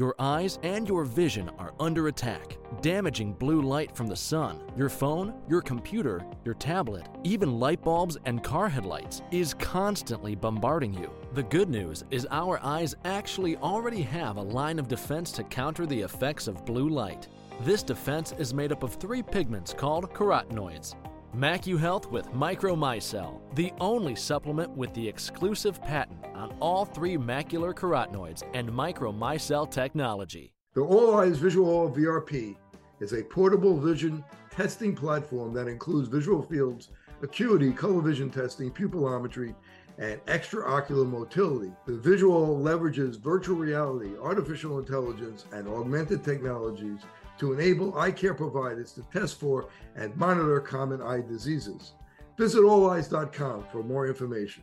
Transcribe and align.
Your 0.00 0.14
eyes 0.18 0.58
and 0.62 0.88
your 0.88 1.04
vision 1.04 1.50
are 1.58 1.74
under 1.78 2.08
attack. 2.08 2.56
Damaging 2.80 3.34
blue 3.34 3.60
light 3.60 3.94
from 3.94 4.06
the 4.06 4.16
sun, 4.16 4.58
your 4.74 4.88
phone, 4.88 5.34
your 5.46 5.60
computer, 5.60 6.24
your 6.42 6.54
tablet, 6.54 7.06
even 7.22 7.60
light 7.60 7.84
bulbs 7.84 8.16
and 8.24 8.42
car 8.42 8.66
headlights 8.66 9.20
is 9.30 9.52
constantly 9.52 10.34
bombarding 10.34 10.94
you. 10.94 11.10
The 11.34 11.42
good 11.42 11.68
news 11.68 12.02
is 12.10 12.26
our 12.30 12.58
eyes 12.64 12.94
actually 13.04 13.58
already 13.58 14.00
have 14.00 14.38
a 14.38 14.42
line 14.42 14.78
of 14.78 14.88
defense 14.88 15.32
to 15.32 15.44
counter 15.44 15.84
the 15.84 16.00
effects 16.00 16.48
of 16.48 16.64
blue 16.64 16.88
light. 16.88 17.28
This 17.60 17.82
defense 17.82 18.32
is 18.38 18.54
made 18.54 18.72
up 18.72 18.82
of 18.82 18.94
three 18.94 19.22
pigments 19.22 19.74
called 19.74 20.14
carotenoids. 20.14 20.94
MacuHealth 21.36 22.10
with 22.10 22.26
Micromicelle, 22.32 23.38
the 23.54 23.70
only 23.80 24.16
supplement 24.16 24.70
with 24.70 24.94
the 24.94 25.06
exclusive 25.06 25.82
patent 25.82 26.24
on 26.40 26.52
all 26.60 26.84
three 26.84 27.16
macular 27.16 27.72
carotenoids 27.74 28.42
and 28.54 28.68
Micromicelle 28.68 29.70
technology. 29.70 30.52
The 30.74 30.82
All 30.82 31.16
Eyes 31.16 31.38
VisuALL 31.38 31.94
VRP 31.94 32.56
is 33.00 33.12
a 33.12 33.22
portable 33.22 33.78
vision 33.78 34.24
testing 34.50 34.94
platform 34.94 35.52
that 35.54 35.68
includes 35.68 36.08
VisuALL 36.08 36.48
fields, 36.48 36.88
acuity, 37.22 37.72
color 37.72 38.00
vision 38.00 38.30
testing, 38.30 38.70
pupillometry, 38.70 39.54
and 39.98 40.24
extraocular 40.26 41.06
motility. 41.06 41.72
The 41.86 41.98
visual 41.98 42.58
leverages 42.58 43.20
virtual 43.20 43.56
reality, 43.56 44.12
artificial 44.20 44.78
intelligence, 44.78 45.44
and 45.52 45.68
augmented 45.68 46.24
technologies 46.24 47.00
to 47.38 47.52
enable 47.52 47.98
eye 47.98 48.12
care 48.12 48.34
providers 48.34 48.92
to 48.92 49.02
test 49.12 49.38
for 49.38 49.68
and 49.96 50.16
monitor 50.16 50.60
common 50.60 51.02
eye 51.02 51.20
diseases. 51.20 51.92
Visit 52.38 52.62
olleyes.com 52.62 53.66
for 53.70 53.82
more 53.82 54.06
information. 54.06 54.62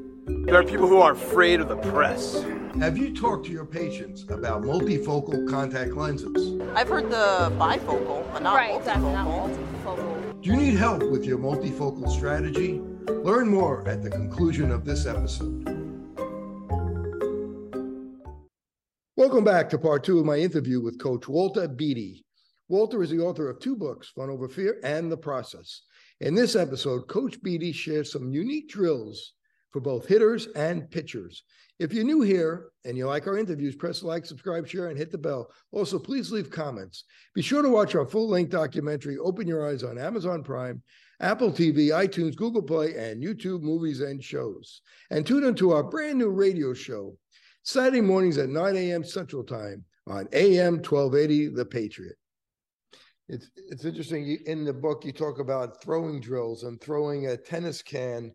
There 0.27 0.55
are 0.55 0.63
people 0.63 0.87
who 0.87 0.97
are 0.97 1.13
afraid 1.13 1.61
of 1.61 1.67
the 1.67 1.77
press. 1.77 2.43
Have 2.77 2.95
you 2.95 3.11
talked 3.15 3.47
to 3.47 3.51
your 3.51 3.65
patients 3.65 4.23
about 4.29 4.61
multifocal 4.61 5.49
contact 5.49 5.93
lenses? 5.93 6.61
I've 6.75 6.89
heard 6.89 7.09
the 7.09 7.51
bifocal, 7.57 8.31
but 8.31 8.43
not 8.43 8.55
right, 8.55 8.71
multifocal. 8.71 8.77
exactly, 8.77 9.11
not 9.13 9.27
multifocal. 9.27 10.41
Do 10.43 10.49
you 10.51 10.57
need 10.57 10.75
help 10.75 11.09
with 11.09 11.25
your 11.25 11.39
multifocal 11.39 12.07
strategy? 12.07 12.81
Learn 13.07 13.49
more 13.49 13.87
at 13.87 14.03
the 14.03 14.11
conclusion 14.11 14.69
of 14.69 14.85
this 14.85 15.07
episode. 15.07 15.65
Welcome 19.15 19.43
back 19.43 19.71
to 19.71 19.79
part 19.79 20.03
two 20.03 20.19
of 20.19 20.25
my 20.25 20.37
interview 20.37 20.81
with 20.81 20.99
Coach 20.99 21.27
Walter 21.27 21.67
Beede. 21.67 22.23
Walter 22.69 23.01
is 23.01 23.09
the 23.09 23.19
author 23.19 23.49
of 23.49 23.59
two 23.59 23.75
books, 23.75 24.09
Fun 24.09 24.29
Over 24.29 24.47
Fear 24.47 24.81
and 24.83 25.11
The 25.11 25.17
Process. 25.17 25.81
In 26.19 26.35
this 26.35 26.55
episode, 26.55 27.07
Coach 27.07 27.41
Beede 27.41 27.75
shares 27.75 28.11
some 28.11 28.31
unique 28.31 28.69
drills 28.69 29.33
for 29.71 29.79
both 29.79 30.07
hitters 30.07 30.47
and 30.55 30.89
pitchers. 30.89 31.43
If 31.79 31.93
you're 31.93 32.03
new 32.03 32.21
here 32.21 32.69
and 32.85 32.95
you 32.95 33.07
like 33.07 33.25
our 33.25 33.37
interviews, 33.37 33.75
press 33.75 34.03
like, 34.03 34.25
subscribe, 34.25 34.67
share, 34.67 34.89
and 34.89 34.97
hit 34.97 35.11
the 35.11 35.17
bell. 35.17 35.49
Also, 35.71 35.97
please 35.97 36.31
leave 36.31 36.51
comments. 36.51 37.05
Be 37.33 37.41
sure 37.41 37.61
to 37.61 37.69
watch 37.69 37.95
our 37.95 38.05
full 38.05 38.29
length 38.29 38.51
documentary, 38.51 39.17
Open 39.17 39.47
Your 39.47 39.67
Eyes, 39.67 39.83
on 39.83 39.97
Amazon 39.97 40.43
Prime, 40.43 40.83
Apple 41.21 41.51
TV, 41.51 41.87
iTunes, 41.87 42.35
Google 42.35 42.61
Play, 42.61 42.95
and 42.97 43.23
YouTube 43.23 43.61
movies 43.61 44.01
and 44.01 44.23
shows. 44.23 44.81
And 45.09 45.25
tune 45.25 45.43
into 45.43 45.71
our 45.71 45.83
brand 45.83 46.19
new 46.19 46.29
radio 46.29 46.73
show, 46.73 47.17
Saturday 47.63 48.01
mornings 48.01 48.37
at 48.37 48.49
9 48.49 48.75
a.m. 48.75 49.03
Central 49.03 49.43
Time 49.43 49.83
on 50.07 50.27
AM 50.33 50.75
1280, 50.75 51.47
The 51.49 51.65
Patriot. 51.65 52.15
It's, 53.27 53.49
it's 53.55 53.85
interesting. 53.85 54.37
In 54.45 54.65
the 54.65 54.73
book, 54.73 55.05
you 55.05 55.13
talk 55.13 55.39
about 55.39 55.81
throwing 55.81 56.19
drills 56.19 56.63
and 56.63 56.81
throwing 56.81 57.27
a 57.27 57.37
tennis 57.37 57.81
can 57.81 58.33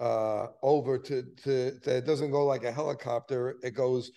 uh, 0.00 0.48
over 0.62 0.98
to, 0.98 1.22
to, 1.44 1.78
to, 1.80 1.96
it 1.98 2.06
doesn't 2.06 2.30
go 2.30 2.46
like 2.46 2.64
a 2.64 2.72
helicopter, 2.72 3.56
it 3.62 3.72
goes 3.72 4.10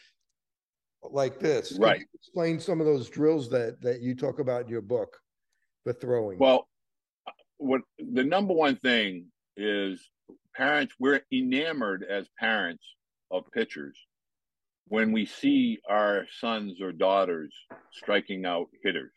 like 1.03 1.39
this. 1.39 1.77
Right. 1.77 2.05
explain 2.13 2.59
some 2.59 2.79
of 2.79 2.85
those 2.85 3.09
drills 3.09 3.49
that, 3.49 3.81
that 3.81 4.01
you 4.01 4.15
talk 4.15 4.39
about 4.39 4.63
in 4.63 4.69
your 4.69 4.81
book 4.81 5.17
for 5.83 5.93
throwing. 5.93 6.39
Well, 6.39 6.67
what 7.57 7.81
the 7.97 8.23
number 8.23 8.53
one 8.53 8.77
thing 8.77 9.25
is 9.57 10.01
parents, 10.55 10.93
we're 10.99 11.21
enamored 11.31 12.03
as 12.09 12.27
parents 12.39 12.83
of 13.29 13.43
pitchers 13.51 13.97
when 14.87 15.11
we 15.11 15.25
see 15.25 15.79
our 15.89 16.25
sons 16.39 16.81
or 16.81 16.91
daughters 16.91 17.53
striking 17.91 18.45
out 18.45 18.67
hitters. 18.83 19.11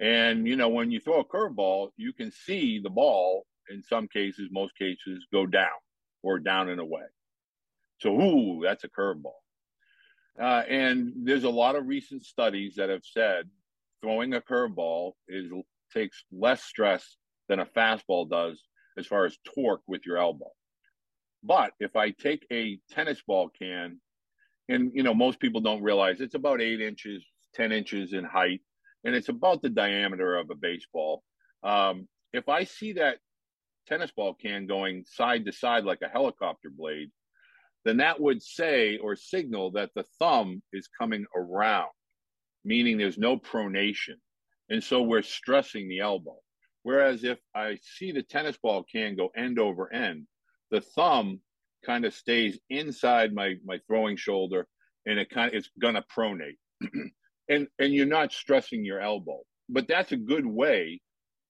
And, 0.00 0.46
you 0.46 0.56
know, 0.56 0.68
when 0.68 0.90
you 0.90 1.00
throw 1.00 1.20
a 1.20 1.24
curveball, 1.24 1.90
you 1.96 2.12
can 2.12 2.32
see 2.32 2.80
the 2.80 2.90
ball, 2.90 3.46
in 3.70 3.82
some 3.82 4.08
cases, 4.08 4.48
most 4.50 4.76
cases, 4.76 5.26
go 5.32 5.46
down 5.46 5.68
or 6.22 6.38
down 6.38 6.68
and 6.68 6.80
away. 6.80 7.02
So, 7.98 8.20
ooh, 8.20 8.60
that's 8.62 8.84
a 8.84 8.88
curveball. 8.88 9.32
Uh, 10.40 10.62
and 10.68 11.12
there's 11.24 11.44
a 11.44 11.50
lot 11.50 11.76
of 11.76 11.86
recent 11.86 12.24
studies 12.24 12.74
that 12.76 12.88
have 12.88 13.04
said 13.04 13.48
throwing 14.02 14.34
a 14.34 14.40
curveball 14.40 15.12
is 15.28 15.50
takes 15.92 16.24
less 16.32 16.64
stress 16.64 17.16
than 17.48 17.60
a 17.60 17.66
fastball 17.66 18.28
does 18.28 18.60
as 18.98 19.06
far 19.06 19.24
as 19.24 19.38
torque 19.54 19.82
with 19.86 20.04
your 20.04 20.18
elbow. 20.18 20.50
But 21.42 21.72
if 21.78 21.94
I 21.94 22.10
take 22.10 22.46
a 22.52 22.78
tennis 22.90 23.22
ball 23.26 23.50
can, 23.56 24.00
and 24.68 24.90
you 24.94 25.02
know 25.02 25.14
most 25.14 25.40
people 25.40 25.60
don't 25.60 25.82
realize 25.82 26.20
it's 26.20 26.34
about 26.34 26.62
eight 26.62 26.80
inches, 26.80 27.22
ten 27.54 27.70
inches 27.70 28.12
in 28.12 28.24
height, 28.24 28.60
and 29.04 29.14
it's 29.14 29.28
about 29.28 29.62
the 29.62 29.68
diameter 29.68 30.36
of 30.36 30.50
a 30.50 30.54
baseball. 30.54 31.22
Um, 31.62 32.08
if 32.32 32.48
I 32.48 32.64
see 32.64 32.94
that 32.94 33.18
tennis 33.86 34.10
ball 34.10 34.34
can 34.34 34.66
going 34.66 35.04
side 35.06 35.44
to 35.46 35.52
side 35.52 35.84
like 35.84 36.00
a 36.02 36.08
helicopter 36.08 36.70
blade, 36.70 37.10
then 37.84 37.98
that 37.98 38.20
would 38.20 38.42
say 38.42 38.98
or 38.98 39.16
signal 39.16 39.72
that 39.72 39.90
the 39.94 40.04
thumb 40.18 40.62
is 40.72 40.88
coming 40.98 41.24
around, 41.36 41.90
meaning 42.64 42.96
there's 42.96 43.18
no 43.18 43.36
pronation. 43.36 44.16
And 44.70 44.82
so 44.82 45.02
we're 45.02 45.22
stressing 45.22 45.88
the 45.88 46.00
elbow. 46.00 46.38
Whereas 46.82 47.24
if 47.24 47.38
I 47.54 47.78
see 47.82 48.12
the 48.12 48.22
tennis 48.22 48.56
ball 48.62 48.84
can 48.90 49.16
go 49.16 49.30
end 49.36 49.58
over 49.58 49.92
end, 49.92 50.26
the 50.70 50.80
thumb 50.80 51.40
kind 51.84 52.04
of 52.04 52.14
stays 52.14 52.58
inside 52.70 53.34
my 53.34 53.54
my 53.64 53.78
throwing 53.86 54.16
shoulder 54.16 54.66
and 55.06 55.18
it 55.18 55.30
kind 55.30 55.48
of 55.48 55.54
it's 55.54 55.70
gonna 55.78 56.04
pronate. 56.14 56.56
and 57.48 57.68
and 57.78 57.92
you're 57.92 58.06
not 58.06 58.32
stressing 58.32 58.84
your 58.84 59.00
elbow. 59.00 59.40
But 59.68 59.88
that's 59.88 60.12
a 60.12 60.16
good 60.16 60.46
way 60.46 61.00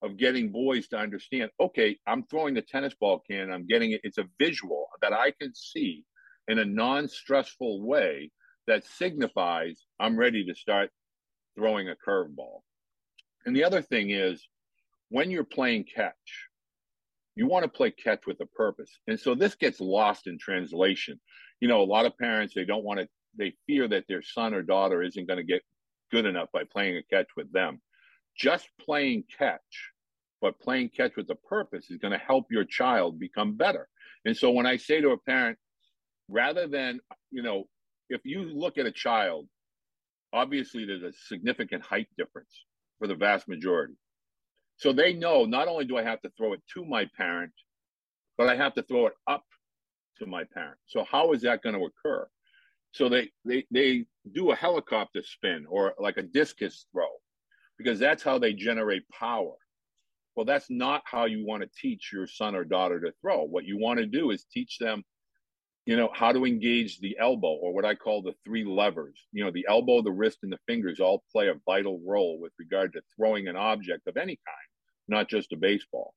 of 0.04 0.18
getting 0.18 0.52
boys 0.52 0.86
to 0.88 0.96
understand, 0.96 1.50
okay, 1.58 1.98
I'm 2.06 2.24
throwing 2.24 2.54
the 2.54 2.62
tennis 2.62 2.94
ball 2.94 3.22
can, 3.28 3.50
I'm 3.50 3.66
getting 3.66 3.92
it, 3.92 4.02
it's 4.04 4.18
a 4.18 4.28
visual 4.38 4.86
that 5.00 5.12
I 5.12 5.32
can 5.40 5.54
see 5.54 6.04
in 6.46 6.58
a 6.58 6.64
non-stressful 6.64 7.82
way 7.82 8.30
that 8.66 8.84
signifies 8.84 9.80
I'm 9.98 10.16
ready 10.16 10.44
to 10.44 10.54
start 10.54 10.90
throwing 11.56 11.88
a 11.88 11.96
curveball. 12.06 12.60
And 13.46 13.56
the 13.56 13.64
other 13.64 13.82
thing 13.82 14.10
is 14.10 14.46
when 15.08 15.30
you're 15.30 15.44
playing 15.44 15.84
catch, 15.84 16.48
you 17.34 17.46
want 17.46 17.64
to 17.64 17.68
play 17.68 17.90
catch 17.90 18.26
with 18.26 18.40
a 18.40 18.46
purpose. 18.46 18.90
And 19.06 19.18
so 19.18 19.34
this 19.34 19.54
gets 19.54 19.80
lost 19.80 20.26
in 20.26 20.38
translation. 20.38 21.20
You 21.60 21.68
know, 21.68 21.80
a 21.80 21.84
lot 21.84 22.06
of 22.06 22.16
parents, 22.18 22.54
they 22.54 22.64
don't 22.64 22.84
want 22.84 23.00
to, 23.00 23.08
they 23.36 23.54
fear 23.66 23.88
that 23.88 24.04
their 24.08 24.22
son 24.22 24.54
or 24.54 24.62
daughter 24.62 25.02
isn't 25.02 25.26
going 25.26 25.38
to 25.38 25.44
get 25.44 25.62
good 26.12 26.26
enough 26.26 26.48
by 26.52 26.64
playing 26.70 26.96
a 26.96 27.02
catch 27.02 27.28
with 27.36 27.50
them. 27.52 27.80
Just 28.36 28.68
playing 28.80 29.24
catch, 29.38 29.90
but 30.44 30.60
playing 30.60 30.90
catch 30.90 31.16
with 31.16 31.30
a 31.30 31.34
purpose 31.36 31.90
is 31.90 31.96
going 31.96 32.12
to 32.12 32.18
help 32.18 32.44
your 32.50 32.66
child 32.66 33.18
become 33.18 33.56
better. 33.56 33.88
And 34.26 34.36
so 34.36 34.50
when 34.50 34.66
I 34.66 34.76
say 34.76 35.00
to 35.00 35.12
a 35.12 35.16
parent, 35.16 35.56
rather 36.28 36.66
than, 36.66 37.00
you 37.30 37.42
know, 37.42 37.64
if 38.10 38.20
you 38.26 38.42
look 38.42 38.76
at 38.76 38.84
a 38.84 38.92
child, 38.92 39.48
obviously 40.34 40.84
there's 40.84 41.02
a 41.02 41.14
significant 41.28 41.82
height 41.82 42.08
difference 42.18 42.66
for 42.98 43.08
the 43.08 43.14
vast 43.14 43.48
majority. 43.48 43.94
So 44.76 44.92
they 44.92 45.14
know 45.14 45.46
not 45.46 45.66
only 45.66 45.86
do 45.86 45.96
I 45.96 46.02
have 46.02 46.20
to 46.20 46.30
throw 46.36 46.52
it 46.52 46.60
to 46.74 46.84
my 46.84 47.08
parent, 47.16 47.52
but 48.36 48.46
I 48.46 48.54
have 48.54 48.74
to 48.74 48.82
throw 48.82 49.06
it 49.06 49.14
up 49.26 49.44
to 50.18 50.26
my 50.26 50.44
parent. 50.52 50.76
So 50.84 51.06
how 51.10 51.32
is 51.32 51.40
that 51.40 51.62
going 51.62 51.74
to 51.74 51.86
occur? 51.86 52.28
So 52.92 53.08
they 53.08 53.30
they 53.46 53.64
they 53.70 54.04
do 54.34 54.50
a 54.50 54.54
helicopter 54.54 55.22
spin 55.22 55.64
or 55.70 55.94
like 55.98 56.18
a 56.18 56.22
discus 56.22 56.84
throw 56.92 57.08
because 57.78 57.98
that's 57.98 58.22
how 58.22 58.38
they 58.38 58.52
generate 58.52 59.08
power. 59.08 59.54
Well, 60.36 60.46
that's 60.46 60.68
not 60.68 61.02
how 61.04 61.26
you 61.26 61.46
want 61.46 61.62
to 61.62 61.70
teach 61.80 62.10
your 62.12 62.26
son 62.26 62.54
or 62.54 62.64
daughter 62.64 63.00
to 63.00 63.12
throw. 63.20 63.44
What 63.44 63.64
you 63.64 63.78
want 63.78 64.00
to 64.00 64.06
do 64.06 64.30
is 64.30 64.44
teach 64.52 64.78
them 64.78 65.04
you 65.86 65.96
know, 65.96 66.08
how 66.14 66.32
to 66.32 66.46
engage 66.46 66.98
the 67.00 67.16
elbow 67.18 67.54
or 67.60 67.74
what 67.74 67.84
I 67.84 67.94
call 67.94 68.22
the 68.22 68.34
three 68.44 68.64
levers. 68.64 69.26
You 69.32 69.44
know, 69.44 69.50
the 69.50 69.66
elbow, 69.68 70.00
the 70.00 70.12
wrist, 70.12 70.38
and 70.42 70.52
the 70.52 70.58
fingers 70.66 70.98
all 70.98 71.24
play 71.30 71.48
a 71.48 71.60
vital 71.66 72.00
role 72.06 72.38
with 72.40 72.52
regard 72.58 72.94
to 72.94 73.02
throwing 73.16 73.48
an 73.48 73.56
object 73.56 74.06
of 74.06 74.16
any 74.16 74.38
kind, 74.46 74.68
not 75.08 75.28
just 75.28 75.52
a 75.52 75.56
baseball. 75.56 76.14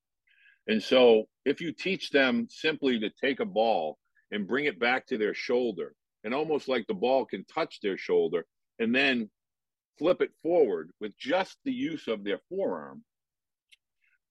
And 0.68 0.82
so 0.82 1.26
if 1.46 1.60
you 1.60 1.74
teach 1.74 2.12
them 2.12 2.48
simply 2.50 3.00
to 3.00 3.10
take 3.22 3.40
a 3.40 3.46
ball 3.46 3.98
and 4.32 4.48
bring 4.48 4.66
it 4.66 4.80
back 4.80 5.06
to 5.08 5.18
their 5.18 5.34
shoulder, 5.34 5.94
and 6.24 6.34
almost 6.34 6.68
like 6.68 6.86
the 6.88 6.94
ball 6.94 7.26
can 7.26 7.46
touch 7.46 7.80
their 7.82 7.98
shoulder, 7.98 8.46
and 8.80 8.96
then 8.96 9.30
flip 9.98 10.22
it 10.22 10.32
forward 10.42 10.92
with 11.02 11.18
just 11.18 11.58
the 11.66 11.72
use 11.72 12.08
of 12.08 12.24
their 12.24 12.40
forearm, 12.50 13.04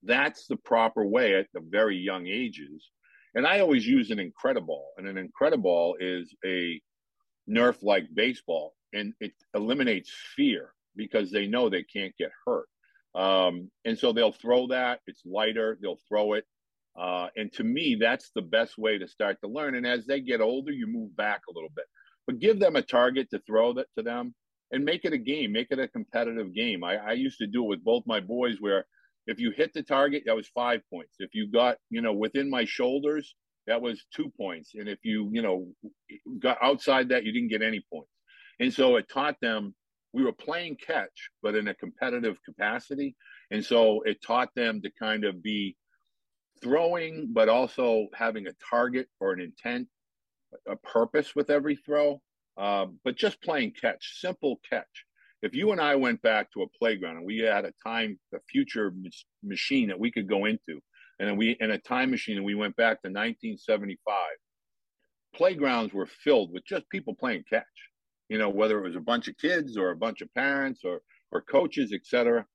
that's 0.06 0.46
the 0.46 0.56
proper 0.56 1.04
way 1.04 1.34
at 1.34 1.46
the 1.52 1.60
very 1.60 1.96
young 1.96 2.26
ages 2.26 2.90
and 3.36 3.46
I 3.46 3.60
always 3.60 3.86
use 3.86 4.10
an 4.10 4.18
Incrediball, 4.18 4.86
and 4.96 5.06
an 5.06 5.16
Incrediball 5.16 5.92
is 6.00 6.34
a 6.44 6.80
Nerf 7.48 7.82
like 7.82 8.06
baseball, 8.14 8.74
and 8.94 9.12
it 9.20 9.32
eliminates 9.54 10.10
fear 10.34 10.72
because 10.96 11.30
they 11.30 11.46
know 11.46 11.68
they 11.68 11.82
can't 11.82 12.16
get 12.16 12.30
hurt. 12.46 12.66
Um, 13.14 13.70
and 13.84 13.98
so 13.98 14.12
they'll 14.12 14.32
throw 14.32 14.68
that. 14.68 15.00
It's 15.06 15.20
lighter. 15.26 15.78
They'll 15.82 16.00
throw 16.08 16.32
it. 16.32 16.46
Uh, 16.98 17.28
and 17.36 17.52
to 17.52 17.64
me, 17.64 17.98
that's 18.00 18.30
the 18.34 18.40
best 18.40 18.78
way 18.78 18.96
to 18.96 19.06
start 19.06 19.36
to 19.42 19.50
learn. 19.50 19.74
And 19.74 19.86
as 19.86 20.06
they 20.06 20.20
get 20.20 20.40
older, 20.40 20.72
you 20.72 20.86
move 20.86 21.14
back 21.14 21.42
a 21.46 21.52
little 21.52 21.70
bit, 21.76 21.84
but 22.26 22.38
give 22.38 22.58
them 22.58 22.76
a 22.76 22.82
target 22.82 23.28
to 23.30 23.38
throw 23.40 23.74
that 23.74 23.88
to 23.98 24.02
them 24.02 24.34
and 24.72 24.82
make 24.82 25.04
it 25.04 25.12
a 25.12 25.18
game, 25.18 25.52
make 25.52 25.68
it 25.70 25.78
a 25.78 25.88
competitive 25.88 26.54
game. 26.54 26.82
I, 26.82 26.96
I 26.96 27.12
used 27.12 27.38
to 27.38 27.46
do 27.46 27.64
it 27.64 27.68
with 27.68 27.84
both 27.84 28.04
my 28.06 28.20
boys 28.20 28.56
where 28.60 28.86
if 29.26 29.40
you 29.40 29.50
hit 29.50 29.72
the 29.74 29.82
target, 29.82 30.24
that 30.26 30.36
was 30.36 30.48
five 30.48 30.80
points. 30.92 31.16
If 31.18 31.34
you 31.34 31.50
got, 31.50 31.78
you 31.90 32.00
know, 32.00 32.12
within 32.12 32.48
my 32.48 32.64
shoulders, 32.64 33.34
that 33.66 33.82
was 33.82 34.04
two 34.14 34.32
points. 34.36 34.72
And 34.74 34.88
if 34.88 34.98
you, 35.02 35.28
you 35.32 35.42
know, 35.42 35.66
got 36.38 36.58
outside 36.62 37.08
that, 37.08 37.24
you 37.24 37.32
didn't 37.32 37.48
get 37.48 37.62
any 37.62 37.84
points. 37.92 38.10
And 38.60 38.72
so 38.72 38.96
it 38.96 39.08
taught 39.12 39.36
them 39.40 39.74
we 40.12 40.24
were 40.24 40.32
playing 40.32 40.76
catch, 40.76 41.30
but 41.42 41.54
in 41.54 41.68
a 41.68 41.74
competitive 41.74 42.38
capacity. 42.44 43.14
And 43.50 43.64
so 43.64 44.02
it 44.02 44.22
taught 44.22 44.48
them 44.54 44.80
to 44.82 44.90
kind 44.98 45.24
of 45.24 45.42
be 45.42 45.76
throwing, 46.62 47.30
but 47.32 47.48
also 47.48 48.06
having 48.14 48.46
a 48.46 48.54
target 48.70 49.08
or 49.20 49.32
an 49.32 49.40
intent, 49.40 49.88
a 50.66 50.76
purpose 50.76 51.34
with 51.34 51.50
every 51.50 51.76
throw. 51.76 52.22
Uh, 52.56 52.86
but 53.04 53.16
just 53.16 53.42
playing 53.42 53.72
catch, 53.78 54.20
simple 54.20 54.58
catch 54.68 55.04
if 55.42 55.54
you 55.54 55.72
and 55.72 55.80
I 55.80 55.96
went 55.96 56.22
back 56.22 56.52
to 56.52 56.62
a 56.62 56.68
playground 56.78 57.18
and 57.18 57.26
we 57.26 57.38
had 57.38 57.64
a 57.64 57.72
time, 57.84 58.18
a 58.34 58.38
future 58.50 58.92
machine 59.42 59.88
that 59.88 59.98
we 59.98 60.10
could 60.10 60.28
go 60.28 60.44
into, 60.44 60.80
and 61.18 61.38
we 61.38 61.56
in 61.60 61.70
a 61.70 61.78
time 61.78 62.10
machine 62.10 62.36
and 62.36 62.44
we 62.46 62.54
went 62.54 62.76
back 62.76 63.02
to 63.02 63.08
1975, 63.08 64.14
playgrounds 65.34 65.92
were 65.92 66.06
filled 66.06 66.52
with 66.52 66.64
just 66.66 66.88
people 66.90 67.14
playing 67.14 67.44
catch. 67.48 67.64
You 68.28 68.38
know, 68.38 68.48
whether 68.48 68.78
it 68.78 68.88
was 68.88 68.96
a 68.96 69.00
bunch 69.00 69.28
of 69.28 69.36
kids 69.38 69.76
or 69.76 69.90
a 69.90 69.96
bunch 69.96 70.20
of 70.20 70.32
parents 70.34 70.80
or 70.84 71.00
or 71.32 71.40
coaches, 71.40 71.92
etc. 71.92 72.46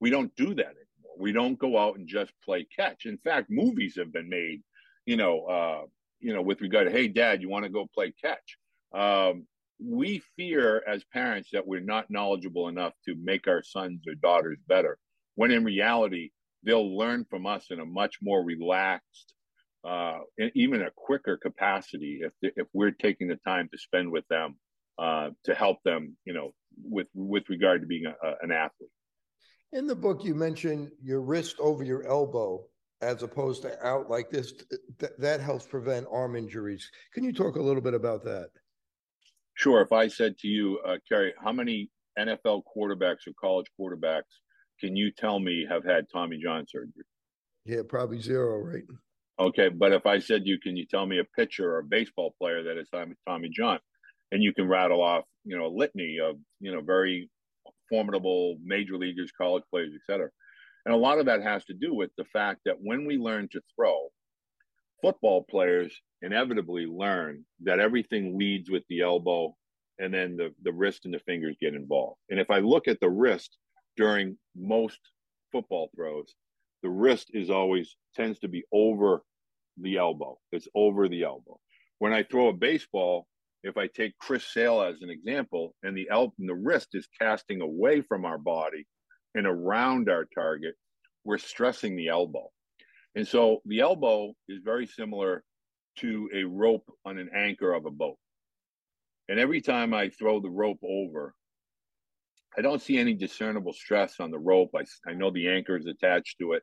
We 0.00 0.10
don't 0.10 0.34
do 0.36 0.54
that 0.54 0.66
anymore. 0.66 1.16
We 1.18 1.32
don't 1.32 1.58
go 1.58 1.78
out 1.78 1.96
and 1.96 2.06
just 2.06 2.32
play 2.44 2.66
catch. 2.76 3.06
In 3.06 3.18
fact, 3.18 3.50
movies 3.50 3.96
have 3.96 4.12
been 4.12 4.28
made. 4.28 4.62
You 5.06 5.16
know, 5.16 5.44
uh, 5.44 5.82
you 6.20 6.34
know, 6.34 6.42
with 6.42 6.60
regard 6.60 6.86
to, 6.86 6.92
hey, 6.92 7.08
Dad, 7.08 7.40
you 7.40 7.48
want 7.48 7.64
to 7.64 7.70
go 7.70 7.86
play 7.94 8.12
catch? 8.22 8.58
Um, 8.94 9.46
we 9.78 10.22
fear 10.36 10.82
as 10.86 11.04
parents 11.12 11.50
that 11.52 11.66
we're 11.66 11.80
not 11.80 12.10
knowledgeable 12.10 12.68
enough 12.68 12.94
to 13.04 13.14
make 13.22 13.46
our 13.46 13.62
sons 13.62 14.02
or 14.06 14.14
daughters 14.14 14.58
better 14.66 14.98
when 15.34 15.50
in 15.50 15.64
reality 15.64 16.30
they'll 16.62 16.96
learn 16.96 17.24
from 17.28 17.46
us 17.46 17.66
in 17.70 17.80
a 17.80 17.84
much 17.84 18.16
more 18.22 18.42
relaxed 18.42 19.34
uh, 19.86 20.18
even 20.54 20.82
a 20.82 20.90
quicker 20.96 21.36
capacity 21.36 22.20
if 22.22 22.32
if 22.56 22.66
we're 22.72 22.90
taking 22.90 23.28
the 23.28 23.38
time 23.46 23.68
to 23.70 23.78
spend 23.78 24.10
with 24.10 24.26
them 24.28 24.56
uh, 24.98 25.30
to 25.44 25.54
help 25.54 25.82
them 25.84 26.16
you 26.24 26.32
know 26.32 26.52
with 26.82 27.06
with 27.14 27.44
regard 27.48 27.80
to 27.82 27.86
being 27.86 28.06
a, 28.06 28.26
a, 28.26 28.34
an 28.42 28.50
athlete. 28.50 28.90
In 29.72 29.86
the 29.86 29.94
book 29.94 30.24
you 30.24 30.34
mentioned 30.34 30.90
your 31.02 31.20
wrist 31.20 31.56
over 31.60 31.84
your 31.84 32.06
elbow 32.06 32.64
as 33.02 33.22
opposed 33.22 33.62
to 33.62 33.86
out 33.86 34.08
like 34.08 34.30
this. 34.30 34.54
Th- 34.98 35.12
that 35.18 35.40
helps 35.40 35.66
prevent 35.66 36.06
arm 36.10 36.34
injuries. 36.34 36.90
Can 37.12 37.24
you 37.24 37.32
talk 37.32 37.56
a 37.56 37.62
little 37.62 37.82
bit 37.82 37.92
about 37.92 38.24
that 38.24 38.48
Sure. 39.56 39.80
If 39.80 39.92
I 39.92 40.08
said 40.08 40.36
to 40.38 40.48
you, 40.48 40.78
uh, 40.86 40.96
Kerry, 41.08 41.34
how 41.42 41.52
many 41.52 41.90
NFL 42.18 42.62
quarterbacks 42.76 43.26
or 43.26 43.32
college 43.40 43.66
quarterbacks 43.78 44.22
can 44.80 44.96
you 44.96 45.10
tell 45.10 45.38
me 45.38 45.66
have 45.68 45.84
had 45.84 46.06
Tommy 46.12 46.38
John 46.38 46.66
surgery? 46.68 47.04
Yeah, 47.64 47.80
probably 47.88 48.20
zero, 48.20 48.58
right? 48.58 48.84
Okay, 49.38 49.68
but 49.68 49.92
if 49.92 50.06
I 50.06 50.18
said 50.18 50.44
to 50.44 50.48
you, 50.48 50.58
can 50.58 50.76
you 50.76 50.86
tell 50.86 51.06
me 51.06 51.18
a 51.18 51.24
pitcher 51.24 51.74
or 51.74 51.78
a 51.78 51.84
baseball 51.84 52.34
player 52.40 52.62
that 52.62 52.78
is 52.78 52.88
Tommy, 52.90 53.14
Tommy 53.26 53.50
John? 53.50 53.78
And 54.32 54.42
you 54.42 54.52
can 54.52 54.68
rattle 54.68 55.02
off, 55.02 55.24
you 55.44 55.56
know, 55.56 55.66
a 55.66 55.74
litany 55.74 56.18
of, 56.22 56.36
you 56.60 56.72
know, 56.72 56.80
very 56.80 57.30
formidable 57.88 58.56
major 58.62 58.96
leaguers, 58.96 59.30
college 59.36 59.64
players, 59.70 59.92
et 59.94 60.00
cetera. 60.10 60.28
And 60.84 60.94
a 60.94 60.98
lot 60.98 61.18
of 61.18 61.26
that 61.26 61.42
has 61.42 61.64
to 61.66 61.74
do 61.74 61.94
with 61.94 62.10
the 62.16 62.24
fact 62.24 62.60
that 62.64 62.76
when 62.80 63.06
we 63.06 63.16
learn 63.16 63.48
to 63.52 63.60
throw, 63.74 64.08
football 65.02 65.44
players 65.48 65.94
inevitably 66.22 66.86
learn 66.86 67.44
that 67.62 67.80
everything 67.80 68.38
leads 68.38 68.70
with 68.70 68.82
the 68.88 69.02
elbow 69.02 69.54
and 69.98 70.12
then 70.12 70.36
the, 70.36 70.52
the 70.62 70.72
wrist 70.72 71.04
and 71.04 71.14
the 71.14 71.18
fingers 71.20 71.56
get 71.60 71.74
involved. 71.74 72.18
And 72.30 72.38
if 72.38 72.50
I 72.50 72.58
look 72.58 72.88
at 72.88 73.00
the 73.00 73.08
wrist 73.08 73.56
during 73.96 74.36
most 74.54 74.98
football 75.52 75.90
throws, 75.94 76.34
the 76.82 76.90
wrist 76.90 77.30
is 77.32 77.50
always 77.50 77.96
tends 78.14 78.38
to 78.40 78.48
be 78.48 78.64
over 78.72 79.22
the 79.78 79.96
elbow. 79.96 80.38
It's 80.52 80.68
over 80.74 81.08
the 81.08 81.24
elbow. 81.24 81.58
When 81.98 82.12
I 82.12 82.22
throw 82.22 82.48
a 82.48 82.52
baseball, 82.52 83.26
if 83.62 83.76
I 83.76 83.86
take 83.86 84.18
Chris 84.18 84.44
Sale 84.52 84.82
as 84.82 85.02
an 85.02 85.10
example, 85.10 85.74
and 85.82 85.96
the 85.96 86.08
elbow 86.10 86.34
and 86.38 86.48
the 86.48 86.54
wrist 86.54 86.88
is 86.92 87.08
casting 87.20 87.62
away 87.62 88.02
from 88.02 88.24
our 88.24 88.38
body 88.38 88.86
and 89.34 89.46
around 89.46 90.08
our 90.08 90.26
target, 90.34 90.74
we're 91.24 91.38
stressing 91.38 91.96
the 91.96 92.08
elbow. 92.08 92.50
And 93.16 93.26
so 93.26 93.62
the 93.64 93.80
elbow 93.80 94.34
is 94.48 94.60
very 94.62 94.86
similar 94.86 95.42
to 96.00 96.28
a 96.34 96.44
rope 96.44 96.84
on 97.06 97.18
an 97.18 97.30
anchor 97.34 97.72
of 97.72 97.86
a 97.86 97.90
boat. 97.90 98.18
And 99.28 99.40
every 99.40 99.62
time 99.62 99.94
I 99.94 100.10
throw 100.10 100.38
the 100.38 100.50
rope 100.50 100.80
over, 100.84 101.34
I 102.56 102.60
don't 102.60 102.80
see 102.80 102.98
any 102.98 103.14
discernible 103.14 103.72
stress 103.72 104.20
on 104.20 104.30
the 104.30 104.38
rope. 104.38 104.70
I, 104.76 104.84
I 105.10 105.14
know 105.14 105.30
the 105.30 105.48
anchor 105.48 105.76
is 105.76 105.86
attached 105.86 106.38
to 106.40 106.52
it. 106.52 106.62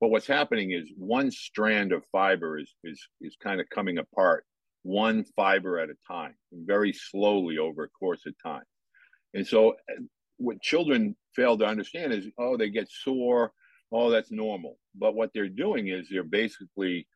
But 0.00 0.08
what's 0.08 0.26
happening 0.26 0.72
is 0.72 0.92
one 0.96 1.30
strand 1.30 1.92
of 1.92 2.04
fiber 2.12 2.58
is, 2.58 2.74
is, 2.84 3.00
is 3.22 3.36
kind 3.42 3.60
of 3.60 3.68
coming 3.70 3.98
apart, 3.98 4.44
one 4.82 5.24
fiber 5.36 5.78
at 5.78 5.88
a 5.88 5.94
time, 6.06 6.34
very 6.52 6.92
slowly 6.92 7.56
over 7.56 7.84
a 7.84 7.88
course 7.88 8.26
of 8.26 8.34
time. 8.44 8.64
And 9.32 9.46
so, 9.46 9.70
uh, 9.70 10.02
what 10.36 10.60
children 10.60 11.16
fail 11.34 11.56
to 11.56 11.64
understand 11.64 12.12
is 12.12 12.26
oh, 12.38 12.56
they 12.56 12.68
get 12.68 12.88
sore, 12.90 13.52
oh, 13.92 14.10
that's 14.10 14.30
normal. 14.30 14.78
But 14.94 15.14
what 15.14 15.30
they're 15.34 15.48
doing 15.48 15.88
is 15.88 16.08
they're 16.08 16.24
basically 16.24 17.06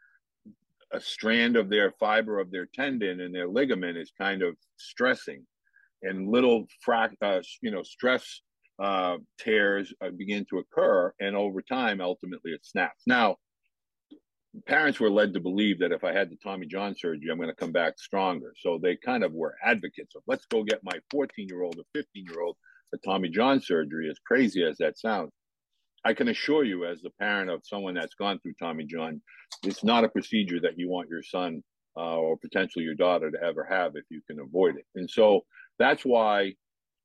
a 0.92 1.00
strand 1.00 1.56
of 1.56 1.68
their 1.68 1.92
fiber 2.00 2.38
of 2.38 2.50
their 2.50 2.66
tendon 2.74 3.20
and 3.20 3.34
their 3.34 3.48
ligament 3.48 3.98
is 3.98 4.12
kind 4.18 4.42
of 4.42 4.56
stressing, 4.78 5.44
and 6.02 6.28
little 6.28 6.66
frac, 6.86 7.10
uh, 7.22 7.40
you 7.60 7.70
know, 7.70 7.82
stress 7.82 8.40
uh, 8.78 9.16
tears 9.38 9.92
uh, 10.00 10.10
begin 10.10 10.46
to 10.48 10.58
occur, 10.58 11.12
and 11.20 11.36
over 11.36 11.60
time, 11.60 12.00
ultimately, 12.00 12.52
it 12.52 12.64
snaps. 12.64 13.02
Now, 13.06 13.36
parents 14.66 14.98
were 14.98 15.10
led 15.10 15.34
to 15.34 15.40
believe 15.40 15.78
that 15.80 15.92
if 15.92 16.04
I 16.04 16.12
had 16.12 16.30
the 16.30 16.38
Tommy 16.42 16.66
John 16.66 16.94
surgery, 16.96 17.30
I'm 17.30 17.38
going 17.38 17.48
to 17.48 17.54
come 17.54 17.72
back 17.72 17.98
stronger. 17.98 18.54
So 18.58 18.78
they 18.78 18.96
kind 18.96 19.24
of 19.24 19.32
were 19.32 19.56
advocates 19.64 20.14
of 20.14 20.22
let's 20.26 20.46
go 20.46 20.62
get 20.62 20.80
my 20.82 20.98
14 21.10 21.48
year 21.48 21.62
old 21.62 21.76
or 21.78 21.84
15 21.94 22.24
year 22.24 22.40
old 22.40 22.56
a 22.94 22.98
Tommy 22.98 23.28
John 23.28 23.60
surgery, 23.60 24.08
as 24.08 24.18
crazy 24.26 24.64
as 24.64 24.78
that 24.78 24.98
sounds. 24.98 25.30
I 26.08 26.14
can 26.14 26.28
assure 26.28 26.64
you, 26.64 26.86
as 26.86 27.02
the 27.02 27.10
parent 27.20 27.50
of 27.50 27.60
someone 27.66 27.92
that's 27.92 28.14
gone 28.14 28.38
through 28.38 28.54
Tommy 28.58 28.86
John, 28.86 29.20
it's 29.62 29.84
not 29.84 30.04
a 30.04 30.08
procedure 30.08 30.58
that 30.58 30.78
you 30.78 30.88
want 30.88 31.10
your 31.10 31.22
son 31.22 31.62
uh, 31.98 32.16
or 32.16 32.38
potentially 32.38 32.86
your 32.86 32.94
daughter 32.94 33.30
to 33.30 33.42
ever 33.42 33.62
have 33.68 33.92
if 33.94 34.04
you 34.08 34.22
can 34.26 34.40
avoid 34.40 34.76
it. 34.76 34.86
And 34.94 35.10
so 35.10 35.42
that's 35.78 36.06
why 36.06 36.54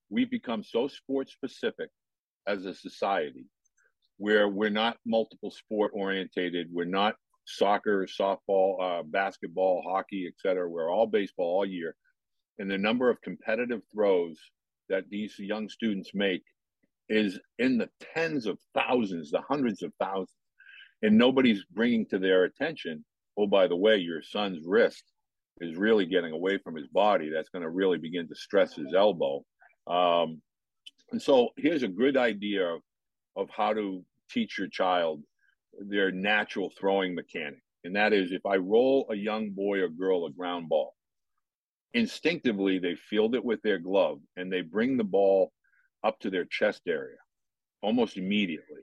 we've 0.10 0.32
become 0.32 0.64
so 0.64 0.88
sports 0.88 1.34
specific 1.34 1.90
as 2.48 2.66
a 2.66 2.74
society, 2.74 3.46
where 4.20 4.48
we're 4.48 4.70
not 4.70 4.96
multiple 5.06 5.52
sport 5.52 5.92
orientated. 5.94 6.70
We're 6.72 6.86
not 6.86 7.16
soccer, 7.44 8.08
softball, 8.08 8.82
uh, 8.82 9.04
basketball, 9.04 9.84
hockey, 9.86 10.32
etc. 10.32 10.70
We're 10.70 10.90
all 10.90 11.08
baseball 11.08 11.58
all 11.58 11.66
year, 11.66 11.94
and 12.58 12.72
the 12.72 12.78
number 12.78 13.10
of 13.10 13.22
competitive 13.22 13.82
throws 13.94 14.40
that 14.88 15.10
these 15.10 15.36
young 15.40 15.68
students 15.68 16.12
make 16.14 16.44
is 17.10 17.40
in 17.60 17.78
the 17.78 17.90
tens 18.14 18.46
of 18.46 18.58
thousands, 18.74 19.32
the 19.32 19.42
hundreds 19.48 19.84
of 19.84 19.92
thousands, 20.00 20.30
and 21.02 21.18
nobody's 21.18 21.64
bringing 21.72 22.06
to 22.08 22.20
their 22.20 22.46
attention. 22.46 23.04
Oh, 23.38 23.48
by 23.48 23.68
the 23.68 23.76
way, 23.76 23.98
your 23.98 24.22
son's 24.22 24.66
wrist 24.66 25.04
is 25.60 25.76
really 25.76 26.06
getting 26.06 26.32
away 26.32 26.58
from 26.58 26.76
his 26.76 26.88
body. 26.88 27.30
That's 27.30 27.50
going 27.50 27.64
to 27.64 27.70
really 27.70 27.98
begin 27.98 28.28
to 28.28 28.36
stress 28.36 28.74
his 28.74 28.94
elbow. 28.96 29.44
Um, 29.88 30.42
and 31.12 31.22
so 31.22 31.50
here's 31.58 31.84
a 31.84 31.88
good 31.88 32.18
idea 32.18 32.66
of, 32.66 32.82
of 33.36 33.50
how 33.50 33.74
to 33.74 34.04
teach 34.32 34.58
your 34.58 34.68
child 34.68 35.22
their 35.80 36.12
natural 36.12 36.72
throwing 36.80 37.16
mechanic. 37.16 37.62
And 37.84 37.96
that 37.96 38.14
is 38.14 38.32
if 38.32 38.46
I 38.46 38.56
roll 38.56 39.08
a 39.10 39.16
young 39.16 39.52
boy 39.52 39.80
or 39.80 39.90
girl 39.90 40.26
a 40.26 40.32
ground 40.32 40.70
ball, 40.70 40.94
instinctively 41.94 42.80
they 42.80 42.96
field 42.96 43.36
it 43.36 43.44
with 43.44 43.62
their 43.62 43.78
glove 43.78 44.20
and 44.38 44.52
they 44.52 44.62
bring 44.62 44.98
the 44.98 45.04
ball 45.04 45.52
up 46.04 46.20
to 46.20 46.30
their 46.30 46.46
chest 46.46 46.82
area 46.88 47.18
almost 47.82 48.18
immediately. 48.18 48.82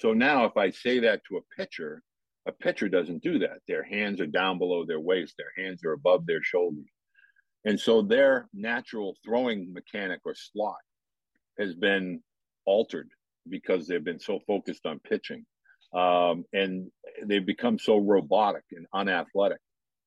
So 0.00 0.12
now 0.12 0.44
if 0.44 0.56
I 0.56 0.70
say 0.70 0.98
that 1.00 1.22
to 1.28 1.36
a 1.36 1.56
pitcher, 1.56 2.02
a 2.46 2.52
pitcher 2.52 2.88
doesn't 2.88 3.22
do 3.22 3.38
that. 3.40 3.58
Their 3.68 3.82
hands 3.82 4.20
are 4.20 4.26
down 4.26 4.58
below 4.58 4.84
their 4.84 5.00
waist, 5.00 5.34
their 5.38 5.64
hands 5.64 5.84
are 5.84 5.92
above 5.92 6.26
their 6.26 6.42
shoulders. 6.42 6.90
And 7.64 7.78
so 7.78 8.02
their 8.02 8.48
natural 8.54 9.16
throwing 9.24 9.72
mechanic 9.72 10.20
or 10.24 10.34
slot 10.34 10.78
has 11.58 11.74
been 11.74 12.22
altered 12.64 13.10
because 13.48 13.86
they've 13.86 14.02
been 14.02 14.20
so 14.20 14.40
focused 14.46 14.86
on 14.86 14.98
pitching. 15.00 15.44
Um, 15.94 16.44
and 16.52 16.90
they've 17.24 17.44
become 17.44 17.78
so 17.78 17.98
robotic 17.98 18.62
and 18.72 18.86
unathletic 18.94 19.58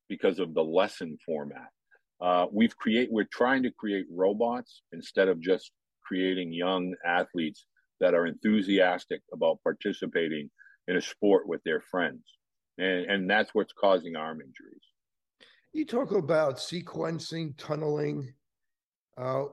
because 0.09 0.39
of 0.39 0.53
the 0.53 0.63
lesson 0.63 1.17
format. 1.25 1.69
Uh, 2.21 2.47
we've 2.51 2.75
create 2.77 3.09
we're 3.11 3.27
trying 3.31 3.63
to 3.63 3.71
create 3.71 4.05
robots 4.09 4.81
instead 4.93 5.27
of 5.27 5.41
just 5.41 5.71
creating 6.05 6.53
young 6.53 6.95
athletes 7.05 7.65
that 7.99 8.13
are 8.13 8.25
enthusiastic 8.25 9.21
about 9.31 9.61
participating 9.63 10.49
in 10.87 10.97
a 10.97 11.01
sport 11.01 11.47
with 11.47 11.63
their 11.63 11.81
friends, 11.81 12.23
and 12.77 13.05
and 13.05 13.29
that's 13.29 13.53
what's 13.53 13.73
causing 13.73 14.15
arm 14.15 14.41
injuries. 14.41 14.83
You 15.73 15.85
talk 15.85 16.11
about 16.11 16.57
sequencing, 16.57 17.57
tunneling, 17.57 18.31
uh, 19.17 19.45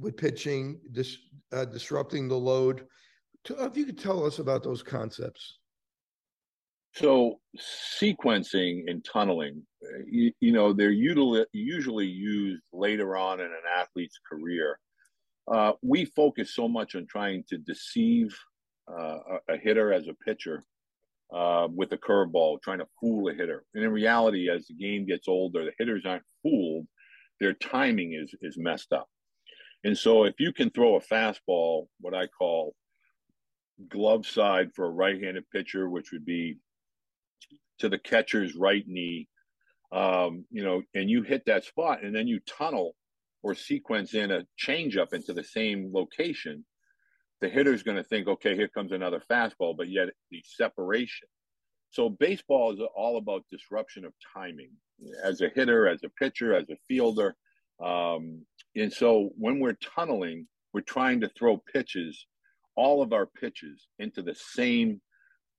with 0.00 0.16
pitching, 0.16 0.80
dis, 0.92 1.18
uh, 1.52 1.64
disrupting 1.64 2.28
the 2.28 2.36
load. 2.36 2.86
If 3.48 3.76
you 3.76 3.86
could 3.86 3.98
tell 3.98 4.24
us 4.26 4.40
about 4.40 4.64
those 4.64 4.82
concepts. 4.82 5.58
So 6.94 7.40
sequencing 8.00 8.90
and 8.90 9.04
tunneling, 9.04 9.62
you, 10.06 10.32
you 10.40 10.50
know, 10.50 10.72
they're 10.72 10.90
usually 10.90 11.44
usually 11.52 12.06
used 12.06 12.62
later 12.72 13.16
on 13.16 13.38
in 13.40 13.46
an 13.46 13.62
athlete's 13.78 14.18
career. 14.28 14.78
Uh, 15.48 15.72
we 15.82 16.04
focus 16.04 16.54
so 16.54 16.66
much 16.68 16.94
on 16.94 17.06
trying 17.06 17.44
to 17.48 17.58
deceive 17.58 18.36
uh, 18.90 19.18
a 19.48 19.56
hitter 19.56 19.92
as 19.92 20.08
a 20.08 20.14
pitcher 20.14 20.62
uh, 21.34 21.68
with 21.72 21.92
a 21.92 21.98
curveball, 21.98 22.60
trying 22.62 22.78
to 22.78 22.86
fool 23.00 23.28
a 23.28 23.34
hitter. 23.34 23.64
And 23.74 23.84
in 23.84 23.90
reality, 23.90 24.48
as 24.50 24.66
the 24.66 24.74
game 24.74 25.06
gets 25.06 25.28
older, 25.28 25.64
the 25.64 25.72
hitters 25.78 26.04
aren't 26.04 26.24
fooled; 26.42 26.86
their 27.40 27.52
timing 27.52 28.12
is 28.12 28.34
is 28.42 28.56
messed 28.58 28.92
up. 28.92 29.08
And 29.84 29.96
so, 29.96 30.24
if 30.24 30.34
you 30.38 30.52
can 30.52 30.70
throw 30.70 30.96
a 30.96 31.00
fastball, 31.00 31.86
what 32.00 32.14
I 32.14 32.26
call 32.26 32.74
glove 33.88 34.26
side 34.26 34.70
for 34.74 34.86
a 34.86 34.90
right-handed 34.90 35.44
pitcher, 35.50 35.88
which 35.88 36.10
would 36.12 36.24
be 36.24 36.56
to 37.78 37.88
the 37.88 37.98
catcher's 37.98 38.56
right 38.56 38.84
knee, 38.86 39.28
um, 39.92 40.44
you 40.50 40.64
know, 40.64 40.82
and 40.94 41.10
you 41.10 41.22
hit 41.22 41.44
that 41.46 41.64
spot 41.64 42.02
and 42.02 42.14
then 42.14 42.26
you 42.26 42.40
tunnel 42.40 42.94
or 43.46 43.54
sequence 43.54 44.12
in 44.14 44.32
a 44.32 44.44
changeup 44.60 45.12
into 45.12 45.32
the 45.32 45.44
same 45.44 45.92
location, 45.92 46.64
the 47.40 47.48
hitter's 47.48 47.84
going 47.84 47.96
to 47.96 48.02
think, 48.02 48.26
okay, 48.26 48.56
here 48.56 48.66
comes 48.66 48.90
another 48.90 49.22
fastball, 49.30 49.76
but 49.76 49.88
yet 49.88 50.08
the 50.32 50.42
separation. 50.44 51.28
So 51.90 52.08
baseball 52.08 52.72
is 52.72 52.80
all 52.96 53.18
about 53.18 53.44
disruption 53.48 54.04
of 54.04 54.12
timing 54.34 54.70
as 55.22 55.42
a 55.42 55.48
hitter, 55.54 55.86
as 55.86 56.02
a 56.02 56.08
pitcher, 56.08 56.56
as 56.56 56.68
a 56.70 56.76
fielder. 56.88 57.36
Um, 57.80 58.44
and 58.74 58.92
so 58.92 59.30
when 59.38 59.60
we're 59.60 59.78
tunneling, 59.94 60.48
we're 60.74 60.80
trying 60.80 61.20
to 61.20 61.28
throw 61.28 61.62
pitches, 61.72 62.26
all 62.74 63.00
of 63.00 63.12
our 63.12 63.26
pitches 63.26 63.86
into 64.00 64.22
the 64.22 64.34
same 64.34 65.00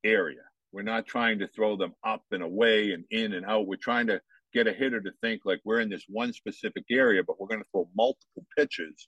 area. 0.04 0.44
We're 0.74 0.82
not 0.82 1.08
trying 1.08 1.40
to 1.40 1.48
throw 1.48 1.78
them 1.78 1.94
up 2.06 2.24
and 2.32 2.44
away 2.44 2.92
and 2.92 3.06
in 3.12 3.32
and 3.32 3.46
out. 3.46 3.66
We're 3.66 3.78
trying 3.78 4.08
to 4.08 4.20
get 4.58 4.68
a 4.68 4.78
hitter 4.78 5.02
to 5.02 5.12
think 5.22 5.42
like 5.46 5.60
we're 5.64 5.80
in 5.80 5.90
this 5.90 6.06
one 6.08 6.34
specific 6.34 6.86
area, 6.90 7.24
but 7.26 7.40
we're 7.40 7.48
going 7.48 7.62
to 7.62 7.68
throw 7.72 7.88
multiple 7.96 8.46
pitches 8.58 9.08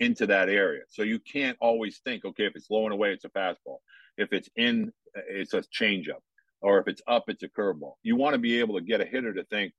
into 0.00 0.26
that 0.26 0.48
area. 0.48 0.82
So 0.88 1.02
you 1.02 1.18
can't 1.18 1.56
always 1.60 2.00
think, 2.04 2.24
okay, 2.24 2.44
if 2.44 2.52
it's 2.56 2.70
low 2.70 2.84
and 2.84 2.92
away, 2.92 3.12
it's 3.12 3.24
a 3.24 3.28
fastball. 3.30 3.78
If 4.16 4.32
it's 4.32 4.48
in, 4.56 4.92
it's 5.14 5.54
a 5.54 5.62
changeup. 5.62 6.22
Or 6.60 6.78
if 6.78 6.86
it's 6.86 7.02
up, 7.08 7.24
it's 7.28 7.42
a 7.42 7.48
curveball. 7.48 7.94
You 8.02 8.16
want 8.16 8.34
to 8.34 8.38
be 8.38 8.60
able 8.60 8.78
to 8.78 8.84
get 8.84 9.00
a 9.00 9.04
hitter 9.04 9.34
to 9.34 9.44
think 9.44 9.72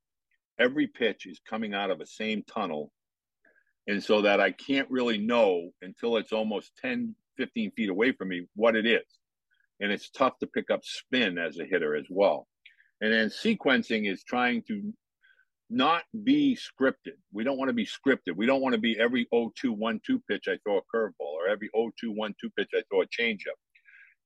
every 0.58 0.86
pitch 0.86 1.26
is 1.26 1.40
coming 1.48 1.74
out 1.74 1.90
of 1.90 1.98
the 1.98 2.06
same 2.06 2.42
tunnel. 2.42 2.90
And 3.86 4.02
so 4.02 4.22
that 4.22 4.40
I 4.40 4.50
can't 4.50 4.90
really 4.90 5.18
know 5.18 5.70
until 5.82 6.16
it's 6.16 6.32
almost 6.32 6.72
10, 6.82 7.14
15 7.36 7.72
feet 7.72 7.88
away 7.88 8.12
from 8.12 8.28
me 8.28 8.46
what 8.54 8.76
it 8.76 8.86
is 8.86 9.04
and 9.80 9.92
it's 9.92 10.10
tough 10.10 10.38
to 10.38 10.46
pick 10.46 10.70
up 10.70 10.80
spin 10.84 11.38
as 11.38 11.58
a 11.58 11.64
hitter 11.64 11.96
as 11.96 12.06
well. 12.08 12.46
And 13.00 13.12
then 13.12 13.28
sequencing 13.28 14.10
is 14.10 14.24
trying 14.24 14.62
to 14.68 14.92
not 15.70 16.02
be 16.24 16.56
scripted. 16.56 17.16
We 17.32 17.44
don't 17.44 17.58
want 17.58 17.68
to 17.68 17.74
be 17.74 17.86
scripted. 17.86 18.36
We 18.36 18.46
don't 18.46 18.60
want 18.60 18.74
to 18.74 18.80
be 18.80 18.98
every 18.98 19.26
0-2-1-2 19.32 20.20
pitch 20.28 20.44
I 20.48 20.58
throw 20.62 20.78
a 20.78 20.96
curveball 20.96 21.12
or 21.20 21.48
every 21.48 21.70
0-2-1-2 21.74 22.34
pitch 22.56 22.70
I 22.74 22.82
throw 22.90 23.02
a 23.02 23.06
changeup. 23.06 23.58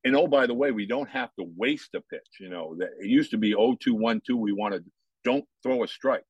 And 0.05 0.17
oh, 0.17 0.27
by 0.27 0.47
the 0.47 0.55
way, 0.55 0.71
we 0.71 0.87
don't 0.87 1.09
have 1.09 1.31
to 1.39 1.47
waste 1.57 1.95
a 1.95 2.01
pitch. 2.01 2.39
You 2.41 2.51
know, 2.51 2.77
that 2.79 2.91
it 3.01 3.09
used 3.09 3.31
to 3.33 3.39
be 3.39 3.55
0-2-1-2. 3.55 4.21
We 4.35 4.53
want 4.53 4.75
to 4.75 4.85
don't 5.25 5.45
throw 5.63 5.85
a 5.85 5.89
strike. 5.89 6.25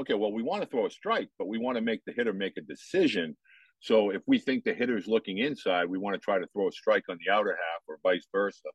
Okay, 0.00 0.14
well, 0.14 0.32
we 0.32 0.42
want 0.42 0.62
to 0.62 0.68
throw 0.68 0.86
a 0.86 0.90
strike, 0.90 1.28
but 1.38 1.48
we 1.48 1.58
want 1.58 1.76
to 1.76 1.82
make 1.82 2.04
the 2.06 2.12
hitter 2.12 2.32
make 2.32 2.56
a 2.56 2.60
decision 2.60 3.36
so 3.80 4.10
if 4.10 4.22
we 4.26 4.38
think 4.38 4.64
the 4.64 4.74
hitter's 4.74 5.06
looking 5.06 5.38
inside, 5.38 5.86
we 5.88 5.98
want 5.98 6.14
to 6.14 6.20
try 6.20 6.38
to 6.38 6.46
throw 6.48 6.68
a 6.68 6.72
strike 6.72 7.04
on 7.08 7.18
the 7.24 7.32
outer 7.32 7.50
half 7.50 7.82
or 7.86 7.98
vice 8.02 8.26
versa. 8.32 8.68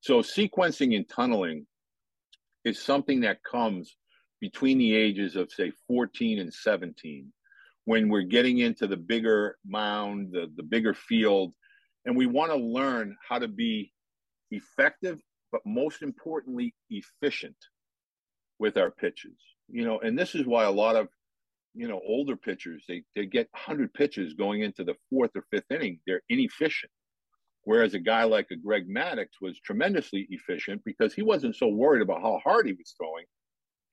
So 0.00 0.20
sequencing 0.20 0.94
and 0.94 1.08
tunneling 1.08 1.66
is 2.64 2.80
something 2.80 3.20
that 3.20 3.42
comes 3.42 3.96
between 4.44 4.76
the 4.76 4.94
ages 4.94 5.36
of 5.36 5.50
say 5.50 5.72
14 5.88 6.38
and 6.38 6.52
17 6.52 7.32
when 7.86 8.10
we're 8.10 8.20
getting 8.20 8.58
into 8.58 8.86
the 8.86 8.96
bigger 8.96 9.56
mound, 9.66 10.32
the, 10.32 10.52
the 10.56 10.62
bigger 10.62 10.92
field, 10.92 11.54
and 12.04 12.14
we 12.14 12.26
want 12.26 12.52
to 12.52 12.58
learn 12.58 13.16
how 13.26 13.38
to 13.38 13.48
be 13.48 13.90
effective, 14.50 15.18
but 15.50 15.62
most 15.64 16.02
importantly, 16.02 16.74
efficient 16.90 17.56
with 18.58 18.76
our 18.76 18.90
pitches. 18.90 19.38
You 19.70 19.86
know, 19.86 20.00
and 20.00 20.18
this 20.18 20.34
is 20.34 20.44
why 20.44 20.64
a 20.64 20.70
lot 20.70 20.94
of 20.94 21.08
you 21.72 21.88
know 21.88 22.02
older 22.06 22.36
pitchers 22.36 22.84
they 22.86 23.02
they 23.16 23.24
get 23.24 23.48
100 23.52 23.94
pitches 23.94 24.34
going 24.34 24.60
into 24.60 24.84
the 24.84 24.96
fourth 25.08 25.30
or 25.36 25.44
fifth 25.50 25.70
inning. 25.70 26.00
They're 26.06 26.20
inefficient. 26.28 26.92
Whereas 27.62 27.94
a 27.94 27.98
guy 27.98 28.24
like 28.24 28.48
a 28.50 28.56
Greg 28.56 28.90
Maddux 28.90 29.28
was 29.40 29.58
tremendously 29.60 30.26
efficient 30.28 30.82
because 30.84 31.14
he 31.14 31.22
wasn't 31.22 31.56
so 31.56 31.68
worried 31.68 32.02
about 32.02 32.20
how 32.20 32.38
hard 32.44 32.66
he 32.66 32.74
was 32.74 32.94
throwing 32.98 33.24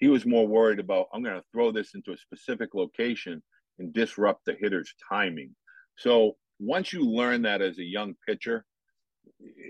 he 0.01 0.09
was 0.09 0.25
more 0.25 0.45
worried 0.45 0.79
about 0.79 1.05
i'm 1.13 1.23
going 1.23 1.35
to 1.35 1.45
throw 1.53 1.71
this 1.71 1.95
into 1.95 2.11
a 2.11 2.17
specific 2.17 2.73
location 2.73 3.41
and 3.79 3.93
disrupt 3.93 4.43
the 4.45 4.55
hitter's 4.59 4.93
timing 5.07 5.55
so 5.97 6.35
once 6.59 6.91
you 6.91 7.05
learn 7.05 7.41
that 7.41 7.61
as 7.61 7.79
a 7.79 7.83
young 7.83 8.13
pitcher 8.27 8.65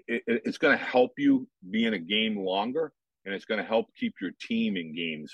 it, 0.07 0.23
it, 0.25 0.41
it's 0.45 0.57
going 0.57 0.75
to 0.75 0.83
help 0.83 1.11
you 1.17 1.47
be 1.69 1.85
in 1.85 1.93
a 1.93 1.99
game 1.99 2.39
longer 2.39 2.91
and 3.25 3.35
it's 3.35 3.45
going 3.45 3.59
to 3.59 3.67
help 3.67 3.85
keep 3.99 4.15
your 4.19 4.31
team 4.41 4.75
in 4.75 4.95
games 4.95 5.31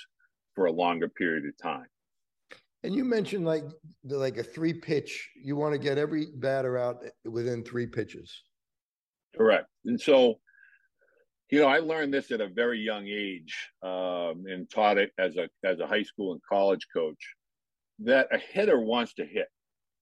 for 0.54 0.66
a 0.66 0.72
longer 0.72 1.08
period 1.08 1.44
of 1.46 1.56
time 1.62 1.86
and 2.84 2.94
you 2.94 3.04
mentioned 3.04 3.44
like 3.44 3.64
the, 4.04 4.16
like 4.16 4.36
a 4.36 4.42
three 4.42 4.72
pitch. 4.72 5.28
You 5.42 5.56
want 5.56 5.72
to 5.72 5.78
get 5.78 5.98
every 5.98 6.26
batter 6.36 6.78
out 6.78 7.02
within 7.24 7.64
three 7.64 7.86
pitches. 7.86 8.42
Correct. 9.36 9.66
And 9.84 10.00
so, 10.00 10.38
you 11.50 11.60
know, 11.60 11.66
I 11.66 11.78
learned 11.78 12.12
this 12.12 12.30
at 12.30 12.40
a 12.40 12.48
very 12.48 12.78
young 12.78 13.06
age 13.06 13.56
um, 13.82 14.44
and 14.46 14.68
taught 14.70 14.98
it 14.98 15.12
as 15.18 15.36
a 15.36 15.48
as 15.64 15.80
a 15.80 15.86
high 15.86 16.02
school 16.02 16.32
and 16.32 16.40
college 16.48 16.86
coach. 16.92 17.34
That 18.00 18.28
a 18.32 18.38
hitter 18.38 18.78
wants 18.78 19.14
to 19.14 19.24
hit. 19.24 19.48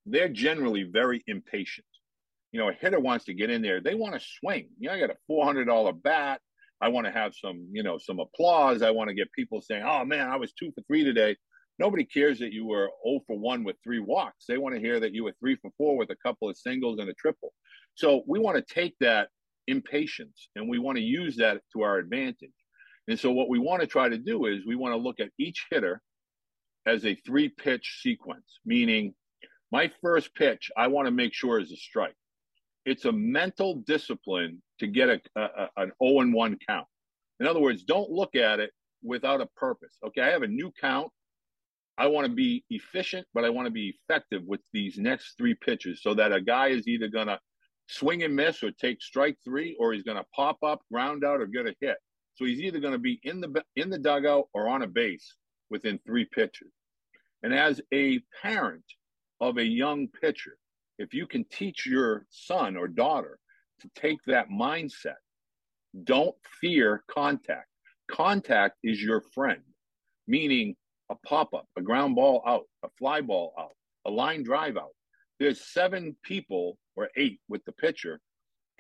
They're 0.05 0.29
generally 0.29 0.83
very 0.83 1.23
impatient. 1.27 1.87
You 2.53 2.61
know, 2.61 2.69
a 2.69 2.73
hitter 2.73 3.01
wants 3.01 3.25
to 3.27 3.35
get 3.35 3.51
in 3.51 3.63
there. 3.63 3.81
They 3.81 3.95
want 3.95 4.15
to 4.15 4.27
swing. 4.41 4.69
You 4.79 4.89
know, 4.89 4.95
I 4.95 5.01
got 5.01 5.11
a 5.11 5.17
four 5.27 5.45
hundred 5.45 5.67
dollar 5.67 5.93
bat. 5.93 6.41
I 6.81 6.89
want 6.89 7.07
to 7.07 7.13
have 7.13 7.35
some, 7.35 7.69
you 7.73 7.83
know, 7.83 7.97
some 7.97 8.21
applause. 8.21 8.83
I 8.83 8.91
want 8.91 9.09
to 9.09 9.15
get 9.15 9.33
people 9.33 9.63
saying, 9.63 9.85
"Oh 9.87 10.05
man, 10.05 10.29
I 10.29 10.37
was 10.37 10.53
two 10.53 10.73
for 10.73 10.83
three 10.89 11.05
today." 11.05 11.37
nobody 11.79 12.05
cares 12.05 12.39
that 12.39 12.53
you 12.53 12.65
were 12.65 12.91
0 13.07 13.21
for 13.27 13.39
1 13.39 13.65
with 13.65 13.77
three 13.83 13.99
walks. 13.99 14.47
They 14.47 14.59
want 14.59 14.75
to 14.75 14.81
hear 14.81 15.01
that 15.01 15.13
you 15.13 15.25
were 15.25 15.35
3 15.41 15.57
for 15.57 15.71
4 15.77 15.97
with 15.97 16.11
a 16.11 16.17
couple 16.17 16.49
of 16.49 16.57
singles 16.57 16.99
and 16.99 17.09
a 17.09 17.15
triple. 17.15 17.53
So 17.95 18.23
we 18.27 18.39
want 18.39 18.57
to 18.57 18.75
take 18.75 18.95
that 19.01 19.29
impatience 19.67 20.49
and 20.57 20.69
we 20.69 20.79
want 20.79 20.97
to 20.97 21.03
use 21.03 21.37
that 21.37 21.61
to 21.73 21.83
our 21.83 21.99
advantage. 21.99 22.51
And 23.09 23.19
so 23.19 23.31
what 23.31 23.49
we 23.49 23.59
want 23.59 23.81
to 23.81 23.87
try 23.87 24.09
to 24.09 24.19
do 24.19 24.47
is 24.47 24.67
we 24.67 24.77
want 24.77 24.93
to 24.93 24.99
look 24.99 25.21
at 25.21 25.31
each 25.39 25.67
hitter 25.71 26.01
as 26.87 27.05
a 27.05 27.15
three 27.15 27.49
pitch 27.49 28.01
sequence, 28.03 28.61
meaning 28.65 29.15
my 29.73 29.91
first 30.03 30.35
pitch, 30.35 30.71
I 30.77 30.87
want 30.87 31.07
to 31.07 31.13
make 31.13 31.35
sure 31.35 31.61
is 31.61 31.73
a 31.73 31.77
strike. 31.77 32.15
It's 32.85 33.05
a 33.05 33.13
mental 33.13 33.83
discipline 33.87 34.63
to 34.79 34.87
get 34.87 35.09
a, 35.09 35.21
a 35.37 35.69
an 35.77 35.93
0 36.03 36.21
and 36.21 36.33
1 36.33 36.59
count. 36.69 36.87
In 37.41 37.47
other 37.47 37.61
words, 37.61 37.83
don't 37.83 38.11
look 38.11 38.37
at 38.37 38.61
it 38.61 38.71
without 39.03 39.41
a 39.41 39.47
purpose. 39.57 39.97
Okay, 40.07 40.23
I 40.23 40.31
have 40.31 40.43
a 40.43 40.49
new 40.49 40.73
count. 40.81 41.11
I 41.99 42.07
want 42.07 42.27
to 42.27 42.33
be 42.33 42.65
efficient, 42.71 43.27
but 43.35 43.45
I 43.45 43.51
want 43.51 43.67
to 43.67 43.73
be 43.73 43.99
effective 44.09 44.43
with 44.45 44.61
these 44.73 44.99
next 44.99 45.35
three 45.39 45.55
pitches 45.55 46.03
so 46.03 46.15
that 46.15 46.33
a 46.33 46.41
guy 46.41 46.69
is 46.69 46.87
either 46.87 47.09
going 47.09 47.29
to 47.29 47.39
swing 47.89 48.23
and 48.23 48.35
miss 48.35 48.63
or 48.63 48.71
take 48.73 49.03
strike 49.03 49.37
three, 49.45 49.77
or 49.79 49.93
he's 49.93 50.03
going 50.03 50.17
to 50.17 50.27
pop 50.35 50.59
up, 50.63 50.81
ground 50.93 51.25
out, 51.25 51.41
or 51.41 51.47
get 51.47 51.67
a 51.67 51.75
hit. 51.81 51.97
So 52.35 52.45
he's 52.45 52.61
either 52.61 52.81
going 52.81 52.93
to 52.93 52.99
be 52.99 53.19
in 53.23 53.41
the 53.41 53.63
in 53.77 53.89
the 53.91 53.99
dugout 53.99 54.49
or 54.53 54.69
on 54.69 54.83
a 54.83 54.87
base 54.87 55.35
within 55.71 55.99
three 56.07 56.27
pitches. 56.27 56.73
And 57.43 57.55
as 57.55 57.81
a 57.93 58.21
parent 58.43 58.85
of 59.41 59.57
a 59.59 59.65
young 59.65 60.09
pitcher, 60.09 60.59
if 60.99 61.15
you 61.15 61.27
can 61.27 61.45
teach 61.45 61.87
your 61.87 62.27
son 62.31 62.77
or 62.77 62.89
daughter 62.89 63.39
to 63.81 63.91
take 63.95 64.19
that 64.27 64.49
mindset, 64.49 65.17
don't 66.05 66.35
fear 66.61 67.05
contact. 67.09 67.69
Contact 68.09 68.77
is 68.83 69.03
your 69.03 69.23
friend, 69.35 69.63
meaning 70.27 70.75
a 71.11 71.15
pop 71.27 71.55
up, 71.55 71.67
a 71.77 71.83
ground 71.83 72.15
ball 72.15 72.43
out, 72.47 72.65
a 72.85 72.89
fly 72.99 73.21
ball 73.21 73.53
out, 73.59 73.77
a 74.07 74.11
line 74.11 74.43
drive 74.43 74.77
out. 74.77 74.96
There's 75.39 75.61
seven 75.61 76.17
people 76.23 76.79
or 76.95 77.11
eight 77.17 77.41
with 77.49 77.65
the 77.65 77.73
pitcher 77.73 78.21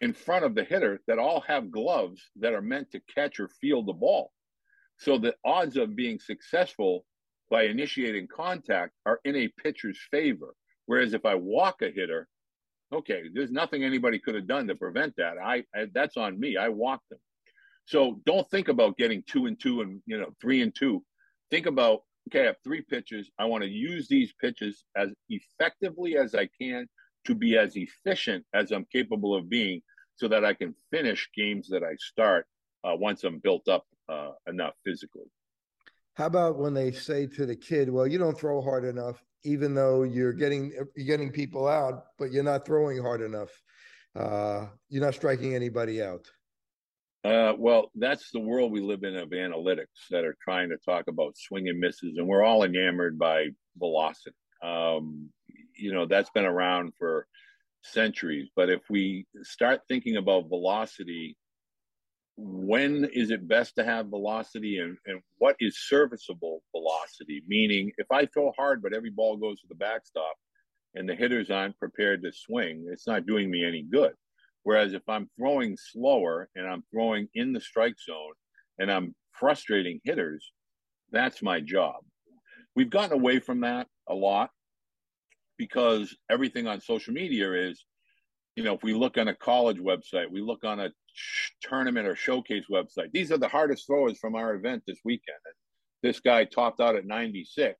in 0.01 0.13
front 0.13 0.45
of 0.45 0.55
the 0.55 0.65
hitter 0.65 1.01
that 1.07 1.19
all 1.19 1.41
have 1.43 1.71
gloves 1.71 2.23
that 2.37 2.53
are 2.53 2.63
meant 2.63 2.91
to 2.93 3.01
catch 3.15 3.41
or 3.41 3.49
field 3.49 3.87
the 3.87 3.93
ball. 3.93 4.33
So 4.99 5.19
the 5.19 5.35
odds 5.45 5.77
of 5.77 5.97
being 5.97 6.19
successful 6.19 7.05
by 7.51 7.65
initiating 7.65 8.29
contact 8.29 8.93
are 9.05 9.21
in 9.25 9.37
a 9.37 9.53
pitcher's 9.63 9.99
favor. 10.11 10.55
Whereas 10.87 11.15
if 11.15 11.25
I 11.25 11.35
walk 11.35 11.83
a 11.83 11.91
hitter, 11.91 12.29
okay, 12.93 13.25
there's 13.33 13.51
nothing 13.51 13.85
anybody 13.85 14.19
could 14.19 14.35
have 14.35 14.47
done 14.47 14.67
to 14.69 14.75
prevent 14.75 15.15
that. 15.17 15.37
I, 15.43 15.65
I 15.75 15.87
that's 15.93 16.17
on 16.17 16.39
me. 16.39 16.57
I 16.57 16.69
walked 16.69 17.09
them. 17.11 17.19
So 17.85 18.21
don't 18.25 18.49
think 18.51 18.69
about 18.69 18.97
getting 18.97 19.23
two 19.27 19.47
and 19.47 19.59
two 19.59 19.81
and 19.81 20.01
you 20.07 20.19
know 20.19 20.31
three 20.41 20.63
and 20.63 20.75
two. 20.75 21.05
Think 21.51 21.67
about 21.67 22.01
okay, 22.29 22.43
I 22.43 22.47
have 22.47 22.57
three 22.65 22.83
pitches. 22.83 23.31
I 23.39 23.45
want 23.45 23.63
to 23.63 23.71
use 23.71 24.09
these 24.09 24.33
pitches 24.41 24.85
as 24.97 25.11
effectively 25.29 26.17
as 26.17 26.35
I 26.35 26.49
can 26.61 26.87
to 27.27 27.35
be 27.35 27.57
as 27.59 27.77
efficient 27.77 28.45
as 28.55 28.71
I'm 28.71 28.87
capable 28.93 29.35
of 29.35 29.49
being 29.49 29.83
so 30.15 30.29
that 30.29 30.45
I 30.45 30.55
can 30.55 30.75
finish 30.91 31.29
games 31.37 31.69
that 31.69 31.83
I 31.83 31.95
start 31.99 32.47
uh, 32.85 32.97
once 32.97 33.25
I'm 33.25 33.39
built 33.39 33.69
up 33.69 33.85
uh, 34.09 34.31
enough 34.49 34.75
physically. 34.85 35.27
How 36.15 36.27
about 36.27 36.59
when 36.59 36.73
they 36.73 36.93
say 36.93 37.27
to 37.27 37.45
the 37.45 37.57
kid, 37.57 37.91
"Well, 37.91 38.07
you 38.07 38.19
don't 38.19 38.39
throw 38.39 38.63
hard 38.63 38.85
enough, 38.85 39.23
even 39.45 39.75
though 39.75 40.03
you're 40.03 40.33
getting 40.33 40.73
you're 40.97 41.07
getting 41.07 41.31
people 41.31 41.69
out, 41.69 42.05
but 42.19 42.33
you're 42.33 42.43
not 42.43 42.65
throwing 42.65 43.03
hard 43.03 43.21
enough. 43.21 43.51
Uh, 44.15 44.67
you're 44.89 45.05
not 45.05 45.15
striking 45.15 45.55
anybody 45.55 46.03
out." 46.03 46.27
Uh, 47.27 47.55
well, 47.59 47.91
that's 47.97 48.31
the 48.31 48.39
world 48.39 48.71
we 48.71 48.81
live 48.81 49.03
in 49.03 49.17
of 49.17 49.31
analytics 49.31 50.07
that 50.11 50.25
are 50.25 50.37
trying 50.41 50.69
to 50.69 50.77
talk 50.85 51.09
about 51.09 51.37
swing 51.37 51.69
and 51.69 51.81
misses, 51.81 52.17
and 52.19 52.29
we're 52.29 52.45
all 52.45 52.63
enamored 52.63 53.19
by 53.19 53.47
velocity. 53.77 54.37
Um, 54.63 55.31
you 55.77 55.93
know, 55.93 56.07
that's 56.07 56.31
been 56.31 56.45
around 56.45 56.93
for 56.97 57.27
centuries. 57.83 58.49
But 58.55 58.71
if 58.71 58.83
we 58.89 59.27
start 59.43 59.81
thinking 59.89 60.17
about 60.17 60.49
velocity, 60.49 61.37
when 62.37 63.09
is 63.13 63.33
it 63.33 63.49
best 63.49 63.75
to 63.77 63.85
have 63.85 64.07
velocity 64.07 64.79
and, 64.79 64.97
and 65.07 65.21
what 65.39 65.57
is 65.59 65.85
serviceable 65.89 66.63
velocity? 66.71 67.43
Meaning, 67.49 67.91
if 67.99 68.07
I 68.13 68.27
throw 68.27 68.53
hard, 68.57 68.83
but 68.83 68.95
every 68.95 69.11
ball 69.11 69.37
goes 69.37 69.61
to 69.63 69.67
the 69.69 69.75
backstop 69.75 70.37
and 70.95 71.09
the 71.09 71.17
hitters 71.17 71.51
aren't 71.51 71.79
prepared 71.79 72.23
to 72.23 72.31
swing, 72.33 72.87
it's 72.93 73.09
not 73.09 73.27
doing 73.27 73.51
me 73.51 73.65
any 73.67 73.83
good. 73.83 74.13
Whereas 74.67 74.95
if 74.95 75.09
I'm 75.09 75.31
throwing 75.39 75.77
slower 75.77 76.49
and 76.57 76.67
I'm 76.67 76.83
throwing 76.91 77.29
in 77.35 77.53
the 77.53 77.61
strike 77.61 77.95
zone 78.05 78.33
and 78.81 78.91
I'm 78.91 79.15
frustrating 79.31 80.01
hitters, 80.03 80.51
that's 81.13 81.41
my 81.41 81.61
job. 81.61 81.99
We've 82.75 82.91
gotten 82.91 83.13
away 83.13 83.39
from 83.39 83.61
that 83.61 83.87
a 84.09 84.15
lot 84.15 84.51
because 85.57 86.17
everything 86.29 86.67
on 86.67 86.81
social 86.81 87.15
media 87.15 87.53
is, 87.53 87.85
you 88.57 88.65
know, 88.65 88.75
if 88.75 88.83
we 88.83 88.93
look 88.93 89.19
on 89.19 89.29
a 89.29 89.37
college 89.37 89.79
website, 89.79 90.33
we 90.33 90.41
look 90.41 90.65
on 90.65 90.81
a 90.81 90.91
tournament 91.63 92.09
or 92.09 92.17
showcase 92.17 92.65
website, 92.69 93.13
these 93.13 93.31
are 93.31 93.39
the 93.39 93.47
hardest 93.47 93.87
throwers 93.87 94.19
from 94.19 94.35
our 94.35 94.57
event 94.57 94.83
this 94.85 94.99
weekend. 95.05 95.39
And 95.45 95.55
this 96.11 96.19
guy 96.19 96.43
topped 96.43 96.81
out 96.81 96.97
at 96.97 97.07
96. 97.07 97.79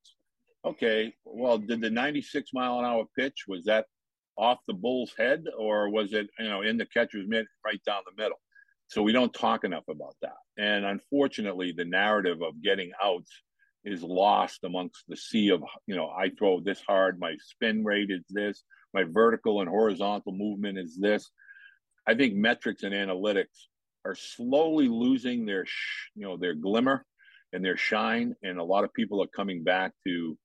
Okay, 0.65 1.13
well, 1.25 1.59
did 1.59 1.81
the 1.81 1.91
96 1.91 2.51
mile 2.55 2.79
an 2.79 2.85
hour 2.85 3.07
pitch, 3.19 3.47
was 3.49 3.65
that 3.65 3.87
off 4.39 4.59
the 4.67 4.75
bull's 4.75 5.13
head 5.19 5.45
or 5.59 5.91
was 5.91 6.13
it 6.13 6.29
you 6.39 6.49
know 6.49 6.63
in 6.63 6.77
the 6.77 6.87
catcher's 6.87 7.27
mitt 7.27 7.47
right 7.65 7.81
down 7.85 8.03
the 8.07 8.23
middle? 8.23 8.39
So 8.89 9.03
we 9.03 9.13
don't 9.13 9.35
talk 9.35 9.65
enough 9.65 9.89
about 9.89 10.17
that. 10.23 10.37
And 10.57 10.85
unfortunately 10.85 11.73
the 11.77 11.85
narrative 11.85 12.43
of 12.43 12.63
getting 12.63 12.93
outs 13.03 13.31
is 13.85 14.03
lost 14.03 14.65
amongst 14.65 15.05
the 15.09 15.17
sea 15.17 15.51
of 15.51 15.63
you 15.87 15.95
know 15.95 16.09
i 16.09 16.29
throw 16.37 16.59
this 16.59 16.81
hard 16.89 17.21
my 17.21 17.37
spin 17.41 17.85
rate 17.85 18.11
is 18.11 18.25
this 18.31 18.65
my 18.97 19.05
vertical 19.05 19.61
and 19.61 19.69
horizontal 19.69 20.33
movement 20.33 20.79
is 20.79 20.97
this. 20.97 21.31
I 22.09 22.15
think 22.15 22.35
metrics 22.35 22.83
and 22.83 22.95
analytics 22.95 23.67
are 24.07 24.15
slowly 24.15 24.89
losing 24.89 25.45
their 25.45 25.67
you 26.15 26.27
know 26.27 26.39
their 26.39 26.55
glimmer 26.55 27.05
and 27.53 27.63
their 27.63 27.77
shine. 27.77 28.35
And 28.43 28.59
a 28.59 28.65
lot 28.65 28.85
of 28.85 28.95
people 28.95 29.23
are 29.23 29.29
coming 29.29 29.63
back 29.65 29.93
to 30.07 30.39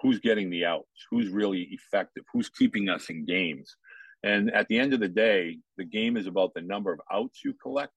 who's 0.00 0.20
getting 0.20 0.50
the 0.50 0.64
outs, 0.64 1.06
who's 1.10 1.28
really 1.28 1.68
effective, 1.70 2.24
who's 2.32 2.48
keeping 2.48 2.88
us 2.88 3.08
in 3.08 3.24
games. 3.24 3.76
And 4.22 4.52
at 4.52 4.68
the 4.68 4.78
end 4.78 4.92
of 4.92 5.00
the 5.00 5.08
day, 5.08 5.58
the 5.76 5.84
game 5.84 6.16
is 6.16 6.26
about 6.26 6.54
the 6.54 6.60
number 6.60 6.92
of 6.92 7.00
outs 7.12 7.40
you 7.44 7.54
collect, 7.54 7.92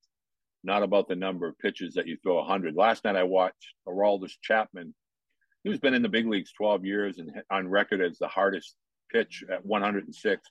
not 0.63 0.83
about 0.83 1.07
the 1.07 1.15
number 1.15 1.47
of 1.47 1.57
pitches 1.59 1.93
that 1.95 2.07
you 2.07 2.17
throw 2.21 2.35
100. 2.35 2.75
Last 2.75 3.03
night 3.03 3.15
I 3.15 3.23
watched 3.23 3.73
Aroldis 3.87 4.33
Chapman, 4.41 4.93
who's 5.63 5.79
been 5.79 5.93
in 5.93 6.01
the 6.01 6.09
big 6.09 6.27
leagues 6.27 6.53
12 6.53 6.85
years 6.85 7.17
and 7.17 7.31
on 7.49 7.67
record 7.67 8.01
as 8.01 8.17
the 8.17 8.27
hardest 8.27 8.75
pitch 9.11 9.43
at 9.51 9.65
106. 9.65 10.41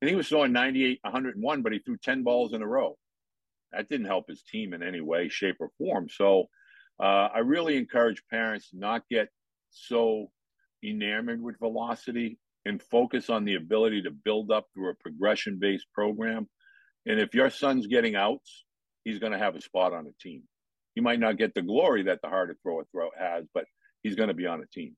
And 0.00 0.10
he 0.10 0.16
was 0.16 0.28
throwing 0.28 0.52
98, 0.52 1.00
101, 1.02 1.62
but 1.62 1.72
he 1.72 1.78
threw 1.78 1.96
10 1.96 2.22
balls 2.22 2.52
in 2.52 2.62
a 2.62 2.66
row. 2.66 2.96
That 3.72 3.88
didn't 3.88 4.06
help 4.06 4.28
his 4.28 4.42
team 4.42 4.72
in 4.72 4.82
any 4.82 5.00
way, 5.00 5.28
shape, 5.28 5.56
or 5.60 5.70
form. 5.78 6.08
So 6.08 6.46
uh, 7.00 7.28
I 7.34 7.38
really 7.38 7.76
encourage 7.76 8.22
parents 8.30 8.70
to 8.70 8.78
not 8.78 9.02
get 9.10 9.28
so 9.70 10.30
enamored 10.86 11.42
with 11.42 11.58
velocity 11.58 12.38
and 12.64 12.82
focus 12.82 13.30
on 13.30 13.44
the 13.44 13.54
ability 13.54 14.02
to 14.02 14.10
build 14.10 14.50
up 14.50 14.66
through 14.74 14.90
a 14.90 14.94
progression 14.94 15.58
based 15.60 15.86
program. 15.92 16.48
And 17.06 17.20
if 17.20 17.34
your 17.34 17.50
son's 17.50 17.86
getting 17.86 18.16
outs, 18.16 18.64
he's 19.04 19.18
going 19.18 19.32
to 19.32 19.38
have 19.38 19.54
a 19.54 19.60
spot 19.60 19.92
on 19.92 20.06
a 20.06 20.22
team. 20.22 20.42
He 20.94 21.00
might 21.00 21.20
not 21.20 21.38
get 21.38 21.54
the 21.54 21.62
glory 21.62 22.04
that 22.04 22.20
the 22.22 22.28
harder 22.28 22.56
thrower 22.62 22.86
throw 22.90 23.10
has, 23.18 23.44
but 23.54 23.64
he's 24.02 24.16
going 24.16 24.28
to 24.28 24.34
be 24.34 24.46
on 24.46 24.62
a 24.62 24.66
team. 24.66 24.96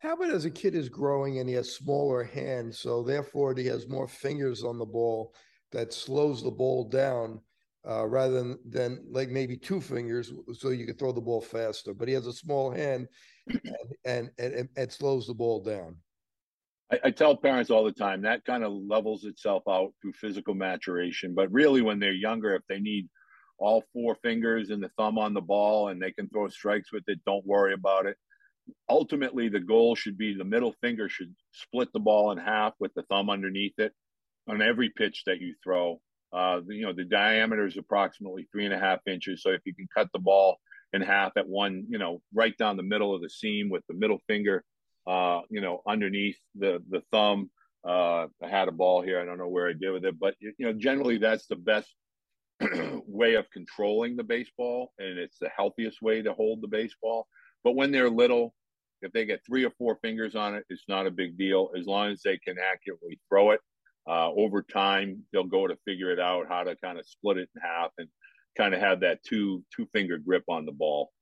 How 0.00 0.14
about 0.14 0.30
as 0.30 0.44
a 0.44 0.50
kid 0.50 0.74
is 0.74 0.88
growing 0.88 1.38
and 1.38 1.48
he 1.48 1.54
has 1.56 1.74
smaller 1.74 2.22
hands, 2.24 2.78
so 2.78 3.02
therefore 3.02 3.54
he 3.56 3.66
has 3.66 3.88
more 3.88 4.08
fingers 4.08 4.62
on 4.62 4.78
the 4.78 4.86
ball 4.86 5.34
that 5.72 5.92
slows 5.92 6.42
the 6.42 6.50
ball 6.50 6.88
down 6.88 7.40
uh, 7.88 8.06
rather 8.06 8.34
than, 8.34 8.58
than 8.68 9.04
like 9.10 9.28
maybe 9.28 9.56
two 9.56 9.80
fingers, 9.80 10.32
so 10.54 10.70
you 10.70 10.86
can 10.86 10.96
throw 10.96 11.12
the 11.12 11.20
ball 11.20 11.40
faster. 11.40 11.94
But 11.94 12.08
he 12.08 12.14
has 12.14 12.26
a 12.26 12.32
small 12.32 12.70
hand, 12.70 13.08
and 14.04 14.30
and, 14.38 14.54
and 14.54 14.68
it 14.76 14.92
slows 14.92 15.26
the 15.26 15.34
ball 15.34 15.60
down. 15.60 15.96
I, 16.90 17.00
I, 17.04 17.10
tell 17.10 17.36
parents 17.36 17.70
all 17.70 17.84
the 17.84 17.92
time 17.92 18.22
that 18.22 18.44
kind 18.44 18.64
of 18.64 18.72
levels 18.72 19.24
itself 19.24 19.62
out 19.68 19.92
through 20.00 20.12
physical 20.14 20.54
maturation. 20.54 21.34
But 21.34 21.52
really, 21.52 21.82
when 21.82 21.98
they're 21.98 22.12
younger, 22.12 22.54
if 22.54 22.62
they 22.68 22.80
need 22.80 23.08
all 23.58 23.84
four 23.92 24.16
fingers 24.22 24.70
and 24.70 24.82
the 24.82 24.90
thumb 24.96 25.18
on 25.18 25.34
the 25.34 25.40
ball 25.40 25.88
and 25.88 26.00
they 26.00 26.12
can 26.12 26.28
throw 26.28 26.48
strikes 26.48 26.92
with 26.92 27.04
it, 27.08 27.20
don't 27.26 27.46
worry 27.46 27.74
about 27.74 28.06
it. 28.06 28.16
Ultimately, 28.88 29.48
the 29.48 29.60
goal 29.60 29.94
should 29.94 30.16
be 30.16 30.34
the 30.34 30.44
middle 30.44 30.74
finger 30.80 31.08
should 31.08 31.34
split 31.52 31.88
the 31.92 32.00
ball 32.00 32.30
in 32.32 32.38
half 32.38 32.74
with 32.78 32.92
the 32.94 33.02
thumb 33.04 33.30
underneath 33.30 33.78
it 33.78 33.92
on 34.48 34.62
every 34.62 34.90
pitch 34.90 35.22
that 35.26 35.40
you 35.40 35.54
throw. 35.62 36.00
Uh, 36.32 36.60
you 36.68 36.82
know, 36.82 36.92
the 36.92 37.04
diameter 37.04 37.66
is 37.66 37.78
approximately 37.78 38.46
three 38.52 38.66
and 38.66 38.74
a 38.74 38.78
half 38.78 39.00
inches. 39.06 39.42
So 39.42 39.50
if 39.50 39.62
you 39.64 39.74
can 39.74 39.88
cut 39.94 40.08
the 40.12 40.18
ball 40.18 40.58
in 40.92 41.02
half 41.02 41.32
at 41.36 41.48
one, 41.48 41.84
you 41.88 41.98
know, 41.98 42.20
right 42.34 42.56
down 42.56 42.76
the 42.76 42.82
middle 42.82 43.14
of 43.14 43.22
the 43.22 43.30
seam 43.30 43.68
with 43.68 43.84
the 43.88 43.94
middle 43.94 44.18
finger, 44.26 44.64
uh, 45.06 45.40
you 45.50 45.60
know, 45.60 45.82
underneath 45.86 46.38
the 46.54 46.82
the 46.90 47.02
thumb. 47.10 47.50
Uh, 47.86 48.26
I 48.42 48.48
had 48.48 48.68
a 48.68 48.72
ball 48.72 49.02
here. 49.02 49.20
I 49.20 49.24
don't 49.24 49.38
know 49.38 49.48
where 49.48 49.68
I 49.68 49.72
did 49.72 49.90
with 49.90 50.04
it, 50.04 50.18
but 50.18 50.34
you 50.40 50.52
know, 50.58 50.72
generally 50.72 51.18
that's 51.18 51.46
the 51.46 51.56
best 51.56 51.94
way 53.06 53.34
of 53.34 53.50
controlling 53.50 54.16
the 54.16 54.24
baseball, 54.24 54.92
and 54.98 55.18
it's 55.18 55.38
the 55.38 55.50
healthiest 55.56 56.02
way 56.02 56.22
to 56.22 56.32
hold 56.34 56.60
the 56.60 56.68
baseball. 56.68 57.26
But 57.64 57.76
when 57.76 57.92
they're 57.92 58.10
little, 58.10 58.54
if 59.02 59.12
they 59.12 59.24
get 59.24 59.40
three 59.46 59.64
or 59.64 59.70
four 59.78 59.98
fingers 60.02 60.34
on 60.34 60.54
it, 60.54 60.64
it's 60.68 60.84
not 60.88 61.06
a 61.06 61.10
big 61.10 61.38
deal 61.38 61.70
as 61.78 61.86
long 61.86 62.10
as 62.10 62.22
they 62.22 62.38
can 62.38 62.56
accurately 62.58 63.20
throw 63.28 63.52
it. 63.52 63.60
Uh, 64.08 64.30
over 64.32 64.62
time, 64.62 65.22
they'll 65.32 65.44
go 65.44 65.66
to 65.66 65.76
figure 65.84 66.10
it 66.10 66.18
out 66.18 66.46
how 66.48 66.64
to 66.64 66.74
kind 66.76 66.98
of 66.98 67.06
split 67.06 67.36
it 67.36 67.48
in 67.54 67.60
half 67.60 67.90
and 67.98 68.08
kind 68.58 68.74
of 68.74 68.80
have 68.80 69.00
that 69.00 69.22
two 69.22 69.64
two 69.74 69.86
finger 69.92 70.18
grip 70.18 70.44
on 70.48 70.66
the 70.66 70.72
ball. 70.72 71.12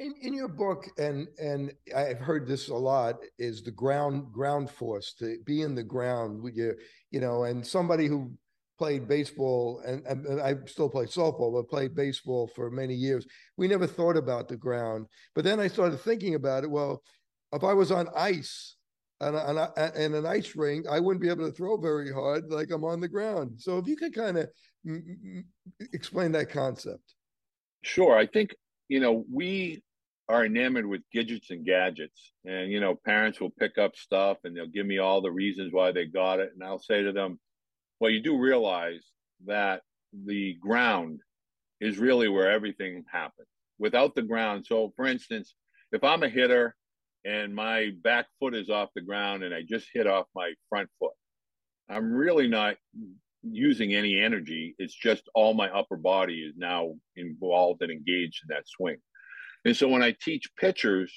In, 0.00 0.14
in 0.22 0.34
your 0.34 0.48
book, 0.48 0.88
and 0.98 1.28
and 1.38 1.72
I've 1.96 2.18
heard 2.18 2.46
this 2.46 2.68
a 2.68 2.74
lot, 2.74 3.16
is 3.38 3.62
the 3.62 3.70
ground 3.70 4.32
ground 4.32 4.70
force 4.70 5.14
to 5.20 5.38
be 5.46 5.62
in 5.62 5.74
the 5.74 5.84
ground 5.84 6.48
you, 6.54 6.74
you 7.10 7.20
know, 7.20 7.44
and 7.44 7.66
somebody 7.66 8.06
who 8.06 8.32
played 8.76 9.06
baseball 9.06 9.80
and, 9.86 10.04
and, 10.04 10.40
I 10.40 10.56
still 10.66 10.88
play 10.88 11.04
softball, 11.04 11.54
but 11.54 11.70
played 11.70 11.94
baseball 11.94 12.50
for 12.56 12.72
many 12.72 12.94
years. 12.94 13.24
We 13.56 13.68
never 13.68 13.86
thought 13.86 14.16
about 14.16 14.48
the 14.48 14.56
ground, 14.56 15.06
but 15.36 15.44
then 15.44 15.60
I 15.60 15.68
started 15.68 16.00
thinking 16.00 16.34
about 16.34 16.64
it. 16.64 16.70
Well, 16.70 17.00
if 17.52 17.62
I 17.62 17.72
was 17.72 17.92
on 17.92 18.08
ice 18.16 18.74
and 19.20 19.36
and 19.36 19.96
in 19.96 20.14
an 20.14 20.26
ice 20.26 20.56
rink, 20.56 20.86
I 20.90 20.98
wouldn't 20.98 21.22
be 21.22 21.30
able 21.30 21.46
to 21.46 21.56
throw 21.56 21.76
very 21.76 22.12
hard 22.12 22.50
like 22.50 22.72
I'm 22.72 22.84
on 22.84 23.00
the 23.00 23.08
ground. 23.08 23.52
So 23.58 23.78
if 23.78 23.86
you 23.86 23.96
could 23.96 24.12
kind 24.12 24.38
of 24.38 24.48
explain 25.92 26.32
that 26.32 26.50
concept. 26.50 27.14
Sure. 27.82 28.16
I 28.16 28.26
think, 28.26 28.54
you 28.88 29.00
know, 29.00 29.24
we 29.32 29.82
are 30.28 30.46
enamored 30.46 30.86
with 30.86 31.02
gadgets 31.12 31.50
and 31.50 31.66
gadgets. 31.66 32.32
And, 32.44 32.70
you 32.70 32.80
know, 32.80 32.94
parents 32.94 33.40
will 33.40 33.50
pick 33.50 33.76
up 33.78 33.96
stuff 33.96 34.38
and 34.44 34.56
they'll 34.56 34.66
give 34.66 34.86
me 34.86 34.98
all 34.98 35.20
the 35.20 35.30
reasons 35.30 35.72
why 35.72 35.92
they 35.92 36.06
got 36.06 36.40
it. 36.40 36.52
And 36.54 36.64
I'll 36.64 36.78
say 36.78 37.02
to 37.02 37.12
them, 37.12 37.38
well, 38.00 38.10
you 38.10 38.22
do 38.22 38.38
realize 38.38 39.04
that 39.46 39.82
the 40.24 40.54
ground 40.54 41.20
is 41.80 41.98
really 41.98 42.28
where 42.28 42.50
everything 42.50 43.04
happens. 43.10 43.48
Without 43.78 44.14
the 44.14 44.22
ground, 44.22 44.64
so 44.66 44.92
for 44.96 45.06
instance, 45.06 45.54
if 45.92 46.04
I'm 46.04 46.22
a 46.22 46.28
hitter 46.28 46.74
and 47.24 47.54
my 47.54 47.90
back 48.02 48.26
foot 48.38 48.54
is 48.54 48.70
off 48.70 48.90
the 48.94 49.00
ground 49.00 49.42
and 49.42 49.54
I 49.54 49.62
just 49.62 49.88
hit 49.92 50.06
off 50.06 50.26
my 50.34 50.52
front 50.68 50.88
foot, 50.98 51.12
I'm 51.88 52.12
really 52.12 52.48
not 52.48 52.76
using 53.50 53.94
any 53.94 54.18
energy. 54.20 54.74
It's 54.78 54.94
just 54.94 55.28
all 55.34 55.54
my 55.54 55.68
upper 55.70 55.96
body 55.96 56.40
is 56.40 56.54
now 56.56 56.94
involved 57.16 57.82
and 57.82 57.90
engaged 57.90 58.42
in 58.42 58.54
that 58.54 58.68
swing. 58.68 58.96
And 59.64 59.76
so 59.76 59.88
when 59.88 60.02
I 60.02 60.14
teach 60.20 60.50
pitchers, 60.56 61.12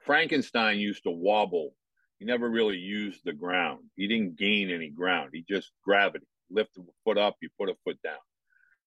Frankenstein 0.00 0.78
used 0.78 1.02
to 1.04 1.10
wobble. 1.10 1.74
He 2.18 2.24
never 2.24 2.48
really 2.48 2.76
used 2.76 3.20
the 3.24 3.32
ground. 3.32 3.80
He 3.96 4.06
didn't 4.06 4.38
gain 4.38 4.70
any 4.70 4.90
ground. 4.90 5.30
He 5.32 5.44
just 5.48 5.72
gravity. 5.84 6.26
Lift 6.50 6.76
a 6.78 6.82
foot 7.04 7.18
up, 7.18 7.36
you 7.40 7.48
put 7.58 7.68
a 7.68 7.74
foot 7.84 7.98
down. 8.02 8.18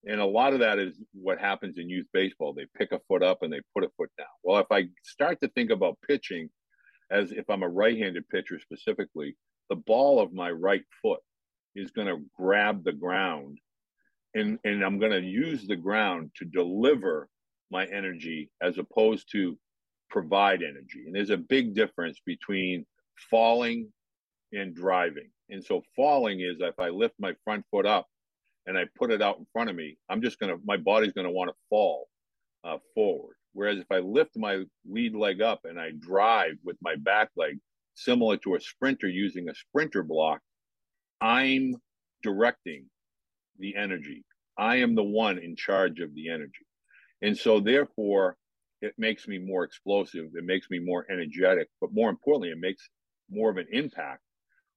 And 0.05 0.19
a 0.19 0.25
lot 0.25 0.53
of 0.53 0.59
that 0.59 0.79
is 0.79 0.99
what 1.13 1.39
happens 1.39 1.77
in 1.77 1.89
youth 1.89 2.07
baseball. 2.11 2.53
They 2.53 2.67
pick 2.77 2.91
a 2.91 2.99
foot 3.07 3.23
up 3.23 3.41
and 3.41 3.53
they 3.53 3.61
put 3.73 3.85
a 3.85 3.89
foot 3.97 4.11
down. 4.17 4.27
Well, 4.43 4.59
if 4.59 4.67
I 4.69 4.89
start 5.03 5.39
to 5.41 5.47
think 5.49 5.71
about 5.71 5.97
pitching 6.05 6.49
as 7.09 7.31
if 7.31 7.49
I'm 7.49 7.63
a 7.63 7.69
right 7.69 7.97
handed 7.97 8.27
pitcher 8.27 8.59
specifically, 8.59 9.37
the 9.69 9.77
ball 9.77 10.19
of 10.19 10.33
my 10.33 10.51
right 10.51 10.83
foot 11.01 11.21
is 11.75 11.91
going 11.91 12.07
to 12.07 12.23
grab 12.37 12.83
the 12.83 12.93
ground 12.93 13.59
and, 14.35 14.57
and 14.63 14.83
I'm 14.83 14.99
going 14.99 15.11
to 15.11 15.21
use 15.21 15.67
the 15.67 15.75
ground 15.75 16.31
to 16.37 16.45
deliver 16.45 17.29
my 17.69 17.85
energy 17.85 18.49
as 18.61 18.77
opposed 18.77 19.31
to 19.31 19.57
provide 20.09 20.61
energy. 20.61 21.03
And 21.05 21.15
there's 21.15 21.29
a 21.29 21.37
big 21.37 21.75
difference 21.75 22.19
between 22.25 22.85
falling 23.29 23.91
and 24.51 24.75
driving. 24.75 25.29
And 25.49 25.63
so 25.63 25.83
falling 25.95 26.39
is 26.41 26.57
if 26.59 26.79
I 26.79 26.89
lift 26.89 27.15
my 27.19 27.33
front 27.43 27.65
foot 27.69 27.85
up 27.85 28.07
and 28.65 28.77
I 28.77 28.85
put 28.97 29.11
it 29.11 29.21
out 29.21 29.37
in 29.37 29.47
front 29.53 29.69
of 29.69 29.75
me, 29.75 29.97
I'm 30.09 30.21
just 30.21 30.39
going 30.39 30.51
to, 30.55 30.61
my 30.65 30.77
body's 30.77 31.13
going 31.13 31.27
to 31.27 31.33
want 31.33 31.49
to 31.49 31.55
fall 31.69 32.07
uh, 32.63 32.77
forward. 32.95 33.35
Whereas 33.53 33.77
if 33.77 33.91
I 33.91 33.99
lift 33.99 34.31
my 34.35 34.63
lead 34.89 35.15
leg 35.15 35.41
up 35.41 35.61
and 35.65 35.79
I 35.79 35.91
drive 35.99 36.53
with 36.63 36.77
my 36.81 36.95
back 36.95 37.29
leg, 37.35 37.59
similar 37.95 38.37
to 38.37 38.55
a 38.55 38.61
sprinter 38.61 39.07
using 39.07 39.49
a 39.49 39.55
sprinter 39.55 40.01
block, 40.01 40.39
I'm 41.23 41.77
directing 42.21 42.85
the 43.57 43.75
energy. 43.77 44.25
I 44.57 44.77
am 44.77 44.93
the 44.93 45.03
one 45.03 45.39
in 45.39 45.55
charge 45.55 46.01
of 46.01 46.13
the 46.13 46.29
energy. 46.29 46.65
And 47.21 47.37
so, 47.37 47.61
therefore, 47.61 48.35
it 48.81 48.93
makes 48.97 49.25
me 49.27 49.37
more 49.37 49.63
explosive. 49.63 50.25
It 50.35 50.43
makes 50.43 50.69
me 50.69 50.79
more 50.79 51.05
energetic. 51.09 51.69
But 51.79 51.93
more 51.93 52.09
importantly, 52.09 52.49
it 52.49 52.59
makes 52.59 52.89
more 53.31 53.49
of 53.49 53.55
an 53.55 53.67
impact 53.71 54.19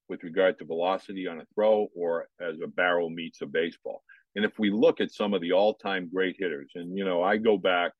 with 0.07 0.23
regard 0.23 0.57
to 0.57 0.65
velocity 0.65 1.27
on 1.27 1.41
a 1.41 1.45
throw 1.53 1.89
or 1.93 2.27
as 2.39 2.55
a 2.63 2.67
barrel 2.67 3.09
meets 3.09 3.41
a 3.41 3.45
baseball. 3.45 4.01
And 4.37 4.45
if 4.45 4.57
we 4.57 4.71
look 4.71 5.01
at 5.01 5.11
some 5.11 5.33
of 5.33 5.41
the 5.41 5.51
all 5.51 5.73
time 5.73 6.09
great 6.13 6.37
hitters, 6.39 6.71
and, 6.75 6.97
you 6.97 7.03
know, 7.03 7.21
I 7.21 7.35
go 7.35 7.57
back 7.57 7.91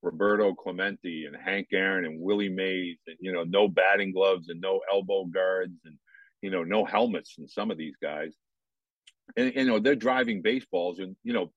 Roberto 0.00 0.54
Clemente 0.54 1.26
and 1.26 1.36
Hank 1.36 1.68
Aaron 1.74 2.06
and 2.06 2.22
Willie 2.22 2.48
Mays, 2.48 2.96
and 3.06 3.16
you 3.20 3.32
know, 3.32 3.44
no 3.44 3.68
batting 3.68 4.12
gloves 4.12 4.48
and 4.48 4.62
no 4.62 4.80
elbow 4.90 5.26
guards 5.26 5.76
and 5.84 5.98
you 6.42 6.50
know, 6.50 6.64
no 6.64 6.84
helmets 6.84 7.36
and 7.38 7.50
some 7.50 7.70
of 7.70 7.78
these 7.78 7.94
guys. 8.02 8.34
And 9.36 9.54
you 9.54 9.64
know, 9.64 9.78
they're 9.78 9.94
driving 9.94 10.42
baseballs 10.42 10.98
and 10.98 11.16
you 11.22 11.32
know, 11.32 11.52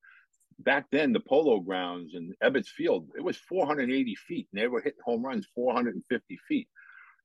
back 0.59 0.85
then 0.91 1.13
the 1.13 1.19
polo 1.19 1.59
grounds 1.59 2.13
and 2.13 2.33
Ebbets 2.43 2.67
Field, 2.67 3.09
it 3.17 3.23
was 3.23 3.37
480 3.37 4.15
feet 4.27 4.47
and 4.51 4.61
they 4.61 4.67
were 4.67 4.81
hitting 4.81 4.99
home 5.03 5.25
runs 5.25 5.47
450 5.55 6.39
feet. 6.47 6.67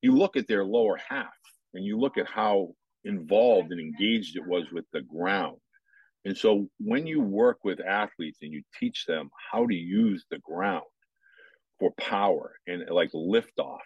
You 0.03 0.12
look 0.12 0.37
at 0.37 0.49
their 0.49 0.64
lower 0.64 0.99
half 1.09 1.29
and 1.75 1.85
you 1.85 1.99
look 1.99 2.18
at 2.18 2.29
how 2.29 2.75
involved 3.05 3.73
and 3.73 3.81
engaged 3.81 4.37
it 4.37 4.47
was 4.47 4.71
with 4.73 4.85
the 4.92 5.03
ground. 5.03 5.59
And 6.25 6.37
so 6.37 6.68
when 6.79 7.07
you 7.07 7.21
work 7.21 7.59
with 7.64 7.81
athletes 7.81 8.38
and 8.42 8.53
you 8.53 8.62
teach 8.79 9.05
them 9.07 9.31
how 9.53 9.66
to 9.66 9.75
use 9.75 10.25
the 10.31 10.38
ground, 10.38 10.85
for 11.79 11.92
power 11.92 12.55
and 12.66 12.85
like 12.90 13.12
liftoff. 13.12 13.79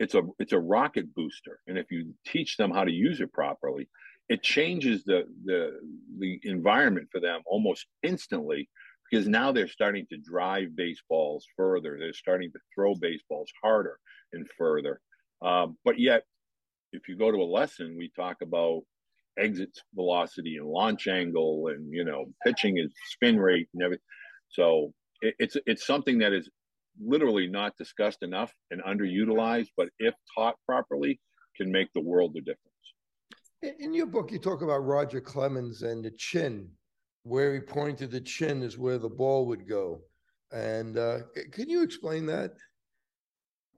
It's 0.00 0.14
a 0.14 0.22
it's 0.38 0.54
a 0.54 0.58
rocket 0.58 1.14
booster, 1.14 1.60
and 1.68 1.78
if 1.78 1.90
you 1.90 2.14
teach 2.26 2.56
them 2.56 2.70
how 2.70 2.84
to 2.84 2.90
use 2.90 3.20
it 3.20 3.32
properly, 3.34 3.86
it 4.30 4.42
changes 4.42 5.04
the 5.04 5.24
the 5.44 5.78
the 6.18 6.40
environment 6.44 7.08
for 7.12 7.20
them 7.20 7.42
almost 7.46 7.86
instantly 8.02 8.68
because 9.10 9.28
now 9.28 9.52
they're 9.52 9.68
starting 9.68 10.06
to 10.10 10.16
drive 10.18 10.74
baseballs 10.74 11.46
further. 11.54 11.98
They're 11.98 12.14
starting 12.14 12.50
to 12.52 12.58
throw 12.74 12.94
baseballs 12.94 13.52
harder 13.62 13.98
and 14.32 14.46
further. 14.56 15.00
Um, 15.42 15.76
but 15.84 15.98
yet, 15.98 16.24
if 16.92 17.06
you 17.06 17.16
go 17.16 17.30
to 17.30 17.38
a 17.38 17.52
lesson, 17.58 17.94
we 17.98 18.10
talk 18.16 18.38
about 18.42 18.82
exit 19.38 19.70
velocity 19.94 20.56
and 20.56 20.66
launch 20.66 21.08
angle, 21.08 21.68
and 21.68 21.92
you 21.92 22.04
know, 22.04 22.26
pitching 22.44 22.78
is 22.78 22.90
spin 23.12 23.38
rate 23.38 23.68
and 23.74 23.82
everything. 23.82 24.02
So 24.48 24.94
it, 25.20 25.34
it's 25.38 25.56
it's 25.66 25.86
something 25.86 26.18
that 26.20 26.32
is 26.32 26.48
literally 27.04 27.46
not 27.46 27.76
discussed 27.76 28.22
enough 28.22 28.52
and 28.70 28.82
underutilized, 28.82 29.68
but 29.76 29.88
if 29.98 30.14
taught 30.36 30.56
properly, 30.66 31.20
can 31.56 31.70
make 31.70 31.88
the 31.94 32.00
world 32.00 32.34
a 32.36 32.40
difference. 32.40 32.66
In 33.78 33.92
your 33.92 34.06
book, 34.06 34.32
you 34.32 34.38
talk 34.38 34.62
about 34.62 34.86
Roger 34.86 35.20
Clemens 35.20 35.82
and 35.82 36.04
the 36.04 36.10
chin, 36.12 36.70
where 37.24 37.52
he 37.52 37.60
pointed 37.60 38.10
the 38.10 38.20
chin 38.20 38.62
is 38.62 38.78
where 38.78 38.98
the 38.98 39.08
ball 39.08 39.46
would 39.46 39.68
go. 39.68 40.00
And 40.52 40.96
uh, 40.96 41.18
can 41.52 41.68
you 41.68 41.82
explain 41.82 42.26
that? 42.26 42.52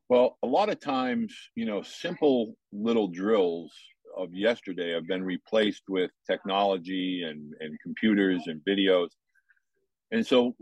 Well, 0.08 0.38
a 0.42 0.46
lot 0.46 0.68
of 0.68 0.78
times, 0.78 1.34
you 1.54 1.64
know, 1.64 1.82
simple 1.82 2.54
little 2.72 3.08
drills 3.08 3.72
of 4.16 4.32
yesterday 4.32 4.92
have 4.92 5.06
been 5.06 5.24
replaced 5.24 5.84
with 5.88 6.10
technology 6.30 7.24
and, 7.28 7.52
and 7.60 7.78
computers 7.82 8.42
and 8.46 8.60
videos. 8.68 9.08
And 10.12 10.24
so 10.24 10.54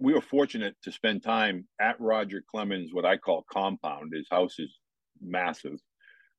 we 0.00 0.12
were 0.12 0.20
fortunate 0.20 0.76
to 0.82 0.92
spend 0.92 1.22
time 1.22 1.66
at 1.80 2.00
Roger 2.00 2.42
Clemens, 2.50 2.92
what 2.92 3.04
I 3.04 3.16
call 3.16 3.44
compound. 3.50 4.12
His 4.14 4.28
house 4.30 4.58
is 4.58 4.78
massive. 5.20 5.78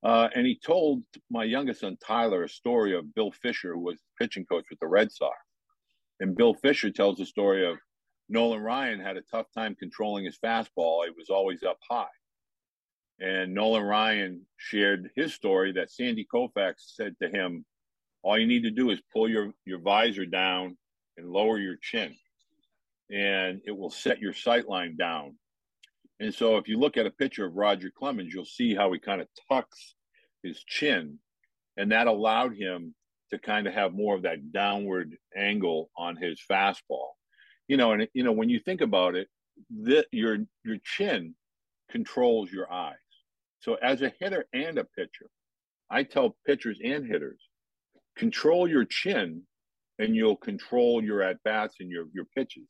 Uh, 0.04 0.30
and 0.36 0.46
he 0.46 0.60
told 0.60 1.04
my 1.30 1.44
youngest 1.44 1.82
son, 1.82 1.98
Tyler, 2.06 2.44
a 2.44 2.50
story 2.50 2.96
of 2.96 3.14
Bill 3.14 3.32
Fischer, 3.32 3.74
who 3.74 3.82
was 3.82 4.00
pitching 4.20 4.46
coach 4.46 4.66
with 4.70 4.80
the 4.80 4.88
Red 4.88 5.12
Sox. 5.12 5.36
And 6.20 6.36
Bill 6.36 6.54
Fischer 6.54 6.90
tells 6.92 7.18
the 7.18 7.26
story 7.26 7.66
of 7.66 7.78
Nolan 8.30 8.62
Ryan 8.62 9.00
had 9.00 9.18
a 9.18 9.22
tough 9.32 9.48
time 9.56 9.76
controlling 9.76 10.26
his 10.26 10.40
fastball. 10.44 11.06
It 11.06 11.16
was 11.18 11.30
always 11.30 11.64
up 11.64 11.78
high. 11.90 12.06
And 13.20 13.54
Nolan 13.54 13.84
Ryan 13.84 14.46
shared 14.58 15.12
his 15.16 15.34
story 15.34 15.72
that 15.74 15.92
Sandy 15.92 16.26
Koufax 16.34 16.74
said 16.96 17.16
to 17.22 17.30
him, 17.30 17.66
All 18.24 18.40
you 18.40 18.48
need 18.48 18.64
to 18.64 18.72
do 18.72 18.90
is 18.90 19.02
pull 19.14 19.30
your, 19.30 19.52
your 19.66 19.80
visor 19.80 20.26
down 20.26 20.78
and 21.18 21.30
lower 21.30 21.60
your 21.60 21.76
chin 21.82 22.16
and 23.12 23.62
it 23.66 23.72
will 23.72 23.90
set 23.90 24.20
your 24.20 24.34
sight 24.34 24.68
line 24.68 24.96
down. 24.96 25.36
And 26.20 26.34
so 26.34 26.58
if 26.58 26.68
you 26.68 26.78
look 26.78 26.98
at 26.98 27.06
a 27.06 27.12
picture 27.12 27.46
of 27.46 27.56
Roger 27.56 27.92
Clemens, 27.96 28.34
you'll 28.34 28.46
see 28.46 28.74
how 28.76 28.92
he 28.94 29.00
kind 29.00 29.22
of 29.22 29.28
tucks 29.50 29.96
his 30.44 30.64
chin, 30.68 31.20
and 31.78 31.92
that 31.92 32.08
allowed 32.08 32.56
him 32.56 32.96
to 33.32 33.40
kind 33.40 33.68
of 33.68 33.74
have 33.74 33.94
more 33.94 34.16
of 34.16 34.24
that 34.24 34.52
downward 34.52 35.16
angle 35.36 35.90
on 35.98 36.16
his 36.16 36.40
fastball. 36.50 37.10
You 37.68 37.78
know, 37.78 37.92
and 37.92 38.08
you 38.14 38.24
know 38.24 38.32
when 38.32 38.50
you 38.50 38.60
think 38.60 38.82
about 38.82 39.16
it, 39.16 39.28
that 39.84 40.08
your 40.12 40.38
your 40.64 40.78
chin 40.84 41.36
controls 41.90 42.52
your 42.52 42.72
eyes. 42.72 42.96
So 43.60 43.76
as 43.76 44.02
a 44.02 44.14
hitter 44.20 44.46
and 44.54 44.78
a 44.78 44.84
pitcher, 44.84 45.30
I 45.90 46.04
tell 46.04 46.38
pitchers 46.46 46.80
and 46.84 47.06
hitters, 47.06 47.40
control 48.16 48.68
your 48.68 48.86
chin 48.86 49.44
and 50.00 50.16
you'll 50.16 50.38
control 50.38 51.04
your 51.04 51.22
at 51.22 51.42
bats 51.44 51.76
and 51.80 51.90
your 51.90 52.06
your 52.14 52.26
pitches 52.36 52.68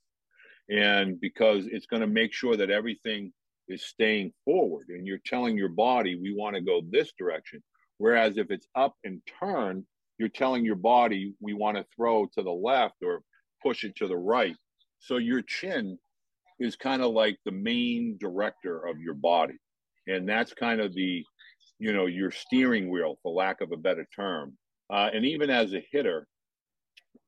and 0.69 1.19
because 1.19 1.65
it's 1.67 1.85
going 1.85 2.01
to 2.01 2.07
make 2.07 2.33
sure 2.33 2.55
that 2.55 2.69
everything 2.69 3.31
is 3.67 3.85
staying 3.85 4.33
forward 4.45 4.87
and 4.89 5.07
you're 5.07 5.19
telling 5.25 5.57
your 5.57 5.69
body 5.69 6.15
we 6.15 6.33
want 6.35 6.55
to 6.55 6.61
go 6.61 6.81
this 6.89 7.11
direction. 7.17 7.61
Whereas 7.97 8.37
if 8.37 8.51
it's 8.51 8.67
up 8.75 8.95
and 9.03 9.21
turned 9.39 9.85
you're 10.17 10.29
telling 10.29 10.63
your 10.63 10.75
body 10.75 11.33
we 11.39 11.53
want 11.53 11.77
to 11.77 11.85
throw 11.95 12.27
to 12.33 12.43
the 12.43 12.51
left 12.51 12.95
or 13.03 13.21
push 13.63 13.83
it 13.83 13.95
to 13.95 14.07
the 14.07 14.17
right. 14.17 14.55
So 14.99 15.17
your 15.17 15.41
chin 15.41 15.97
is 16.59 16.75
kind 16.75 17.01
of 17.01 17.11
like 17.11 17.37
the 17.43 17.51
main 17.51 18.17
director 18.19 18.85
of 18.87 18.99
your 18.99 19.15
body. 19.15 19.57
And 20.07 20.27
that's 20.27 20.53
kind 20.53 20.79
of 20.81 20.93
the 20.93 21.23
you 21.79 21.93
know 21.93 22.05
your 22.05 22.31
steering 22.31 22.89
wheel 22.89 23.17
for 23.23 23.33
lack 23.33 23.61
of 23.61 23.71
a 23.71 23.77
better 23.77 24.07
term. 24.15 24.57
Uh, 24.89 25.09
and 25.13 25.25
even 25.25 25.49
as 25.49 25.73
a 25.73 25.83
hitter 25.91 26.27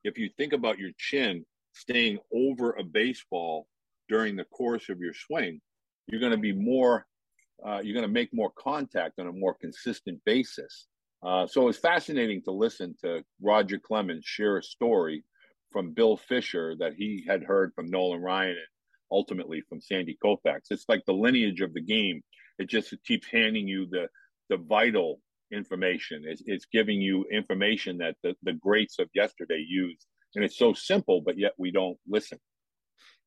if 0.04 0.18
you 0.18 0.30
think 0.36 0.52
about 0.52 0.78
your 0.78 0.90
chin 0.98 1.44
staying 1.74 2.18
over 2.32 2.72
a 2.72 2.84
baseball 2.84 3.66
during 4.08 4.36
the 4.36 4.44
course 4.44 4.88
of 4.88 5.00
your 5.00 5.14
swing, 5.14 5.60
you're 6.06 6.20
going 6.20 6.32
to 6.32 6.38
be 6.38 6.52
more, 6.52 7.06
uh, 7.66 7.80
you're 7.82 7.94
going 7.94 8.06
to 8.06 8.12
make 8.12 8.32
more 8.32 8.52
contact 8.58 9.18
on 9.18 9.26
a 9.26 9.32
more 9.32 9.54
consistent 9.54 10.20
basis. 10.24 10.86
Uh, 11.22 11.46
so 11.46 11.68
it's 11.68 11.78
fascinating 11.78 12.42
to 12.42 12.50
listen 12.50 12.94
to 13.02 13.22
Roger 13.40 13.78
Clemens 13.78 14.24
share 14.24 14.58
a 14.58 14.62
story 14.62 15.24
from 15.72 15.92
Bill 15.92 16.16
Fischer 16.16 16.76
that 16.78 16.94
he 16.94 17.24
had 17.26 17.42
heard 17.42 17.72
from 17.74 17.90
Nolan 17.90 18.20
Ryan 18.20 18.50
and 18.50 18.58
ultimately 19.10 19.62
from 19.68 19.80
Sandy 19.80 20.16
Koufax. 20.22 20.60
It's 20.70 20.84
like 20.88 21.04
the 21.06 21.12
lineage 21.12 21.60
of 21.60 21.72
the 21.72 21.80
game. 21.80 22.22
It 22.58 22.68
just 22.68 22.94
keeps 23.04 23.26
handing 23.26 23.66
you 23.66 23.86
the 23.86 24.08
the 24.50 24.58
vital 24.58 25.20
information. 25.50 26.24
It's, 26.26 26.42
it's 26.46 26.66
giving 26.66 27.00
you 27.00 27.24
information 27.30 27.98
that 27.98 28.16
the, 28.22 28.34
the 28.42 28.52
greats 28.52 28.98
of 28.98 29.08
yesterday 29.14 29.64
used. 29.66 30.06
And 30.34 30.44
it's 30.44 30.58
so 30.58 30.72
simple, 30.72 31.20
but 31.20 31.38
yet 31.38 31.52
we 31.58 31.70
don't 31.70 31.98
listen. 32.08 32.38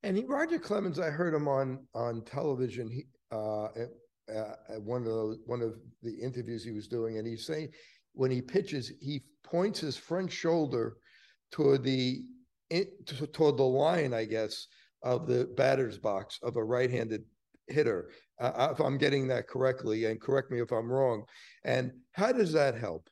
And 0.04 0.17
he, 0.17 0.26
Roger 0.26 0.60
Clemens, 0.60 1.00
I 1.00 1.10
heard 1.10 1.34
him 1.34 1.48
on 1.48 1.86
on 1.93 2.24
television. 2.26 2.89
He 2.89 3.08
uh, 3.32 3.65
at, 3.65 4.36
uh, 4.36 4.56
at 4.70 4.82
one 4.82 5.02
of 5.02 5.08
those 5.08 5.38
one 5.46 5.62
of 5.62 5.76
the 6.04 6.13
interviews 6.13 6.63
he 6.63 6.72
was 6.72 6.88
doing, 6.88 7.17
and 7.17 7.28
he's 7.28 7.46
saying 7.46 7.70
when 8.13 8.32
he 8.32 8.41
pitches, 8.41 8.91
he 9.00 9.24
points 9.43 9.80
his 9.80 9.98
front 9.98 10.32
shoulder 10.32 10.98
toward 11.52 11.84
the 11.84 12.24
in, 12.70 12.86
toward 13.34 13.58
the 13.58 13.63
line, 13.63 14.13
I 14.13 14.26
guess, 14.26 14.67
of 15.04 15.28
the 15.28 15.46
batter's 15.56 15.98
box 15.98 16.39
of 16.43 16.58
a 16.58 16.63
right-handed 16.63 17.24
hitter. 17.67 18.12
Uh, 18.39 18.70
if 18.72 18.80
I'm 18.80 18.98
getting 18.98 19.28
that 19.28 19.48
correctly, 19.48 20.06
and 20.06 20.22
correct 20.22 20.52
me 20.52 20.62
if 20.62 20.72
I'm 20.72 20.91
wrong. 20.91 21.24
And 21.63 21.91
how 22.12 22.32
does 22.32 22.54
that 22.54 22.76
help? 22.76 23.10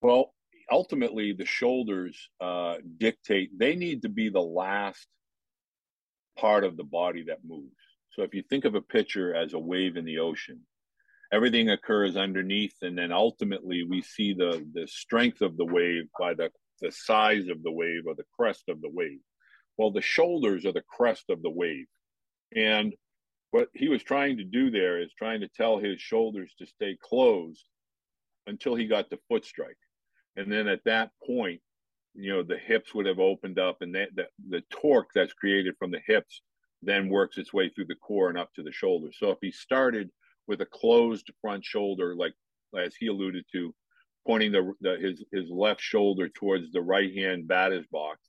Well, 0.00 0.32
ultimately, 0.70 1.32
the 1.32 1.46
shoulders 1.46 2.28
uh, 2.40 2.76
dictate. 2.98 3.58
They 3.58 3.74
need 3.74 4.02
to 4.02 4.08
be 4.08 4.28
the 4.28 4.40
last 4.40 5.06
part 6.38 6.64
of 6.64 6.76
the 6.76 6.84
body 6.84 7.24
that 7.24 7.44
moves. 7.44 7.74
So 8.10 8.22
if 8.22 8.34
you 8.34 8.42
think 8.42 8.64
of 8.64 8.74
a 8.74 8.80
pitcher 8.80 9.34
as 9.34 9.54
a 9.54 9.58
wave 9.58 9.96
in 9.96 10.04
the 10.04 10.18
ocean, 10.18 10.60
everything 11.32 11.70
occurs 11.70 12.16
underneath, 12.16 12.74
and 12.82 12.96
then 12.96 13.12
ultimately 13.12 13.82
we 13.82 14.02
see 14.02 14.34
the 14.34 14.66
the 14.72 14.86
strength 14.86 15.40
of 15.40 15.56
the 15.56 15.64
wave 15.64 16.04
by 16.18 16.34
the 16.34 16.50
the 16.80 16.92
size 16.92 17.48
of 17.48 17.62
the 17.62 17.72
wave 17.72 18.02
or 18.06 18.14
the 18.14 18.24
crest 18.36 18.64
of 18.68 18.80
the 18.80 18.90
wave. 18.90 19.20
Well, 19.76 19.90
the 19.90 20.00
shoulders 20.00 20.64
are 20.64 20.72
the 20.72 20.82
crest 20.82 21.24
of 21.28 21.42
the 21.42 21.50
wave, 21.50 21.86
and 22.54 22.94
what 23.50 23.68
he 23.74 23.88
was 23.88 24.02
trying 24.02 24.36
to 24.38 24.44
do 24.44 24.70
there 24.70 25.00
is 25.00 25.12
trying 25.16 25.40
to 25.40 25.48
tell 25.48 25.78
his 25.78 26.00
shoulders 26.00 26.54
to 26.58 26.66
stay 26.66 26.96
closed 27.00 27.64
until 28.46 28.74
he 28.74 28.86
got 28.86 29.10
the 29.10 29.18
foot 29.28 29.44
strike. 29.44 29.76
And 30.36 30.50
then 30.50 30.68
at 30.68 30.84
that 30.84 31.10
point, 31.26 31.60
you 32.14 32.32
know, 32.32 32.42
the 32.42 32.58
hips 32.58 32.94
would 32.94 33.06
have 33.06 33.18
opened 33.18 33.58
up 33.58 33.78
and 33.80 33.94
that 33.94 34.08
the, 34.14 34.26
the 34.48 34.62
torque 34.70 35.10
that's 35.14 35.32
created 35.32 35.74
from 35.78 35.90
the 35.90 36.00
hips 36.06 36.42
then 36.82 37.08
works 37.08 37.38
its 37.38 37.52
way 37.52 37.68
through 37.68 37.86
the 37.86 37.94
core 37.96 38.28
and 38.28 38.38
up 38.38 38.52
to 38.54 38.62
the 38.62 38.72
shoulder. 38.72 39.08
So 39.12 39.30
if 39.30 39.38
he 39.40 39.50
started 39.50 40.10
with 40.46 40.60
a 40.60 40.66
closed 40.66 41.30
front 41.40 41.64
shoulder, 41.64 42.14
like 42.14 42.34
as 42.76 42.94
he 42.98 43.08
alluded 43.08 43.44
to, 43.52 43.74
pointing 44.26 44.52
the, 44.52 44.72
the 44.80 44.98
his 45.00 45.24
his 45.32 45.48
left 45.50 45.80
shoulder 45.80 46.28
towards 46.28 46.70
the 46.70 46.82
right 46.82 47.14
hand 47.14 47.48
batter's 47.48 47.86
box, 47.90 48.20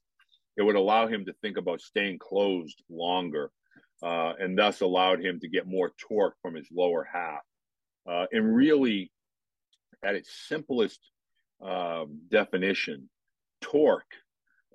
it 0.57 0.63
would 0.63 0.75
allow 0.75 1.07
him 1.07 1.25
to 1.25 1.33
think 1.41 1.57
about 1.57 1.81
staying 1.81 2.17
closed 2.19 2.81
longer 2.89 3.51
uh, 4.01 4.33
and 4.39 4.57
thus 4.57 4.81
allowed 4.81 5.23
him 5.23 5.39
to 5.39 5.49
get 5.49 5.67
more 5.67 5.91
torque 5.97 6.35
from 6.41 6.55
his 6.55 6.67
lower 6.71 7.07
half. 7.11 7.41
Uh, 8.09 8.25
and 8.31 8.55
really, 8.55 9.11
at 10.03 10.15
its 10.15 10.29
simplest 10.47 10.99
um, 11.61 12.21
definition, 12.29 13.09
torque 13.61 14.13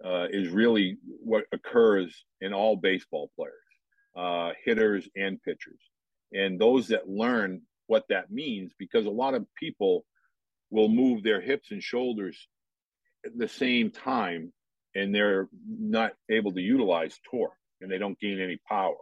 uh, 0.04 0.26
is 0.30 0.48
really 0.48 0.98
what 1.04 1.44
occurs 1.52 2.24
in 2.40 2.52
all 2.52 2.76
baseball 2.76 3.30
players, 3.36 3.54
uh, 4.16 4.52
hitters 4.64 5.08
and 5.16 5.42
pitchers. 5.42 5.80
And 6.32 6.60
those 6.60 6.88
that 6.88 7.08
learn 7.08 7.62
what 7.86 8.04
that 8.08 8.30
means, 8.30 8.72
because 8.78 9.06
a 9.06 9.10
lot 9.10 9.34
of 9.34 9.46
people 9.58 10.04
will 10.70 10.88
move 10.88 11.22
their 11.22 11.40
hips 11.40 11.70
and 11.70 11.82
shoulders 11.82 12.48
at 13.24 13.36
the 13.38 13.48
same 13.48 13.90
time 13.90 14.52
and 14.94 15.14
they're 15.14 15.48
not 15.66 16.12
able 16.30 16.52
to 16.52 16.60
utilize 16.60 17.18
torque 17.30 17.52
and 17.80 17.90
they 17.90 17.98
don't 17.98 18.18
gain 18.18 18.40
any 18.40 18.58
power. 18.68 18.96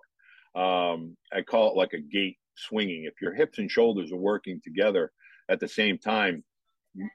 Um, 0.55 1.17
I 1.33 1.43
call 1.43 1.71
it 1.71 1.77
like 1.77 1.93
a 1.93 2.01
gate 2.01 2.39
swinging. 2.57 3.05
If 3.05 3.21
your 3.21 3.35
hips 3.35 3.59
and 3.59 3.71
shoulders 3.71 4.13
are 4.13 4.17
working 4.17 4.61
together 4.63 5.13
at 5.49 5.61
the 5.61 5.69
same 5.69 5.99
time, 5.99 6.45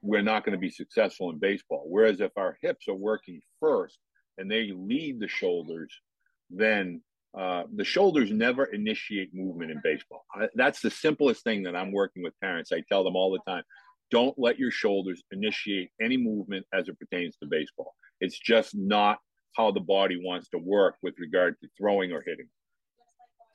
we're 0.02 0.22
not 0.22 0.44
going 0.44 0.54
to 0.54 0.60
be 0.60 0.70
successful 0.70 1.30
in 1.30 1.40
baseball. 1.40 1.86
Whereas 1.88 2.20
if 2.20 2.32
our 2.38 2.58
hips 2.62 2.88
are 2.88 2.96
working 2.96 3.42
first 3.60 4.00
and 4.38 4.50
they 4.50 4.72
lead 4.76 5.20
the 5.20 5.28
shoulders, 5.28 5.94
then 6.50 7.02
uh, 7.38 7.64
the 7.76 7.84
shoulders 7.84 8.32
never 8.32 8.66
initiate 8.66 9.34
movement 9.34 9.72
in 9.72 9.82
baseball. 9.84 10.26
I, 10.34 10.48
that's 10.56 10.82
the 10.82 10.90
simplest 10.90 11.44
thing 11.44 11.64
that 11.64 11.76
I'm 11.76 11.92
working 11.92 12.24
with 12.24 12.40
parents. 12.42 12.72
I 12.72 12.82
tell 12.90 13.04
them 13.04 13.16
all 13.16 13.32
the 13.32 13.52
time 13.52 13.64
don't 14.10 14.38
let 14.38 14.58
your 14.58 14.72
shoulders 14.72 15.24
initiate 15.32 15.90
any 16.02 16.18
movement 16.18 16.66
as 16.74 16.88
it 16.88 16.98
pertains 17.00 17.36
to 17.38 17.48
baseball. 17.48 17.94
It's 18.22 18.40
just 18.40 18.76
not 18.76 19.20
how 19.56 19.72
the 19.72 19.82
body 19.82 20.20
wants 20.24 20.50
to 20.50 20.58
work 20.58 20.96
with 21.02 21.16
regard 21.20 21.60
to 21.62 21.68
throwing 21.78 22.12
or 22.12 22.24
hitting. 22.26 22.48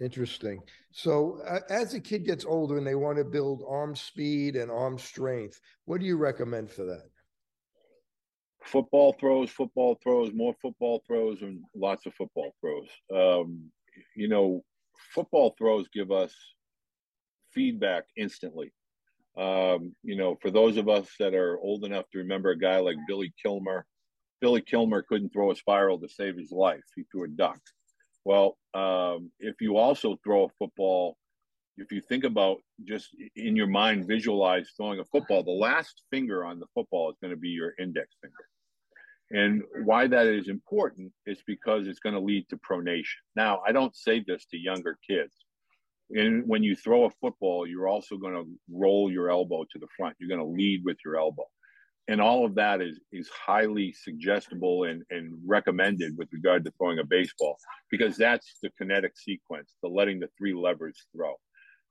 Interesting. 0.00 0.60
So, 0.90 1.40
uh, 1.46 1.60
as 1.68 1.94
a 1.94 2.00
kid 2.00 2.24
gets 2.24 2.44
older 2.44 2.78
and 2.78 2.86
they 2.86 2.94
want 2.94 3.18
to 3.18 3.24
build 3.24 3.64
arm 3.68 3.94
speed 3.94 4.56
and 4.56 4.70
arm 4.70 4.98
strength, 4.98 5.60
what 5.84 6.00
do 6.00 6.06
you 6.06 6.16
recommend 6.16 6.70
for 6.70 6.84
that? 6.84 7.08
Football 8.64 9.12
throws, 9.18 9.50
football 9.50 9.98
throws, 10.02 10.32
more 10.32 10.54
football 10.60 11.02
throws, 11.06 11.42
and 11.42 11.60
lots 11.74 12.06
of 12.06 12.14
football 12.14 12.54
throws. 12.60 12.88
Um, 13.14 13.70
you 14.16 14.28
know, 14.28 14.64
football 15.14 15.54
throws 15.58 15.88
give 15.88 16.10
us 16.10 16.34
feedback 17.52 18.04
instantly. 18.16 18.72
Um, 19.36 19.94
you 20.02 20.16
know, 20.16 20.36
for 20.40 20.50
those 20.50 20.76
of 20.76 20.88
us 20.88 21.08
that 21.18 21.34
are 21.34 21.58
old 21.58 21.84
enough 21.84 22.04
to 22.12 22.18
remember 22.18 22.50
a 22.50 22.58
guy 22.58 22.78
like 22.78 22.96
Billy 23.08 23.32
Kilmer, 23.42 23.86
Billy 24.40 24.60
Kilmer 24.60 25.02
couldn't 25.02 25.32
throw 25.32 25.50
a 25.50 25.56
spiral 25.56 25.98
to 26.00 26.08
save 26.08 26.36
his 26.36 26.50
life. 26.50 26.82
He 26.96 27.04
threw 27.10 27.24
a 27.24 27.28
duck. 27.28 27.60
Well, 28.24 28.56
um, 28.74 29.30
if 29.40 29.60
you 29.60 29.76
also 29.76 30.18
throw 30.22 30.44
a 30.44 30.48
football, 30.58 31.16
if 31.76 31.90
you 31.90 32.00
think 32.00 32.24
about 32.24 32.58
just 32.84 33.08
in 33.34 33.56
your 33.56 33.66
mind, 33.66 34.06
visualize 34.06 34.70
throwing 34.76 35.00
a 35.00 35.04
football, 35.04 35.42
the 35.42 35.50
last 35.50 36.02
finger 36.10 36.44
on 36.44 36.60
the 36.60 36.66
football 36.74 37.10
is 37.10 37.16
going 37.20 37.32
to 37.32 37.40
be 37.40 37.48
your 37.48 37.72
index 37.78 38.14
finger. 38.20 38.34
And 39.30 39.62
why 39.86 40.06
that 40.06 40.26
is 40.26 40.48
important 40.48 41.10
is 41.24 41.42
because 41.46 41.86
it's 41.88 42.00
going 42.00 42.14
to 42.14 42.20
lead 42.20 42.48
to 42.50 42.58
pronation. 42.58 43.16
Now, 43.34 43.62
I 43.66 43.72
don't 43.72 43.96
say 43.96 44.22
this 44.26 44.44
to 44.50 44.58
younger 44.58 44.98
kids. 45.08 45.34
And 46.10 46.46
when 46.46 46.62
you 46.62 46.76
throw 46.76 47.06
a 47.06 47.10
football, 47.10 47.66
you're 47.66 47.88
also 47.88 48.18
going 48.18 48.34
to 48.34 48.46
roll 48.70 49.10
your 49.10 49.30
elbow 49.30 49.64
to 49.72 49.78
the 49.78 49.86
front. 49.96 50.14
You're 50.20 50.28
going 50.28 50.46
to 50.46 50.56
lead 50.56 50.84
with 50.84 50.98
your 51.02 51.16
elbow 51.16 51.46
and 52.08 52.20
all 52.20 52.44
of 52.44 52.54
that 52.54 52.80
is 52.80 53.00
is 53.12 53.28
highly 53.28 53.92
suggestible 53.92 54.84
and, 54.84 55.02
and 55.10 55.38
recommended 55.46 56.16
with 56.16 56.28
regard 56.32 56.64
to 56.64 56.72
throwing 56.72 56.98
a 56.98 57.04
baseball 57.04 57.56
because 57.90 58.16
that's 58.16 58.58
the 58.62 58.70
kinetic 58.78 59.12
sequence 59.16 59.74
the 59.82 59.88
letting 59.88 60.18
the 60.18 60.28
three 60.38 60.54
levers 60.54 61.06
throw. 61.14 61.34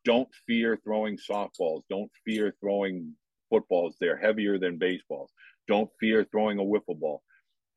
Don't 0.04 0.30
fear 0.48 0.80
throwing 0.84 1.18
softballs. 1.18 1.84
Don't 1.90 2.12
fear 2.26 2.54
throwing 2.60 3.14
footballs. 3.50 3.96
They're 4.00 4.18
heavier 4.18 4.58
than 4.58 4.78
baseballs. 4.78 5.32
Don't 5.68 5.90
fear 6.00 6.26
throwing 6.32 6.58
a 6.58 6.64
wiffle 6.64 7.00
ball. 7.00 7.22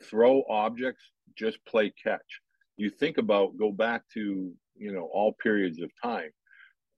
Throw 0.03 0.43
objects 0.49 1.03
just 1.37 1.59
play 1.67 1.93
catch. 2.03 2.41
You 2.77 2.91
think 2.91 3.19
about 3.19 3.57
go 3.59 3.71
back 3.71 4.03
to 4.15 4.53
you 4.77 4.93
know 4.93 5.09
all 5.13 5.35
periods 5.43 5.81
of 5.81 5.91
time 6.03 6.31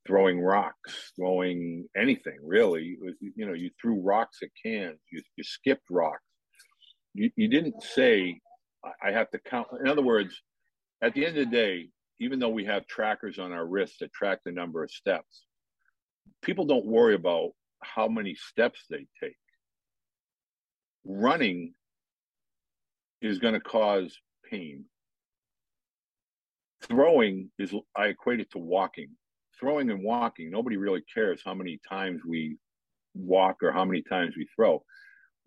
throwing 0.06 0.40
rocks, 0.40 1.12
throwing 1.16 1.88
anything 1.96 2.38
really. 2.42 2.96
Was, 3.00 3.14
you 3.20 3.46
know, 3.46 3.54
you 3.54 3.70
threw 3.80 4.00
rocks 4.00 4.38
at 4.42 4.48
cans, 4.64 4.98
you, 5.10 5.22
you 5.36 5.44
skipped 5.44 5.90
rocks. 5.90 6.22
You, 7.14 7.30
you 7.36 7.48
didn't 7.48 7.82
say, 7.82 8.40
I 9.02 9.10
have 9.10 9.30
to 9.30 9.38
count. 9.38 9.68
In 9.80 9.88
other 9.88 10.02
words, 10.02 10.40
at 11.02 11.14
the 11.14 11.26
end 11.26 11.38
of 11.38 11.50
the 11.50 11.56
day, 11.56 11.88
even 12.20 12.38
though 12.38 12.50
we 12.50 12.64
have 12.64 12.86
trackers 12.86 13.38
on 13.38 13.52
our 13.52 13.66
wrists 13.66 13.98
that 14.00 14.12
track 14.12 14.40
the 14.44 14.52
number 14.52 14.82
of 14.82 14.90
steps, 14.90 15.44
people 16.42 16.64
don't 16.64 16.86
worry 16.86 17.14
about 17.14 17.50
how 17.82 18.08
many 18.08 18.34
steps 18.34 18.84
they 18.88 19.06
take. 19.22 19.36
Running 21.04 21.74
is 23.20 23.38
going 23.38 23.54
to 23.54 23.60
cause 23.60 24.16
pain. 24.50 24.84
Throwing 26.82 27.50
is, 27.58 27.74
I 27.96 28.06
equate 28.06 28.40
it 28.40 28.50
to 28.52 28.58
walking 28.58 29.10
throwing 29.58 29.90
and 29.90 30.02
walking, 30.02 30.50
nobody 30.50 30.76
really 30.76 31.02
cares 31.12 31.40
how 31.44 31.54
many 31.54 31.78
times 31.88 32.22
we 32.26 32.56
walk 33.14 33.62
or 33.62 33.72
how 33.72 33.84
many 33.84 34.02
times 34.02 34.36
we 34.36 34.46
throw. 34.54 34.82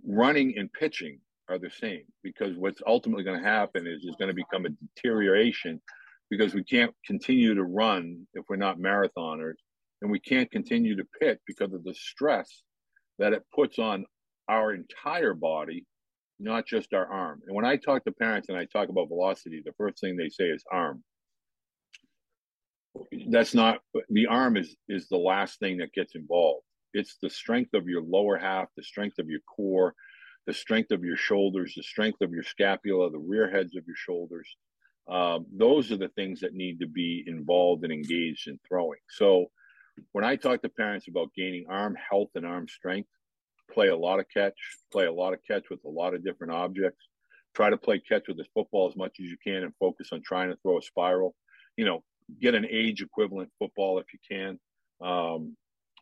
Running 0.05 0.57
and 0.57 0.71
pitching 0.71 1.19
are 1.49 1.59
the 1.59 1.69
same 1.69 2.03
because 2.23 2.55
what's 2.57 2.81
ultimately 2.85 3.23
going 3.23 3.41
to 3.41 3.47
happen 3.47 3.87
is 3.87 4.01
there's 4.03 4.15
going 4.17 4.29
to 4.29 4.33
become 4.33 4.65
a 4.65 4.69
deterioration 4.95 5.81
because 6.29 6.53
we 6.53 6.63
can't 6.63 6.93
continue 7.05 7.55
to 7.55 7.63
run 7.63 8.27
if 8.33 8.45
we're 8.47 8.55
not 8.55 8.77
marathoners 8.77 9.55
and 10.01 10.11
we 10.11 10.19
can't 10.19 10.51
continue 10.51 10.95
to 10.95 11.03
pitch 11.19 11.39
because 11.47 11.73
of 11.73 11.83
the 11.83 11.93
stress 11.93 12.63
that 13.17 13.33
it 13.33 13.43
puts 13.53 13.79
on 13.79 14.05
our 14.47 14.73
entire 14.73 15.33
body 15.33 15.85
not 16.39 16.65
just 16.65 16.93
our 16.93 17.07
arm 17.11 17.41
and 17.47 17.55
when 17.55 17.65
i 17.65 17.75
talk 17.75 18.03
to 18.03 18.11
parents 18.11 18.47
and 18.49 18.57
i 18.57 18.65
talk 18.65 18.89
about 18.89 19.07
velocity 19.09 19.61
the 19.65 19.73
first 19.77 19.99
thing 19.99 20.15
they 20.15 20.29
say 20.29 20.45
is 20.45 20.63
arm 20.71 21.03
that's 23.29 23.53
not 23.53 23.79
the 24.09 24.27
arm 24.27 24.57
is 24.57 24.75
is 24.87 25.07
the 25.07 25.17
last 25.17 25.59
thing 25.59 25.77
that 25.77 25.93
gets 25.93 26.15
involved 26.15 26.63
it's 26.93 27.17
the 27.21 27.29
strength 27.29 27.73
of 27.73 27.87
your 27.87 28.01
lower 28.01 28.37
half 28.37 28.67
the 28.75 28.83
strength 28.83 29.19
of 29.19 29.29
your 29.29 29.41
core 29.41 29.93
the 30.49 30.53
strength 30.53 30.89
of 30.89 31.03
your 31.03 31.15
shoulders, 31.15 31.75
the 31.75 31.83
strength 31.83 32.21
of 32.21 32.31
your 32.31 32.41
scapula, 32.41 33.11
the 33.11 33.19
rear 33.19 33.51
heads 33.51 33.75
of 33.75 33.85
your 33.85 33.95
shoulders. 33.95 34.49
Um, 35.07 35.45
those 35.55 35.91
are 35.91 35.97
the 35.97 36.09
things 36.09 36.39
that 36.39 36.55
need 36.55 36.79
to 36.79 36.87
be 36.87 37.23
involved 37.27 37.83
and 37.83 37.93
engaged 37.93 38.47
in 38.47 38.59
throwing. 38.67 38.97
So 39.09 39.51
when 40.11 40.23
I 40.23 40.35
talk 40.35 40.63
to 40.63 40.69
parents 40.69 41.07
about 41.07 41.35
gaining 41.35 41.65
arm 41.69 41.95
health 41.95 42.29
and 42.33 42.47
arm 42.47 42.67
strength, 42.67 43.09
play 43.71 43.89
a 43.89 43.95
lot 43.95 44.19
of 44.19 44.25
catch, 44.35 44.57
play 44.91 45.05
a 45.05 45.13
lot 45.13 45.33
of 45.33 45.39
catch 45.47 45.69
with 45.69 45.83
a 45.85 45.89
lot 45.89 46.15
of 46.15 46.23
different 46.23 46.53
objects. 46.53 47.05
Try 47.55 47.69
to 47.69 47.77
play 47.77 47.99
catch 47.99 48.27
with 48.27 48.37
this 48.37 48.47
football 48.55 48.89
as 48.89 48.95
much 48.95 49.17
as 49.19 49.27
you 49.27 49.37
can 49.43 49.63
and 49.63 49.73
focus 49.79 50.09
on 50.11 50.23
trying 50.23 50.49
to 50.49 50.57
throw 50.63 50.79
a 50.79 50.81
spiral. 50.81 51.35
You 51.77 51.85
know, 51.85 52.03
get 52.41 52.55
an 52.55 52.65
age 52.69 53.01
equivalent 53.01 53.51
football 53.59 53.99
if 53.99 54.05
you 54.13 54.19
can. 54.29 54.59
Um, 55.01 55.55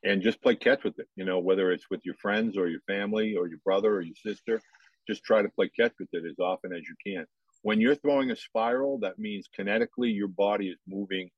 and 0.03 0.21
just 0.21 0.41
play 0.41 0.55
catch 0.55 0.83
with 0.83 0.99
it. 0.99 1.07
You 1.15 1.25
know, 1.25 1.39
whether 1.39 1.71
it's 1.71 1.89
with 1.89 2.01
your 2.05 2.15
friends 2.15 2.57
or 2.57 2.67
your 2.67 2.81
family 2.81 3.35
or 3.35 3.47
your 3.47 3.59
brother 3.63 3.95
or 3.95 4.01
your 4.01 4.15
sister, 4.15 4.61
just 5.07 5.23
try 5.23 5.41
to 5.41 5.49
play 5.49 5.69
catch 5.69 5.93
with 5.99 6.09
it 6.11 6.23
as 6.29 6.39
often 6.39 6.73
as 6.73 6.83
you 6.83 6.95
can. 7.05 7.25
When 7.63 7.81
you're 7.81 7.95
throwing 7.95 8.31
a 8.31 8.35
spiral, 8.35 8.99
that 8.99 9.17
means 9.17 9.49
kinetically 9.57 10.13
your 10.13 10.27
body 10.27 10.69
is 10.69 10.77
moving 10.87 11.29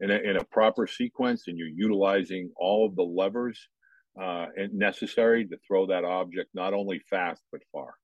in 0.00 0.10
a, 0.10 0.16
in 0.16 0.36
a 0.36 0.44
proper 0.44 0.86
sequence 0.86 1.44
and 1.46 1.58
you're 1.58 1.68
utilizing 1.68 2.50
all 2.56 2.86
of 2.86 2.96
the 2.96 3.02
levers 3.02 3.68
uh, 4.20 4.46
necessary 4.72 5.46
to 5.46 5.58
throw 5.66 5.86
that 5.86 6.04
object 6.04 6.50
not 6.54 6.72
only 6.72 7.00
fast 7.10 7.42
but 7.52 7.60
far. 7.72 7.94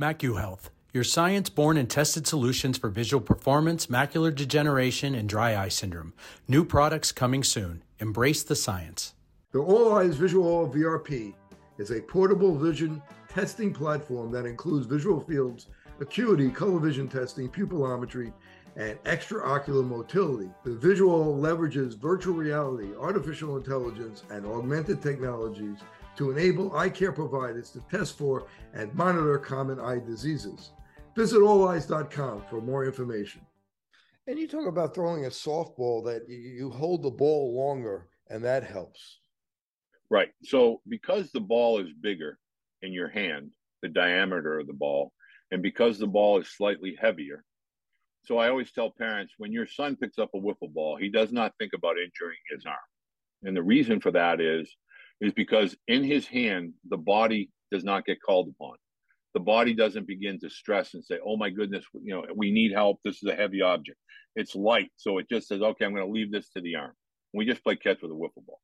MacuHealth, 0.00 0.70
your 0.98 1.04
science 1.04 1.48
born 1.48 1.76
and 1.76 1.88
tested 1.88 2.26
solutions 2.26 2.76
for 2.76 2.88
visual 2.88 3.20
performance, 3.20 3.86
macular 3.86 4.34
degeneration, 4.34 5.14
and 5.14 5.28
dry 5.28 5.56
eye 5.56 5.68
syndrome. 5.68 6.12
New 6.48 6.64
products 6.64 7.12
coming 7.12 7.44
soon. 7.44 7.84
Embrace 8.00 8.42
the 8.42 8.56
science. 8.56 9.14
The 9.52 9.60
Olleyes 9.60 10.16
VisuALL 10.16 10.74
VRP 10.74 11.34
is 11.78 11.92
a 11.92 12.00
portable 12.00 12.58
vision 12.58 13.00
testing 13.28 13.72
platform 13.72 14.32
that 14.32 14.44
includes 14.44 14.88
visual 14.88 15.20
fields, 15.20 15.68
acuity, 16.00 16.50
color 16.50 16.80
vision 16.80 17.06
testing, 17.06 17.48
pupillometry, 17.48 18.32
and 18.74 19.00
extraocular 19.04 19.86
motility. 19.86 20.50
The 20.64 20.70
VisuALL 20.70 21.40
leverages 21.40 21.96
virtual 21.96 22.34
reality, 22.34 22.88
artificial 22.98 23.56
intelligence, 23.56 24.24
and 24.32 24.44
augmented 24.44 25.00
technologies 25.00 25.78
to 26.16 26.32
enable 26.32 26.76
eye 26.76 26.90
care 26.90 27.12
providers 27.12 27.70
to 27.70 27.80
test 27.88 28.18
for 28.18 28.48
and 28.74 28.92
monitor 28.96 29.38
common 29.38 29.78
eye 29.78 30.00
diseases. 30.04 30.72
Visit 31.18 31.40
olleyes.com 31.40 32.44
for 32.48 32.60
more 32.60 32.84
information. 32.84 33.40
And 34.28 34.38
you 34.38 34.46
talk 34.46 34.68
about 34.68 34.94
throwing 34.94 35.24
a 35.24 35.30
softball 35.30 36.04
that 36.04 36.28
you 36.28 36.70
hold 36.70 37.02
the 37.02 37.10
ball 37.10 37.56
longer, 37.56 38.06
and 38.30 38.44
that 38.44 38.62
helps. 38.62 39.18
Right. 40.10 40.28
So, 40.44 40.80
because 40.86 41.32
the 41.32 41.40
ball 41.40 41.80
is 41.80 41.88
bigger 42.00 42.38
in 42.82 42.92
your 42.92 43.08
hand, 43.08 43.50
the 43.82 43.88
diameter 43.88 44.60
of 44.60 44.68
the 44.68 44.72
ball, 44.72 45.12
and 45.50 45.60
because 45.60 45.98
the 45.98 46.06
ball 46.06 46.40
is 46.40 46.56
slightly 46.56 46.96
heavier, 47.00 47.42
so 48.24 48.38
I 48.38 48.48
always 48.48 48.70
tell 48.70 48.92
parents 48.96 49.34
when 49.38 49.50
your 49.50 49.66
son 49.66 49.96
picks 49.96 50.20
up 50.20 50.30
a 50.36 50.38
wiffle 50.38 50.72
ball, 50.72 50.96
he 50.96 51.08
does 51.08 51.32
not 51.32 51.52
think 51.58 51.72
about 51.74 51.96
injuring 51.98 52.38
his 52.48 52.64
arm. 52.64 52.76
And 53.42 53.56
the 53.56 53.62
reason 53.64 53.98
for 53.98 54.12
that 54.12 54.40
is 54.40 54.72
is 55.20 55.32
because 55.32 55.76
in 55.88 56.04
his 56.04 56.28
hand 56.28 56.74
the 56.88 56.96
body 56.96 57.50
does 57.72 57.82
not 57.82 58.06
get 58.06 58.22
called 58.24 58.54
upon. 58.54 58.76
The 59.38 59.44
body 59.44 59.72
doesn't 59.72 60.08
begin 60.08 60.40
to 60.40 60.50
stress 60.50 60.94
and 60.94 61.04
say, 61.04 61.20
"Oh 61.24 61.36
my 61.36 61.48
goodness, 61.48 61.84
you 62.02 62.12
know, 62.12 62.24
we 62.34 62.50
need 62.50 62.72
help. 62.72 62.98
This 63.04 63.22
is 63.22 63.28
a 63.28 63.36
heavy 63.36 63.62
object. 63.62 63.98
It's 64.34 64.56
light." 64.56 64.90
So 64.96 65.18
it 65.18 65.28
just 65.28 65.46
says, 65.46 65.62
"Okay, 65.62 65.84
I'm 65.84 65.94
going 65.94 66.04
to 66.04 66.12
leave 66.12 66.32
this 66.32 66.48
to 66.50 66.60
the 66.60 66.74
arm." 66.74 66.94
We 67.32 67.46
just 67.46 67.62
play 67.62 67.76
catch 67.76 68.02
with 68.02 68.10
a 68.10 68.14
wiffle 68.14 68.44
ball. 68.44 68.60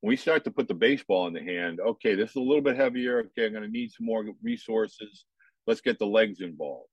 When 0.00 0.08
we 0.08 0.16
start 0.16 0.42
to 0.44 0.50
put 0.50 0.66
the 0.66 0.74
baseball 0.74 1.28
in 1.28 1.32
the 1.32 1.44
hand, 1.44 1.78
okay, 1.80 2.16
this 2.16 2.30
is 2.30 2.36
a 2.36 2.40
little 2.40 2.62
bit 2.62 2.74
heavier. 2.74 3.20
Okay, 3.20 3.46
I'm 3.46 3.52
going 3.52 3.62
to 3.62 3.70
need 3.70 3.92
some 3.92 4.06
more 4.06 4.24
resources. 4.42 5.26
Let's 5.68 5.80
get 5.80 6.00
the 6.00 6.06
legs 6.06 6.40
involved. 6.40 6.88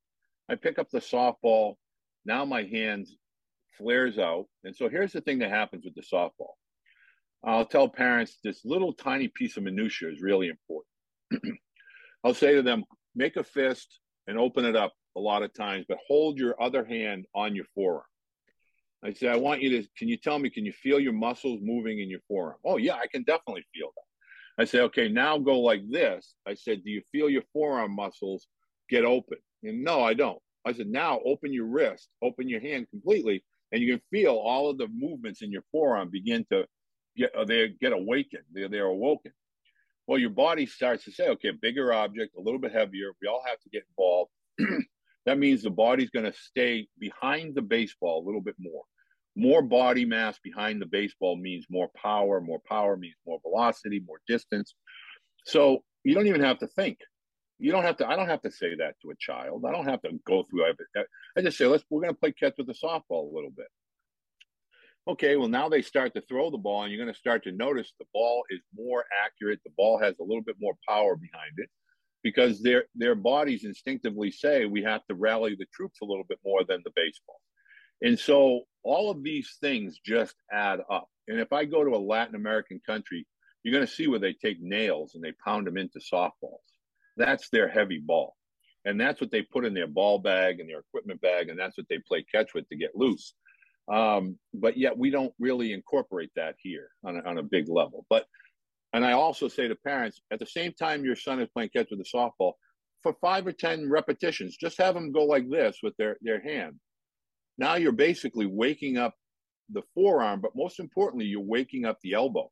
I 0.47 0.56
pick 0.56 0.77
up 0.77 0.89
the 0.91 0.99
softball 0.99 1.77
now 2.27 2.43
my 2.45 2.63
hands 2.63 3.15
flares 3.77 4.19
out. 4.19 4.45
And 4.63 4.75
so 4.75 4.89
here's 4.89 5.13
the 5.13 5.21
thing 5.21 5.39
that 5.39 5.49
happens 5.49 5.86
with 5.86 5.95
the 5.95 6.01
softball. 6.01 6.53
I'll 7.43 7.65
tell 7.65 7.88
parents 7.88 8.38
this 8.43 8.65
little 8.65 8.93
tiny 8.93 9.30
piece 9.30 9.58
of 9.58 9.63
minutia 9.63 10.12
is 10.12 10.21
really 10.21 10.49
important. 10.49 11.58
I'll 12.23 12.34
say 12.34 12.56
to 12.56 12.62
them, 12.62 12.84
make 13.17 13.36
a 13.36 13.43
fist 13.43 13.99
and 14.27 14.38
open 14.38 14.63
it 14.63 14.75
up 14.75 14.93
a 15.17 15.19
lot 15.19 15.43
of 15.43 15.53
times, 15.53 15.86
but 15.89 15.97
hold 16.08 16.38
your 16.38 16.62
other 16.62 16.86
hand 16.86 17.25
on 17.36 17.56
your 17.56 17.65
forearm. 17.75 18.03
I 19.03 19.13
say, 19.13 19.27
I 19.27 19.36
want 19.36 19.62
you 19.62 19.82
to, 19.82 19.88
can 19.97 20.08
you 20.08 20.17
tell 20.17 20.39
me, 20.39 20.49
can 20.49 20.65
you 20.65 20.71
feel 20.71 20.99
your 20.99 21.13
muscles 21.13 21.60
moving 21.62 21.99
in 21.99 22.10
your 22.10 22.19
forearm? 22.27 22.58
Oh, 22.65 22.77
yeah, 22.77 22.95
I 22.95 23.08
can 23.08 23.23
definitely 23.23 23.65
feel 23.73 23.89
that. 23.95 24.62
I 24.63 24.65
say, 24.65 24.80
okay, 24.82 25.08
now 25.08 25.38
go 25.38 25.60
like 25.60 25.82
this. 25.89 26.34
I 26.47 26.56
said, 26.56 26.84
do 26.84 26.89
you 26.89 27.01
feel 27.12 27.30
your 27.30 27.43
forearm 27.53 27.95
muscles 27.95 28.47
get 28.89 29.06
open? 29.06 29.38
And 29.63 29.84
no, 29.84 30.01
I 30.01 30.13
don't. 30.13 30.41
I 30.65 30.73
said, 30.73 30.88
now 30.88 31.19
open 31.25 31.53
your 31.53 31.65
wrist, 31.65 32.10
open 32.21 32.49
your 32.49 32.60
hand 32.60 32.88
completely, 32.89 33.43
and 33.71 33.82
you 33.82 33.91
can 33.91 34.01
feel 34.12 34.34
all 34.36 34.69
of 34.69 34.77
the 34.77 34.88
movements 34.88 35.41
in 35.41 35.51
your 35.51 35.63
forearm 35.71 36.10
begin 36.10 36.45
to 36.51 36.65
get 37.15 37.36
uh, 37.36 37.45
they 37.45 37.69
get 37.82 37.93
awakened. 37.93 38.43
They're 38.51 38.69
they're 38.69 38.86
awoken. 38.86 39.32
Well, 40.07 40.17
your 40.17 40.29
body 40.29 40.65
starts 40.65 41.03
to 41.05 41.11
say, 41.11 41.27
okay, 41.29 41.51
bigger 41.51 41.93
object, 41.93 42.35
a 42.37 42.41
little 42.41 42.59
bit 42.59 42.71
heavier. 42.71 43.11
We 43.21 43.27
all 43.27 43.43
have 43.45 43.59
to 43.59 43.69
get 43.69 43.83
involved. 43.89 44.31
that 45.25 45.37
means 45.37 45.61
the 45.61 45.69
body's 45.69 46.09
going 46.09 46.31
to 46.31 46.37
stay 46.37 46.87
behind 46.97 47.55
the 47.55 47.61
baseball 47.61 48.23
a 48.23 48.25
little 48.25 48.41
bit 48.41 48.55
more. 48.59 48.83
More 49.35 49.61
body 49.61 50.05
mass 50.05 50.39
behind 50.43 50.81
the 50.81 50.85
baseball 50.85 51.35
means 51.35 51.65
more 51.69 51.89
power. 52.01 52.41
More 52.41 52.61
power 52.67 52.97
means 52.97 53.15
more 53.25 53.39
velocity, 53.43 54.01
more 54.07 54.21
distance. 54.27 54.73
So 55.45 55.83
you 56.03 56.15
don't 56.15 56.27
even 56.27 56.41
have 56.41 56.59
to 56.59 56.67
think 56.67 56.97
you 57.59 57.71
don't 57.71 57.83
have 57.83 57.97
to 57.97 58.07
i 58.07 58.15
don't 58.15 58.29
have 58.29 58.41
to 58.41 58.51
say 58.51 58.75
that 58.75 58.95
to 59.01 59.09
a 59.09 59.15
child 59.19 59.63
i 59.67 59.71
don't 59.71 59.87
have 59.87 60.01
to 60.01 60.09
go 60.25 60.43
through 60.43 60.65
i 60.65 61.41
just 61.41 61.57
say 61.57 61.65
let's 61.65 61.83
we're 61.89 62.01
going 62.01 62.13
to 62.13 62.19
play 62.19 62.31
catch 62.31 62.53
with 62.57 62.67
the 62.67 62.73
softball 62.73 63.31
a 63.31 63.35
little 63.35 63.51
bit 63.55 63.67
okay 65.07 65.35
well 65.35 65.47
now 65.47 65.69
they 65.69 65.81
start 65.81 66.13
to 66.13 66.21
throw 66.21 66.49
the 66.49 66.57
ball 66.57 66.83
and 66.83 66.91
you're 66.91 67.03
going 67.03 67.13
to 67.13 67.19
start 67.19 67.43
to 67.43 67.51
notice 67.51 67.93
the 67.99 68.05
ball 68.13 68.43
is 68.49 68.61
more 68.75 69.05
accurate 69.25 69.59
the 69.63 69.71
ball 69.77 69.99
has 69.99 70.15
a 70.19 70.23
little 70.23 70.43
bit 70.43 70.55
more 70.59 70.75
power 70.87 71.15
behind 71.15 71.53
it 71.57 71.69
because 72.23 72.61
their 72.61 72.85
their 72.95 73.15
bodies 73.15 73.63
instinctively 73.63 74.31
say 74.31 74.65
we 74.65 74.83
have 74.83 75.05
to 75.07 75.15
rally 75.15 75.55
the 75.57 75.67
troops 75.73 75.99
a 76.01 76.05
little 76.05 76.25
bit 76.27 76.39
more 76.45 76.63
than 76.67 76.81
the 76.83 76.91
baseball 76.95 77.39
and 78.01 78.17
so 78.17 78.61
all 78.83 79.09
of 79.09 79.23
these 79.23 79.57
things 79.61 79.99
just 80.05 80.35
add 80.51 80.79
up 80.91 81.07
and 81.27 81.39
if 81.39 81.51
i 81.53 81.65
go 81.65 81.83
to 81.83 81.95
a 81.95 82.07
latin 82.13 82.35
american 82.35 82.79
country 82.85 83.25
you're 83.63 83.73
going 83.73 83.85
to 83.85 83.91
see 83.93 84.07
where 84.07 84.19
they 84.19 84.33
take 84.33 84.61
nails 84.61 85.15
and 85.15 85.23
they 85.23 85.33
pound 85.43 85.67
them 85.67 85.77
into 85.77 85.99
softballs 85.99 86.67
that's 87.17 87.49
their 87.49 87.67
heavy 87.67 87.99
ball. 87.99 88.35
And 88.85 89.01
that's 89.01 89.19
what 89.19 89.31
they 89.31 89.41
put 89.41 89.65
in 89.65 89.73
their 89.73 89.87
ball 89.87 90.19
bag 90.19 90.59
and 90.59 90.69
their 90.69 90.79
equipment 90.79 91.19
bag, 91.19 91.49
and 91.49 91.59
that's 91.59 91.77
what 91.77 91.87
they 91.89 91.99
play 92.07 92.23
catch 92.31 92.53
with 92.53 92.69
to 92.69 92.77
get 92.77 92.95
loose. 92.95 93.33
Um, 93.91 94.38
but 94.54 94.78
yet 94.78 94.97
we 94.97 95.10
don't 95.10 95.34
really 95.39 95.71
incorporate 95.71 96.32
that 96.36 96.56
here 96.60 96.89
on 97.06 97.17
a, 97.17 97.30
on 97.30 97.38
a 97.38 97.43
big 97.43 97.69
level. 97.69 98.06
But 98.10 98.26
and 98.93 99.06
I 99.06 99.13
also 99.13 99.47
say 99.47 99.67
to 99.67 99.76
parents, 99.76 100.21
at 100.32 100.39
the 100.39 100.45
same 100.45 100.73
time 100.73 101.06
your 101.06 101.15
son 101.15 101.41
is 101.41 101.50
playing 101.54 101.69
catch 101.76 101.88
with 101.91 102.00
a 102.00 102.17
softball, 102.17 102.54
for 103.04 103.15
five 103.21 103.45
or 103.47 103.52
ten 103.52 103.89
repetitions, 103.89 104.58
just 104.58 104.78
have 104.80 104.93
them 104.93 105.12
go 105.12 105.26
like 105.26 105.50
this 105.50 105.78
with 105.84 105.95
their 105.97 106.17
their 106.21 106.41
hand. 106.41 106.76
Now 107.58 107.76
you're 107.76 107.91
basically 107.91 108.45
waking 108.45 108.97
up 108.97 109.13
the 109.69 109.84
forearm, 109.93 110.41
but 110.41 110.52
most 110.56 110.80
importantly, 110.80 111.26
you're 111.26 111.41
waking 111.41 111.86
up 111.86 111.97
the 112.02 112.13
elbow. 112.13 112.50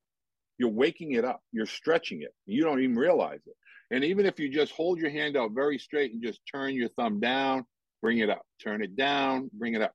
You're 0.57 0.69
waking 0.69 1.13
it 1.13 1.25
up. 1.25 1.41
You're 1.51 1.65
stretching 1.65 2.21
it. 2.21 2.33
You 2.45 2.63
don't 2.63 2.81
even 2.81 2.95
realize 2.95 3.41
it. 3.45 3.55
And 3.91 4.03
even 4.03 4.25
if 4.25 4.39
you 4.39 4.49
just 4.49 4.71
hold 4.71 4.99
your 4.99 5.09
hand 5.09 5.37
out 5.37 5.51
very 5.53 5.77
straight 5.77 6.13
and 6.13 6.23
just 6.23 6.39
turn 6.51 6.73
your 6.73 6.89
thumb 6.89 7.19
down, 7.19 7.65
bring 8.01 8.19
it 8.19 8.29
up, 8.29 8.43
turn 8.63 8.81
it 8.81 8.95
down, 8.95 9.49
bring 9.53 9.75
it 9.75 9.81
up, 9.81 9.93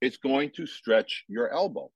it's 0.00 0.16
going 0.16 0.50
to 0.56 0.66
stretch 0.66 1.24
your 1.28 1.52
elbow. 1.52 1.90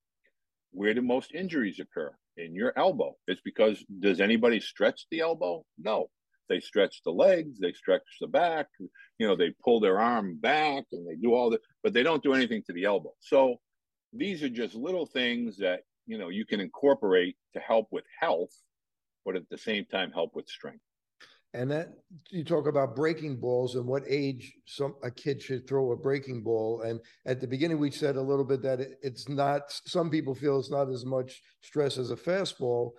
Where 0.73 0.95
do 0.95 1.03
most 1.03 1.33
injuries 1.33 1.81
occur? 1.81 2.15
In 2.37 2.55
your 2.55 2.73
elbow. 2.77 3.17
It's 3.29 3.41
because 3.45 3.85
does 4.01 4.21
anybody 4.21 4.61
stretch 4.61 5.07
the 5.11 5.21
elbow? 5.21 5.65
No. 5.79 6.09
They 6.49 6.61
stretch 6.61 7.01
the 7.05 7.11
legs, 7.11 7.59
they 7.59 7.73
stretch 7.73 8.03
the 8.21 8.27
back, 8.27 8.67
you 9.19 9.27
know, 9.27 9.35
they 9.35 9.55
pull 9.65 9.81
their 9.81 9.99
arm 9.99 10.37
back 10.39 10.85
and 10.93 11.09
they 11.09 11.15
do 11.15 11.33
all 11.33 11.49
that, 11.51 11.61
but 11.83 11.95
they 11.95 12.03
don't 12.03 12.23
do 12.23 12.35
anything 12.35 12.63
to 12.67 12.73
the 12.75 12.85
elbow. 12.85 13.15
So 13.21 13.57
these 14.13 14.43
are 14.43 14.51
just 14.51 14.75
little 14.75 15.07
things 15.07 15.57
that, 15.59 15.81
you 16.07 16.19
know, 16.19 16.29
you 16.29 16.45
can 16.45 16.61
incorporate 16.61 17.37
to 17.55 17.61
help 17.61 17.89
with 17.91 18.05
health, 18.21 18.51
but 19.25 19.37
at 19.37 19.49
the 19.49 19.57
same 19.57 19.87
time 19.87 20.11
help 20.11 20.35
with 20.35 20.47
strength. 20.49 20.83
And 21.55 21.71
that 21.71 21.91
you 22.31 22.45
talk 22.45 22.67
about 22.67 22.97
breaking 22.97 23.37
balls 23.37 23.77
and 23.77 23.87
what 23.87 24.03
age 24.09 24.53
some 24.67 24.97
a 25.05 25.11
kid 25.11 25.41
should 25.41 25.69
throw 25.69 25.93
a 25.93 25.97
breaking 25.97 26.43
ball. 26.43 26.83
And 26.83 26.99
at 27.27 27.41
the 27.41 27.47
beginning, 27.47 27.79
we 27.79 27.93
said 27.93 28.17
a 28.17 28.21
little 28.21 28.45
bit 28.45 28.61
that 28.63 28.81
it, 28.81 28.99
it's 29.03 29.29
not. 29.29 29.63
Some 29.69 30.11
people 30.11 30.35
feel 30.35 30.59
it's 30.59 30.71
not 30.71 30.91
as 30.91 31.07
much 31.07 31.41
stress 31.63 31.97
as 31.97 32.11
a 32.11 32.17
fastball, 32.17 32.91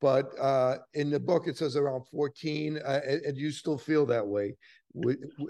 but 0.00 0.30
uh, 0.38 0.76
in 0.94 1.10
the 1.10 1.18
book 1.18 1.48
it 1.48 1.56
says 1.56 1.74
around 1.74 2.04
14. 2.12 2.78
Uh, 2.78 3.00
and, 3.26 3.36
you 3.36 3.50
still 3.50 3.76
feel 3.76 4.06
that 4.06 4.24
way? 4.24 4.54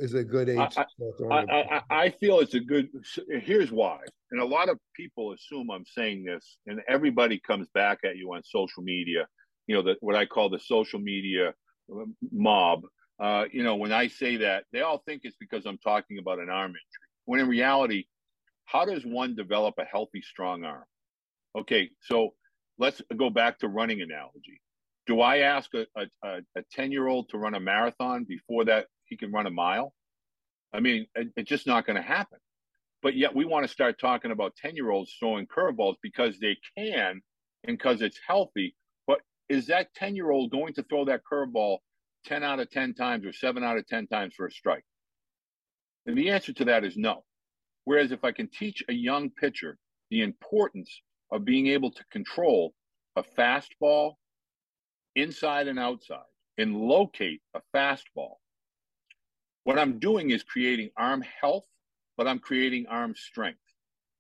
Is 0.01 0.15
a 0.15 0.25
good 0.25 0.49
age. 0.49 0.59
I, 0.59 0.85
I, 1.31 1.41
I, 1.51 1.83
I 1.91 2.11
feel 2.11 2.41
it's 2.41 2.55
a 2.55 2.61
good. 2.61 2.89
Here's 3.29 3.71
why. 3.71 4.01
And 4.31 4.41
a 4.41 4.45
lot 4.45 4.71
of 4.71 4.79
people 4.97 5.33
assume 5.33 5.71
I'm 5.71 5.85
saying 5.87 6.25
this, 6.25 6.57
and 6.67 6.81
everybody 6.89 7.39
comes 7.47 7.69
back 7.75 7.99
at 8.05 8.17
you 8.17 8.33
on 8.33 8.43
social 8.43 8.83
media. 8.83 9.27
You 9.67 9.77
know, 9.77 9.83
that 9.83 9.99
what 10.01 10.17
I 10.17 10.25
call 10.25 10.49
the 10.49 10.59
social 10.59 10.99
media 10.99 11.53
mob 12.33 12.83
Uh, 13.21 13.45
you 13.53 13.65
know, 13.65 13.77
when 13.77 13.93
I 13.93 14.09
say 14.09 14.39
that, 14.39 14.65
they 14.73 14.83
all 14.83 15.03
think 15.05 15.23
it's 15.25 15.37
because 15.41 15.67
I'm 15.67 15.79
talking 15.79 16.19
about 16.19 16.39
an 16.39 16.51
arm 16.51 16.71
injury. 16.71 17.09
When 17.25 17.41
in 17.41 17.49
reality, 17.49 18.05
how 18.65 18.85
does 18.85 19.05
one 19.05 19.35
develop 19.35 19.75
a 19.79 19.85
healthy, 19.85 20.23
strong 20.23 20.65
arm? 20.65 20.85
Okay, 21.59 21.91
so 22.03 22.35
let's 22.79 23.03
go 23.17 23.31
back 23.31 23.59
to 23.61 23.69
running 23.69 24.03
analogy. 24.03 24.61
Do 25.07 25.21
I 25.21 25.39
ask 25.39 25.71
a, 25.75 25.87
a, 25.97 26.41
a 26.57 26.63
10 26.73 26.93
year 26.93 27.09
old 27.09 27.31
to 27.31 27.39
run 27.39 27.55
a 27.55 27.61
marathon 27.61 28.25
before 28.25 28.67
that 28.67 28.87
he 29.07 29.17
can 29.17 29.33
run 29.33 29.47
a 29.47 29.51
mile? 29.51 29.93
I 30.73 30.81
mean, 30.81 31.07
it, 31.15 31.29
it's 31.37 31.49
just 31.49 31.67
not 31.67 31.87
going 31.87 31.97
to 31.97 32.03
happen. 32.03 32.39
But 33.03 33.17
yet 33.17 33.35
we 33.35 33.45
want 33.45 33.65
to 33.67 33.73
start 33.73 33.99
talking 33.99 34.31
about 34.31 34.55
10 34.57 34.77
year 34.77 34.91
olds 34.91 35.15
throwing 35.19 35.47
curveballs 35.47 35.97
because 36.03 36.39
they 36.39 36.57
can 36.77 37.21
and 37.65 37.79
because 37.79 38.03
it's 38.03 38.21
healthy. 38.27 38.75
Is 39.49 39.67
that 39.69 39.95
10 39.95 40.15
year 40.17 40.31
old 40.31 40.51
going 40.51 40.75
to 40.75 40.83
throw 40.83 41.05
that 41.07 41.23
curveball 41.31 41.79
10 42.27 42.43
out 42.43 42.61
of 42.61 42.71
10 42.71 42.95
times 42.95 43.25
or 43.25 43.33
seven 43.33 43.65
out 43.65 43.79
of 43.79 43.87
10 43.87 44.07
times 44.07 44.35
for 44.35 44.47
a 44.47 44.51
strike? 44.51 44.85
And 46.07 46.17
the 46.17 46.31
answer 46.31 46.53
to 46.55 46.65
that 46.67 46.85
is 46.85 46.97
no. 46.97 47.25
Whereas 47.85 48.13
if 48.13 48.25
I 48.25 48.33
can 48.33 48.49
teach 48.49 48.83
a 48.89 48.93
young 48.93 49.31
pitcher 49.31 49.79
the 50.11 50.23
importance 50.23 50.91
of 51.31 51.45
being 51.45 51.69
able 51.69 51.91
to 51.91 52.05
control 52.13 52.75
a 53.17 53.23
fastball 53.23 54.15
inside 55.17 55.69
and 55.69 55.79
outside 55.79 56.21
and 56.59 56.77
locate 56.77 57.41
a 57.55 57.61
fastball, 57.75 58.35
what 59.65 59.79
I'm 59.79 59.99
doing 59.99 60.31
is 60.31 60.43
creating 60.43 60.91
arm 60.97 61.23
health, 61.41 61.67
but 62.17 62.27
I'm 62.27 62.39
creating 62.39 62.87
arm 62.89 63.15
strength. 63.17 63.61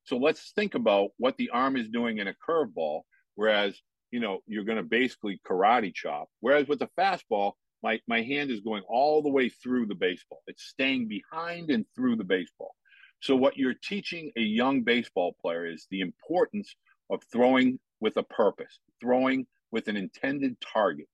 So 0.05 0.17
let's 0.17 0.53
think 0.53 0.75
about 0.75 1.11
what 1.19 1.37
the 1.37 1.51
arm 1.51 1.77
is 1.77 1.89
doing 1.89 2.19
in 2.19 2.29
a 2.29 2.35
curveball, 2.35 3.03
whereas 3.35 3.81
you 4.11 4.21
know 4.21 4.41
you're 4.47 4.65
going 4.65 4.79
to 4.79 4.83
basically 4.83 5.41
karate 5.47 5.95
chop. 5.95 6.29
Whereas 6.41 6.69
with 6.69 6.81
the 6.81 6.89
fastball, 6.99 7.53
my 7.83 8.01
my 8.07 8.23
hand 8.23 8.51
is 8.51 8.61
going 8.61 8.83
all 8.89 9.23
the 9.23 9.29
way 9.29 9.49
through 9.49 9.87
the 9.87 9.95
baseball. 9.95 10.43
It's 10.47 10.65
staying 10.65 11.09
behind 11.09 11.71
and 11.71 11.85
through 11.95 12.17
the 12.17 12.25
baseball. 12.25 12.75
So, 13.21 13.35
what 13.37 13.57
you're 13.57 13.75
teaching 13.75 14.31
a 14.37 14.41
young 14.41 14.83
baseball 14.83 15.35
player 15.41 15.67
is 15.67 15.87
the 15.91 16.01
importance 16.01 16.75
of 17.11 17.23
throwing 17.33 17.79
with 18.01 18.17
a 18.17 18.23
purpose, 18.23 18.79
throwing 19.01 19.47
with 19.71 19.89
an 19.89 19.97
intended 19.97 20.57
target. 20.61 21.09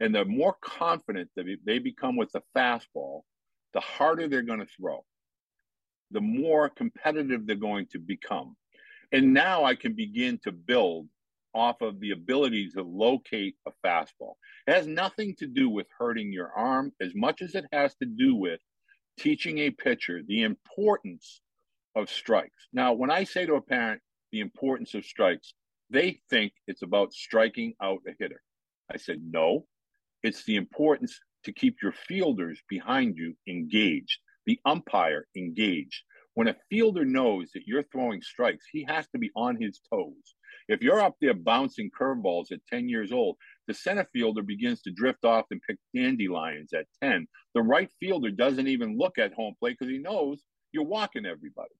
And 0.00 0.14
the 0.14 0.24
more 0.24 0.56
confident 0.60 1.30
that 1.36 1.46
they 1.64 1.78
become 1.78 2.16
with 2.16 2.30
the 2.32 2.42
fastball, 2.54 3.22
the 3.72 3.80
harder 3.80 4.28
they're 4.28 4.42
going 4.42 4.60
to 4.60 4.66
throw, 4.66 5.04
the 6.10 6.20
more 6.20 6.68
competitive 6.68 7.46
they're 7.46 7.56
going 7.56 7.86
to 7.92 7.98
become. 7.98 8.56
And 9.12 9.32
now 9.32 9.64
I 9.64 9.74
can 9.74 9.94
begin 9.94 10.38
to 10.44 10.52
build 10.52 11.08
off 11.56 11.80
of 11.80 11.98
the 12.00 12.10
ability 12.10 12.68
to 12.70 12.82
locate 12.82 13.56
a 13.66 13.72
fastball. 13.84 14.34
It 14.66 14.74
has 14.74 14.86
nothing 14.86 15.34
to 15.38 15.46
do 15.46 15.70
with 15.70 15.86
hurting 15.98 16.30
your 16.30 16.52
arm 16.52 16.92
as 17.00 17.14
much 17.14 17.40
as 17.40 17.54
it 17.54 17.64
has 17.72 17.94
to 17.96 18.06
do 18.06 18.34
with 18.34 18.60
teaching 19.18 19.58
a 19.58 19.70
pitcher 19.70 20.20
the 20.28 20.42
importance 20.42 21.40
of 21.94 22.10
strikes. 22.10 22.68
Now, 22.74 22.92
when 22.92 23.10
I 23.10 23.24
say 23.24 23.46
to 23.46 23.54
a 23.54 23.62
parent 23.62 24.02
the 24.32 24.40
importance 24.40 24.94
of 24.94 25.06
strikes, 25.06 25.54
they 25.88 26.20
think 26.28 26.52
it's 26.66 26.82
about 26.82 27.14
striking 27.14 27.74
out 27.82 28.00
a 28.06 28.12
hitter. 28.18 28.42
I 28.92 28.98
said, 28.98 29.20
no, 29.24 29.66
it's 30.22 30.44
the 30.44 30.56
importance 30.56 31.18
to 31.44 31.52
keep 31.52 31.76
your 31.82 31.92
fielders 31.92 32.60
behind 32.68 33.16
you 33.16 33.34
engaged, 33.48 34.18
the 34.44 34.60
umpire 34.66 35.26
engaged. 35.34 36.02
When 36.34 36.48
a 36.48 36.56
fielder 36.68 37.06
knows 37.06 37.50
that 37.54 37.66
you're 37.66 37.84
throwing 37.84 38.20
strikes, 38.20 38.66
he 38.70 38.84
has 38.84 39.08
to 39.08 39.18
be 39.18 39.30
on 39.34 39.56
his 39.58 39.80
toes. 39.90 40.34
If 40.68 40.82
you're 40.82 41.00
up 41.00 41.16
there 41.20 41.34
bouncing 41.34 41.90
curveballs 41.98 42.52
at 42.52 42.66
10 42.68 42.88
years 42.88 43.12
old, 43.12 43.36
the 43.66 43.74
center 43.74 44.06
fielder 44.12 44.42
begins 44.42 44.82
to 44.82 44.90
drift 44.90 45.24
off 45.24 45.46
and 45.50 45.60
pick 45.68 45.78
dandelions 45.94 46.72
at 46.72 46.86
10. 47.02 47.26
The 47.54 47.62
right 47.62 47.90
fielder 48.00 48.30
doesn't 48.30 48.68
even 48.68 48.98
look 48.98 49.18
at 49.18 49.34
home 49.34 49.54
plate 49.58 49.76
because 49.78 49.92
he 49.92 49.98
knows 49.98 50.42
you're 50.72 50.84
walking 50.84 51.26
everybody. 51.26 51.74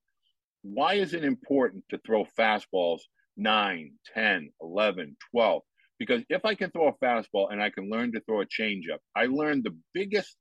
Why 0.63 0.95
is 0.95 1.13
it 1.13 1.23
important 1.23 1.83
to 1.89 1.99
throw 2.05 2.25
fastballs 2.37 3.01
9, 3.37 3.91
10, 4.13 4.49
11, 4.61 5.17
12? 5.31 5.61
Because 5.99 6.23
if 6.29 6.45
I 6.45 6.55
can 6.55 6.71
throw 6.71 6.89
a 6.89 7.05
fastball 7.05 7.51
and 7.51 7.61
I 7.61 7.69
can 7.69 7.89
learn 7.89 8.11
to 8.13 8.21
throw 8.21 8.41
a 8.41 8.45
changeup, 8.45 8.99
I 9.15 9.25
learned 9.25 9.63
the 9.63 9.77
biggest 9.93 10.35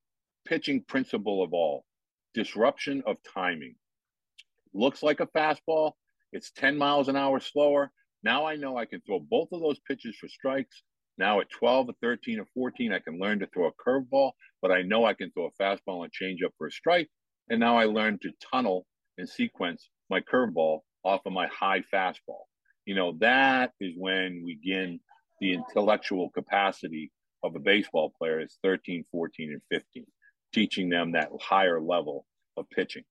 pitching 0.47 0.83
principle 0.87 1.43
of 1.43 1.53
all 1.53 1.85
disruption 2.35 3.03
of 3.07 3.17
timing. 3.35 3.75
Looks 4.75 5.03
like 5.03 5.21
a 5.21 5.27
fastball, 5.27 5.93
it's 6.33 6.51
10 6.53 6.77
miles 6.77 7.09
an 7.09 7.17
hour 7.17 7.41
slower. 7.41 7.91
Now 8.23 8.47
I 8.47 8.57
know 8.57 8.77
I 8.77 8.87
can 8.87 9.01
throw 9.03 9.21
both 9.21 9.49
of 9.53 9.61
those 9.61 9.79
pitches 9.81 10.17
for 10.17 10.29
strikes. 10.29 10.83
Now 11.19 11.41
at 11.41 11.51
12 11.51 11.89
or 11.89 11.95
13 12.03 12.41
or 12.41 12.47
14, 12.55 12.93
I 12.93 12.99
can 12.99 13.19
learn 13.19 13.39
to 13.41 13.47
throw 13.47 13.69
a 13.69 13.73
curveball, 13.89 14.33
but 14.61 14.71
I 14.71 14.83
know 14.83 15.05
I 15.05 15.15
can 15.15 15.31
throw 15.31 15.47
a 15.47 15.63
fastball 15.63 16.05
and 16.05 16.13
changeup 16.13 16.51
for 16.59 16.67
a 16.67 16.73
strike. 16.73 17.09
And 17.49 17.61
now 17.61 17.79
I 17.79 17.85
learn 17.85 18.19
to 18.23 18.31
tunnel 18.53 18.87
and 19.19 19.29
sequence 19.29 19.89
my 20.11 20.21
curveball 20.21 20.81
off 21.05 21.21
of 21.25 21.33
my 21.33 21.47
high 21.47 21.83
fastball. 21.93 22.45
You 22.85 22.95
know, 22.95 23.17
that 23.21 23.73
is 23.81 23.95
when 23.97 24.43
we 24.45 24.59
begin 24.63 25.01
the 25.41 25.55
intellectual 25.55 26.31
capacity 26.31 27.13
of 27.43 27.55
a 27.55 27.61
baseball 27.61 28.13
player 28.19 28.41
is 28.41 28.59
13, 28.63 29.05
14, 29.11 29.53
and 29.53 29.63
15, 29.71 30.05
teaching 30.53 30.89
them 30.89 31.13
that 31.13 31.31
higher 31.41 31.81
level 31.81 32.27
of 32.57 32.69
pitching. 32.71 33.05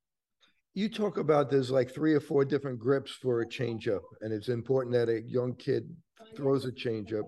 You 0.75 0.89
talk 0.89 1.17
about 1.17 1.49
there's 1.49 1.71
like 1.71 1.89
three 1.89 2.13
or 2.13 2.19
four 2.19 2.43
different 2.43 2.79
grips 2.79 3.11
for 3.11 3.41
a 3.41 3.45
changeup, 3.47 4.01
and 4.21 4.33
it's 4.33 4.49
important 4.49 4.93
that 4.93 5.09
a 5.09 5.21
young 5.21 5.55
kid 5.55 5.89
throws 6.35 6.65
a 6.65 6.71
changeup. 6.71 7.23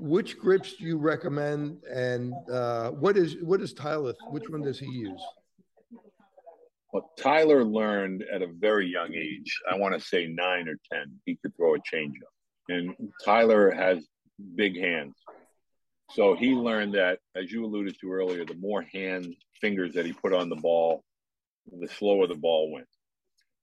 Which 0.00 0.38
grips 0.38 0.74
do 0.76 0.84
you 0.84 0.96
recommend, 0.96 1.82
and 1.84 2.32
uh, 2.50 2.90
what 2.92 3.18
is 3.18 3.36
what 3.42 3.60
is 3.60 3.74
Tyler? 3.74 4.14
Which 4.30 4.48
one 4.48 4.62
does 4.62 4.78
he 4.78 4.86
use? 4.86 5.22
Well, 6.94 7.10
Tyler 7.18 7.64
learned 7.64 8.24
at 8.32 8.40
a 8.40 8.46
very 8.46 8.86
young 8.86 9.12
age, 9.12 9.60
I 9.70 9.76
want 9.76 9.94
to 9.94 10.00
say 10.00 10.26
nine 10.26 10.68
or 10.68 10.76
10, 10.92 11.12
he 11.26 11.36
could 11.42 11.54
throw 11.56 11.74
a 11.74 11.78
changeup. 11.80 12.32
And 12.68 12.94
Tyler 13.24 13.72
has 13.72 14.06
big 14.54 14.78
hands. 14.78 15.16
So 16.12 16.36
he 16.36 16.54
learned 16.54 16.94
that, 16.94 17.18
as 17.34 17.50
you 17.50 17.64
alluded 17.64 17.96
to 18.00 18.12
earlier, 18.12 18.44
the 18.44 18.54
more 18.54 18.82
hand 18.82 19.34
fingers 19.60 19.92
that 19.94 20.06
he 20.06 20.12
put 20.12 20.32
on 20.32 20.48
the 20.48 20.54
ball, 20.54 21.02
the 21.70 21.88
slower 21.88 22.26
the 22.26 22.34
ball 22.34 22.72
went. 22.72 22.88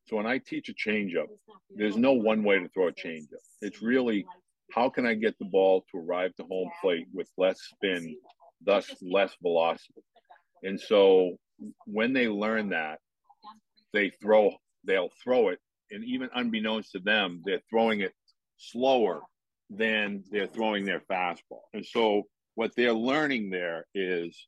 So 0.07 0.17
when 0.17 0.25
I 0.25 0.39
teach 0.39 0.69
a 0.69 0.73
changeup, 0.73 1.27
there's 1.69 1.95
no 1.95 2.13
one 2.13 2.43
way 2.43 2.59
to 2.59 2.67
throw 2.69 2.87
a 2.87 2.93
changeup. 2.93 3.43
It's 3.61 3.81
really 3.81 4.25
how 4.71 4.89
can 4.89 5.05
I 5.05 5.13
get 5.13 5.37
the 5.37 5.45
ball 5.45 5.85
to 5.91 5.97
arrive 5.99 6.35
to 6.35 6.43
home 6.43 6.69
plate 6.81 7.07
with 7.13 7.29
less 7.37 7.59
spin, 7.61 8.15
thus 8.65 8.89
less 9.01 9.35
velocity. 9.41 10.01
And 10.63 10.79
so 10.79 11.37
when 11.85 12.13
they 12.13 12.27
learn 12.27 12.69
that, 12.69 12.99
they 13.93 14.09
throw 14.21 14.51
they'll 14.83 15.11
throw 15.23 15.49
it 15.49 15.59
and 15.91 16.03
even 16.03 16.29
unbeknownst 16.33 16.91
to 16.91 16.99
them 16.99 17.41
they're 17.45 17.61
throwing 17.69 18.01
it 18.01 18.13
slower 18.57 19.21
than 19.69 20.23
they're 20.31 20.47
throwing 20.47 20.85
their 20.85 21.01
fastball 21.11 21.61
and 21.73 21.85
so 21.85 22.23
what 22.55 22.71
they're 22.75 22.93
learning 22.93 23.49
there 23.49 23.85
is 23.93 24.47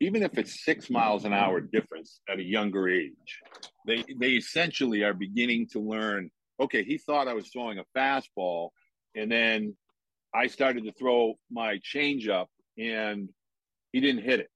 even 0.00 0.22
if 0.22 0.36
it's 0.38 0.64
six 0.64 0.90
miles 0.90 1.24
an 1.24 1.32
hour 1.32 1.60
difference 1.60 2.20
at 2.28 2.38
a 2.38 2.42
younger 2.42 2.88
age 2.88 3.40
they 3.86 4.04
they 4.18 4.30
essentially 4.30 5.02
are 5.02 5.14
beginning 5.14 5.66
to 5.66 5.80
learn 5.80 6.30
okay 6.60 6.84
he 6.84 6.98
thought 6.98 7.28
i 7.28 7.34
was 7.34 7.48
throwing 7.48 7.78
a 7.78 7.84
fastball 7.96 8.70
and 9.14 9.30
then 9.30 9.76
i 10.34 10.46
started 10.46 10.84
to 10.84 10.92
throw 10.92 11.34
my 11.50 11.78
changeup 11.78 12.46
and 12.78 13.28
he 13.92 14.00
didn't 14.00 14.22
hit 14.22 14.40
it 14.40 14.50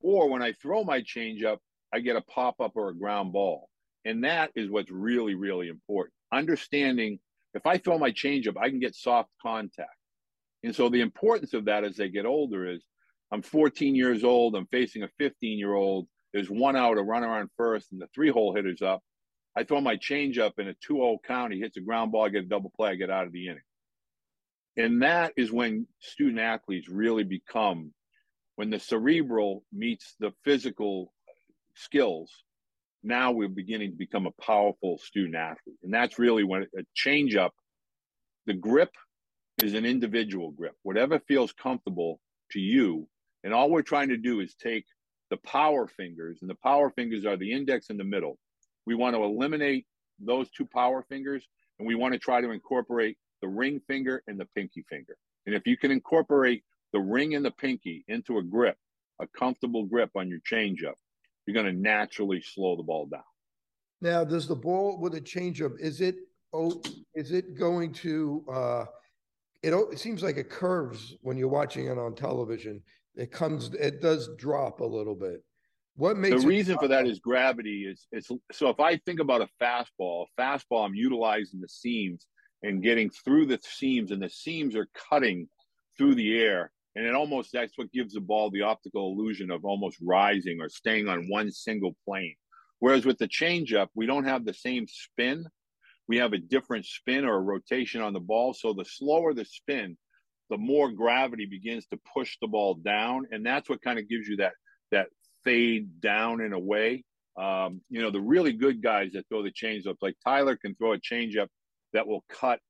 or 0.00 0.28
when 0.30 0.42
i 0.42 0.52
throw 0.52 0.82
my 0.84 1.00
changeup 1.00 1.58
I 1.92 2.00
get 2.00 2.16
a 2.16 2.20
pop 2.22 2.60
up 2.60 2.72
or 2.74 2.88
a 2.88 2.94
ground 2.94 3.32
ball. 3.32 3.68
And 4.04 4.24
that 4.24 4.50
is 4.54 4.70
what's 4.70 4.90
really, 4.90 5.34
really 5.34 5.68
important. 5.68 6.14
Understanding 6.32 7.18
if 7.54 7.66
I 7.66 7.78
throw 7.78 7.98
my 7.98 8.10
changeup, 8.10 8.56
I 8.56 8.68
can 8.68 8.78
get 8.78 8.94
soft 8.94 9.30
contact. 9.40 9.90
And 10.62 10.74
so 10.74 10.88
the 10.88 11.00
importance 11.00 11.54
of 11.54 11.64
that 11.66 11.84
as 11.84 11.96
they 11.96 12.08
get 12.08 12.26
older 12.26 12.70
is 12.70 12.84
I'm 13.30 13.42
14 13.42 13.94
years 13.94 14.24
old, 14.24 14.54
I'm 14.54 14.66
facing 14.66 15.02
a 15.02 15.08
15 15.18 15.58
year 15.58 15.74
old. 15.74 16.06
There's 16.32 16.50
one 16.50 16.76
out, 16.76 16.98
a 16.98 17.02
runner 17.02 17.28
on 17.28 17.50
first, 17.56 17.92
and 17.92 18.00
the 18.00 18.08
three 18.14 18.30
hole 18.30 18.54
hitter's 18.54 18.82
up. 18.82 19.02
I 19.56 19.64
throw 19.64 19.80
my 19.80 19.96
changeup 19.96 20.58
in 20.58 20.68
a 20.68 20.74
2 20.74 20.94
0 20.94 21.18
count. 21.26 21.52
He 21.52 21.60
hits 21.60 21.76
a 21.76 21.80
ground 21.80 22.12
ball, 22.12 22.26
I 22.26 22.28
get 22.28 22.44
a 22.44 22.48
double 22.48 22.70
play, 22.76 22.90
I 22.90 22.94
get 22.94 23.10
out 23.10 23.26
of 23.26 23.32
the 23.32 23.48
inning. 23.48 23.62
And 24.76 25.02
that 25.02 25.32
is 25.36 25.50
when 25.50 25.86
student 26.00 26.38
athletes 26.38 26.88
really 26.88 27.24
become 27.24 27.92
when 28.58 28.70
the 28.70 28.80
cerebral 28.80 29.62
meets 29.72 30.16
the 30.18 30.32
physical 30.44 31.12
skills, 31.76 32.42
now 33.04 33.30
we're 33.30 33.48
beginning 33.48 33.92
to 33.92 33.96
become 33.96 34.26
a 34.26 34.42
powerful 34.42 34.98
student 34.98 35.36
athlete. 35.36 35.78
And 35.84 35.94
that's 35.94 36.18
really 36.18 36.42
when 36.42 36.62
a 36.76 36.82
change 36.92 37.36
up, 37.36 37.54
the 38.46 38.54
grip 38.54 38.90
is 39.62 39.74
an 39.74 39.86
individual 39.86 40.50
grip, 40.50 40.74
whatever 40.82 41.20
feels 41.20 41.52
comfortable 41.52 42.18
to 42.50 42.58
you. 42.58 43.06
And 43.44 43.54
all 43.54 43.70
we're 43.70 43.82
trying 43.82 44.08
to 44.08 44.16
do 44.16 44.40
is 44.40 44.54
take 44.54 44.84
the 45.30 45.36
power 45.38 45.86
fingers, 45.86 46.38
and 46.40 46.50
the 46.50 46.56
power 46.56 46.90
fingers 46.90 47.26
are 47.26 47.36
the 47.36 47.52
index 47.52 47.90
and 47.90 48.00
the 48.00 48.04
middle. 48.04 48.38
We 48.86 48.94
want 48.94 49.14
to 49.14 49.22
eliminate 49.22 49.86
those 50.18 50.50
two 50.50 50.66
power 50.66 51.04
fingers, 51.08 51.46
and 51.78 51.86
we 51.86 51.94
want 51.94 52.14
to 52.14 52.18
try 52.18 52.40
to 52.40 52.50
incorporate 52.50 53.16
the 53.42 53.48
ring 53.48 53.80
finger 53.86 54.22
and 54.26 54.38
the 54.38 54.46
pinky 54.54 54.84
finger. 54.88 55.16
And 55.46 55.54
if 55.54 55.66
you 55.66 55.76
can 55.76 55.90
incorporate 55.90 56.64
the 56.92 57.00
ring 57.00 57.34
and 57.34 57.44
the 57.44 57.50
pinky 57.50 58.04
into 58.08 58.38
a 58.38 58.42
grip, 58.42 58.76
a 59.20 59.26
comfortable 59.28 59.84
grip 59.84 60.10
on 60.16 60.28
your 60.28 60.40
changeup, 60.40 60.94
you're 61.46 61.54
going 61.54 61.66
to 61.66 61.80
naturally 61.80 62.40
slow 62.40 62.76
the 62.76 62.82
ball 62.82 63.06
down. 63.06 63.22
Now, 64.00 64.24
does 64.24 64.46
the 64.46 64.56
ball 64.56 64.98
with 65.00 65.14
a 65.14 65.20
changeup 65.20 65.78
is 65.80 66.00
it 66.00 66.16
oh 66.52 66.80
is 67.14 67.32
it 67.32 67.58
going 67.58 67.92
to 67.92 68.44
uh 68.50 68.84
it, 69.62 69.72
it 69.72 69.98
seems 69.98 70.22
like 70.22 70.36
it 70.36 70.50
curves 70.50 71.16
when 71.22 71.36
you're 71.36 71.48
watching 71.48 71.86
it 71.86 71.98
on 71.98 72.14
television. 72.14 72.80
It 73.18 73.32
comes 73.32 73.74
it 73.74 74.00
does 74.00 74.30
drop 74.38 74.80
a 74.80 74.86
little 74.86 75.16
bit. 75.16 75.42
What 75.96 76.16
makes 76.16 76.40
the 76.40 76.48
reason 76.48 76.78
for 76.78 76.86
that 76.86 77.08
is 77.08 77.18
gravity. 77.18 77.84
Is 77.84 78.06
it's 78.12 78.30
so 78.52 78.68
if 78.68 78.78
I 78.78 78.96
think 78.98 79.18
about 79.18 79.42
a 79.42 79.48
fastball, 79.60 80.26
a 80.38 80.40
fastball, 80.40 80.86
I'm 80.86 80.94
utilizing 80.94 81.60
the 81.60 81.68
seams 81.68 82.28
and 82.62 82.82
getting 82.82 83.10
through 83.10 83.46
the 83.46 83.58
seams, 83.62 84.12
and 84.12 84.22
the 84.22 84.30
seams 84.30 84.76
are 84.76 84.88
cutting 85.10 85.48
through 85.96 86.14
the 86.14 86.38
air, 86.38 86.70
and 86.94 87.04
it 87.04 87.14
almost 87.14 87.50
that's 87.52 87.76
what 87.76 87.90
gives 87.92 88.14
the 88.14 88.20
ball 88.20 88.50
the 88.50 88.62
optical 88.62 89.12
illusion 89.12 89.50
of 89.50 89.64
almost 89.64 89.98
rising 90.00 90.60
or 90.60 90.68
staying 90.68 91.08
on 91.08 91.28
one 91.28 91.50
single 91.50 91.96
plane. 92.04 92.36
Whereas 92.78 93.04
with 93.04 93.18
the 93.18 93.26
changeup, 93.26 93.88
we 93.96 94.06
don't 94.06 94.26
have 94.26 94.44
the 94.44 94.54
same 94.54 94.86
spin. 94.86 95.44
We 96.06 96.18
have 96.18 96.32
a 96.32 96.38
different 96.38 96.86
spin 96.86 97.24
or 97.24 97.34
a 97.34 97.40
rotation 97.40 98.00
on 98.00 98.12
the 98.12 98.20
ball. 98.20 98.54
So 98.54 98.72
the 98.72 98.84
slower 98.84 99.34
the 99.34 99.44
spin, 99.44 99.96
the 100.50 100.58
more 100.58 100.90
gravity 100.90 101.46
begins 101.46 101.86
to 101.86 101.98
push 102.14 102.36
the 102.40 102.48
ball 102.48 102.74
down, 102.74 103.26
and 103.30 103.44
that's 103.44 103.68
what 103.68 103.82
kind 103.82 103.98
of 103.98 104.08
gives 104.08 104.28
you 104.28 104.36
that 104.38 104.52
that 104.90 105.08
fade 105.44 106.00
down 106.00 106.40
in 106.40 106.52
a 106.52 106.58
way. 106.58 107.04
Um, 107.38 107.80
you 107.88 108.02
know, 108.02 108.10
the 108.10 108.20
really 108.20 108.52
good 108.52 108.82
guys 108.82 109.12
that 109.12 109.28
throw 109.28 109.42
the 109.42 109.52
changeup, 109.52 109.96
like 110.02 110.16
Tyler, 110.24 110.56
can 110.56 110.74
throw 110.74 110.92
a 110.92 110.98
changeup 110.98 111.48
that 111.92 112.06
will 112.06 112.24
cut 112.28 112.60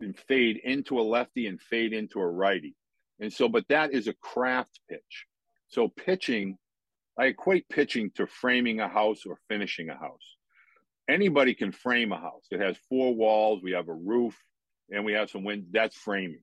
and 0.00 0.16
fade 0.16 0.60
into 0.64 0.98
a 0.98 1.02
lefty 1.02 1.46
and 1.46 1.60
fade 1.60 1.92
into 1.92 2.20
a 2.20 2.26
righty. 2.26 2.74
And 3.20 3.32
so, 3.32 3.48
but 3.48 3.66
that 3.68 3.92
is 3.92 4.08
a 4.08 4.14
craft 4.14 4.80
pitch. 4.88 5.26
So 5.68 5.88
pitching, 5.88 6.56
I 7.18 7.26
equate 7.26 7.68
pitching 7.68 8.10
to 8.14 8.26
framing 8.26 8.80
a 8.80 8.88
house 8.88 9.26
or 9.26 9.38
finishing 9.48 9.90
a 9.90 9.96
house. 9.96 10.36
Anybody 11.10 11.54
can 11.54 11.72
frame 11.72 12.12
a 12.12 12.20
house. 12.20 12.44
It 12.50 12.60
has 12.60 12.76
four 12.88 13.14
walls. 13.14 13.60
We 13.62 13.72
have 13.72 13.88
a 13.88 13.94
roof, 13.94 14.36
and 14.90 15.04
we 15.04 15.12
have 15.14 15.30
some 15.30 15.44
wind. 15.44 15.66
That's 15.72 15.96
framing. 15.96 16.42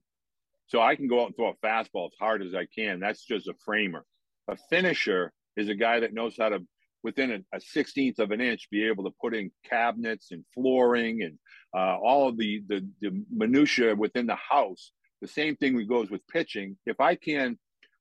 So 0.68 0.80
I 0.80 0.96
can 0.96 1.08
go 1.08 1.22
out 1.22 1.26
and 1.26 1.36
throw 1.36 1.50
a 1.50 1.66
fastball 1.66 2.06
as 2.06 2.16
hard 2.18 2.42
as 2.42 2.54
I 2.54 2.66
can. 2.74 3.00
That's 3.00 3.24
just 3.24 3.48
a 3.48 3.54
framer. 3.64 4.04
A 4.48 4.56
finisher 4.70 5.32
is 5.56 5.68
a 5.68 5.74
guy 5.74 6.00
that 6.00 6.12
knows 6.12 6.36
how 6.38 6.50
to 6.50 6.60
within 7.02 7.30
a, 7.30 7.56
a, 7.56 7.60
16th 7.60 8.18
of 8.18 8.32
an 8.32 8.40
inch 8.40 8.68
be 8.70 8.84
able 8.84 9.04
to 9.04 9.14
put 9.20 9.32
in 9.34 9.50
cabinets 9.64 10.32
and 10.32 10.44
flooring 10.52 11.22
and 11.22 11.38
uh, 11.76 11.96
all 11.98 12.28
of 12.28 12.36
the, 12.36 12.62
the 12.68 12.86
the 13.00 13.10
minutia 13.30 13.94
within 13.94 14.26
the 14.26 14.36
house 14.36 14.90
the 15.22 15.28
same 15.28 15.54
thing 15.56 15.86
goes 15.86 16.10
with 16.10 16.26
pitching 16.26 16.76
if 16.84 17.00
i 17.00 17.14
can 17.14 17.56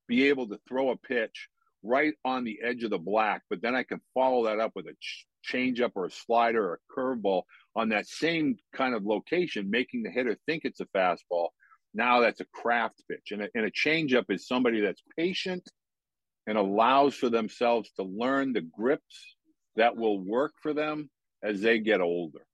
be 0.08 0.28
able 0.28 0.48
to 0.48 0.58
throw 0.68 0.90
a 0.90 0.98
pitch 0.98 1.50
right 1.84 2.16
on 2.26 2.44
the 2.44 2.60
edge 2.64 2.84
of 2.84 2.90
the 2.90 2.98
black 2.98 3.44
but 3.50 3.62
then 3.62 3.76
i 3.76 3.84
can 3.84 4.02
follow 4.14 4.46
that 4.46 4.60
up 4.60 4.72
with 4.76 4.88
a 4.88 4.96
ch- 5.00 5.28
changeup 5.48 5.92
or 5.94 6.06
a 6.06 6.12
slider 6.12 6.64
or 6.70 6.80
a 6.80 7.00
curveball 7.00 7.44
on 7.76 7.90
that 7.90 8.08
same 8.08 8.58
kind 8.74 8.96
of 8.96 9.06
location 9.06 9.70
making 9.70 10.02
the 10.02 10.10
hitter 10.10 10.36
think 10.48 10.64
it's 10.66 10.80
a 10.80 10.88
fastball 10.98 11.50
now 11.96 12.20
that's 12.20 12.42
a 12.42 12.46
craft 12.46 13.02
pitch 13.10 13.32
and 13.32 13.44
a, 13.44 13.50
and 13.56 13.66
a 13.66 13.72
changeup 13.72 14.26
is 14.30 14.48
somebody 14.48 14.82
that's 14.82 15.02
patient 15.18 15.68
and 16.48 16.58
allows 16.58 17.16
for 17.16 17.30
themselves 17.30 17.90
to 17.96 18.04
learn 18.04 18.54
the 18.54 18.62
grips 18.62 19.36
that 19.76 19.96
will 19.96 20.20
work 20.20 20.54
for 20.62 20.74
them 20.74 21.10
as 21.44 21.62
they 21.62 21.80
get 21.80 22.02
older. 22.02 22.46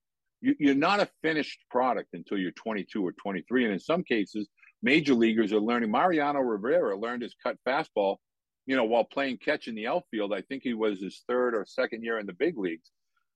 You, 0.42 0.72
are 0.72 0.76
not 0.76 1.00
a 1.00 1.10
finished 1.22 1.60
product 1.70 2.10
until 2.14 2.38
you're 2.38 2.52
22 2.52 3.06
or 3.06 3.12
23. 3.12 3.66
And 3.66 3.74
in 3.74 3.80
some 3.80 4.04
cases, 4.04 4.48
major 4.82 5.14
leaguers 5.14 5.54
are 5.54 5.60
learning. 5.60 5.92
Mariano 5.92 6.40
Rivera 6.40 6.98
learned 6.98 7.22
his 7.22 7.36
cut 7.44 7.58
fastball, 7.68 8.18
you 8.66 8.76
know, 8.76 8.86
while 8.86 9.04
playing 9.04 9.38
catch 9.38 9.68
in 9.68 9.76
the 9.76 9.88
outfield. 9.88 10.34
I 10.34 10.42
think 10.42 10.64
he 10.64 10.74
was 10.74 11.00
his 11.00 11.24
third 11.28 11.54
or 11.54 11.66
second 11.68 12.04
year 12.04 12.18
in 12.18 12.26
the 12.26 12.34
big 12.34 12.58
leagues. 12.58 12.90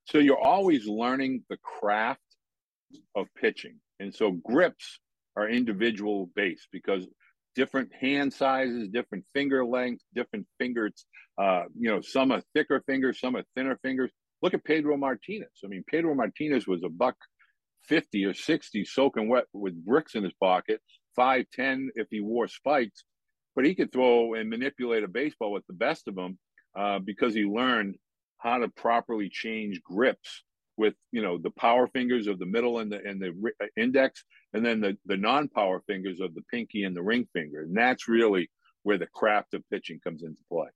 So 0.04 0.18
you're 0.18 0.42
always 0.42 0.86
learning 0.86 1.44
the 1.48 1.58
craft 1.58 2.20
of 3.14 3.26
pitching. 3.40 3.78
And 4.00 4.12
so 4.12 4.32
grips 4.32 4.98
are 5.36 5.48
individual 5.48 6.30
based 6.34 6.68
because 6.72 7.06
different 7.54 7.90
hand 7.94 8.32
sizes, 8.32 8.88
different 8.88 9.24
finger 9.32 9.64
lengths, 9.64 10.04
different 10.14 10.46
fingers. 10.58 11.06
Uh, 11.38 11.64
you 11.78 11.90
know, 11.90 12.00
some 12.00 12.30
are 12.30 12.42
thicker 12.54 12.82
fingers, 12.86 13.18
some 13.20 13.36
are 13.36 13.44
thinner 13.54 13.78
fingers. 13.82 14.10
Look 14.42 14.54
at 14.54 14.64
Pedro 14.64 14.96
Martinez. 14.96 15.48
I 15.64 15.68
mean, 15.68 15.84
Pedro 15.88 16.14
Martinez 16.14 16.66
was 16.66 16.82
a 16.84 16.88
buck 16.88 17.16
50 17.88 18.24
or 18.24 18.34
60 18.34 18.84
soaking 18.84 19.28
wet 19.28 19.44
with 19.52 19.84
bricks 19.84 20.14
in 20.14 20.24
his 20.24 20.34
pocket, 20.34 20.80
5'10 21.18 21.88
if 21.94 22.08
he 22.10 22.20
wore 22.20 22.48
spikes, 22.48 23.04
but 23.54 23.64
he 23.64 23.74
could 23.74 23.92
throw 23.92 24.34
and 24.34 24.50
manipulate 24.50 25.04
a 25.04 25.08
baseball 25.08 25.52
with 25.52 25.66
the 25.66 25.72
best 25.74 26.08
of 26.08 26.14
them 26.14 26.38
uh, 26.78 26.98
because 26.98 27.32
he 27.32 27.44
learned 27.44 27.96
how 28.38 28.58
to 28.58 28.68
properly 28.68 29.30
change 29.30 29.80
grips 29.82 30.42
with 30.76 30.94
you 31.10 31.22
know 31.22 31.38
the 31.38 31.50
power 31.50 31.86
fingers 31.86 32.26
of 32.26 32.38
the 32.38 32.46
middle 32.46 32.80
and 32.80 32.92
the 32.92 33.02
and 33.02 33.20
the 33.20 33.32
uh, 33.62 33.66
index 33.76 34.24
and 34.56 34.64
then 34.64 34.80
the 34.80 34.96
the 35.06 35.16
non-power 35.16 35.82
fingers 35.86 36.20
of 36.20 36.34
the 36.34 36.42
pinky 36.50 36.84
and 36.84 36.96
the 36.96 37.02
ring 37.02 37.28
finger. 37.32 37.62
And 37.62 37.76
that's 37.76 38.08
really 38.08 38.50
where 38.82 38.98
the 38.98 39.06
craft 39.06 39.54
of 39.54 39.62
pitching 39.70 40.00
comes 40.02 40.22
into 40.22 40.40
play. 40.50 40.68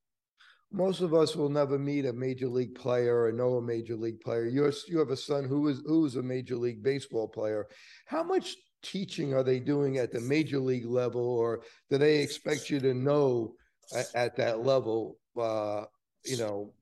Most 0.73 1.01
of 1.01 1.15
us 1.15 1.35
will 1.35 1.49
never 1.49 1.79
meet 1.79 2.07
a 2.07 2.13
major 2.13 2.47
league 2.47 2.75
player 2.75 3.25
or 3.25 3.33
know 3.33 3.57
a 3.57 3.63
major 3.63 3.97
league 3.97 4.21
player. 4.21 4.47
You 4.47 4.71
you 4.87 4.99
have 4.99 5.11
a 5.11 5.17
son 5.17 5.45
who 5.45 5.69
is 5.69 5.83
who 5.87 6.05
is 6.05 6.17
a 6.17 6.23
major 6.23 6.57
league 6.57 6.83
baseball 6.83 7.27
player. 7.27 7.67
How 8.07 8.23
much 8.23 8.57
teaching 8.83 9.35
are 9.35 9.43
they 9.43 9.61
doing 9.61 9.99
at 9.99 10.13
the 10.13 10.21
major 10.21 10.59
league 10.59 10.87
level 10.87 11.23
or 11.23 11.63
do 11.91 11.99
they 11.99 12.19
expect 12.19 12.71
you 12.71 12.81
to 12.81 12.95
know 12.95 13.55
at, 13.95 14.07
at 14.15 14.37
that 14.37 14.65
level? 14.65 15.17
Uh 15.39 15.85
you 16.25 16.37
know 16.37 16.73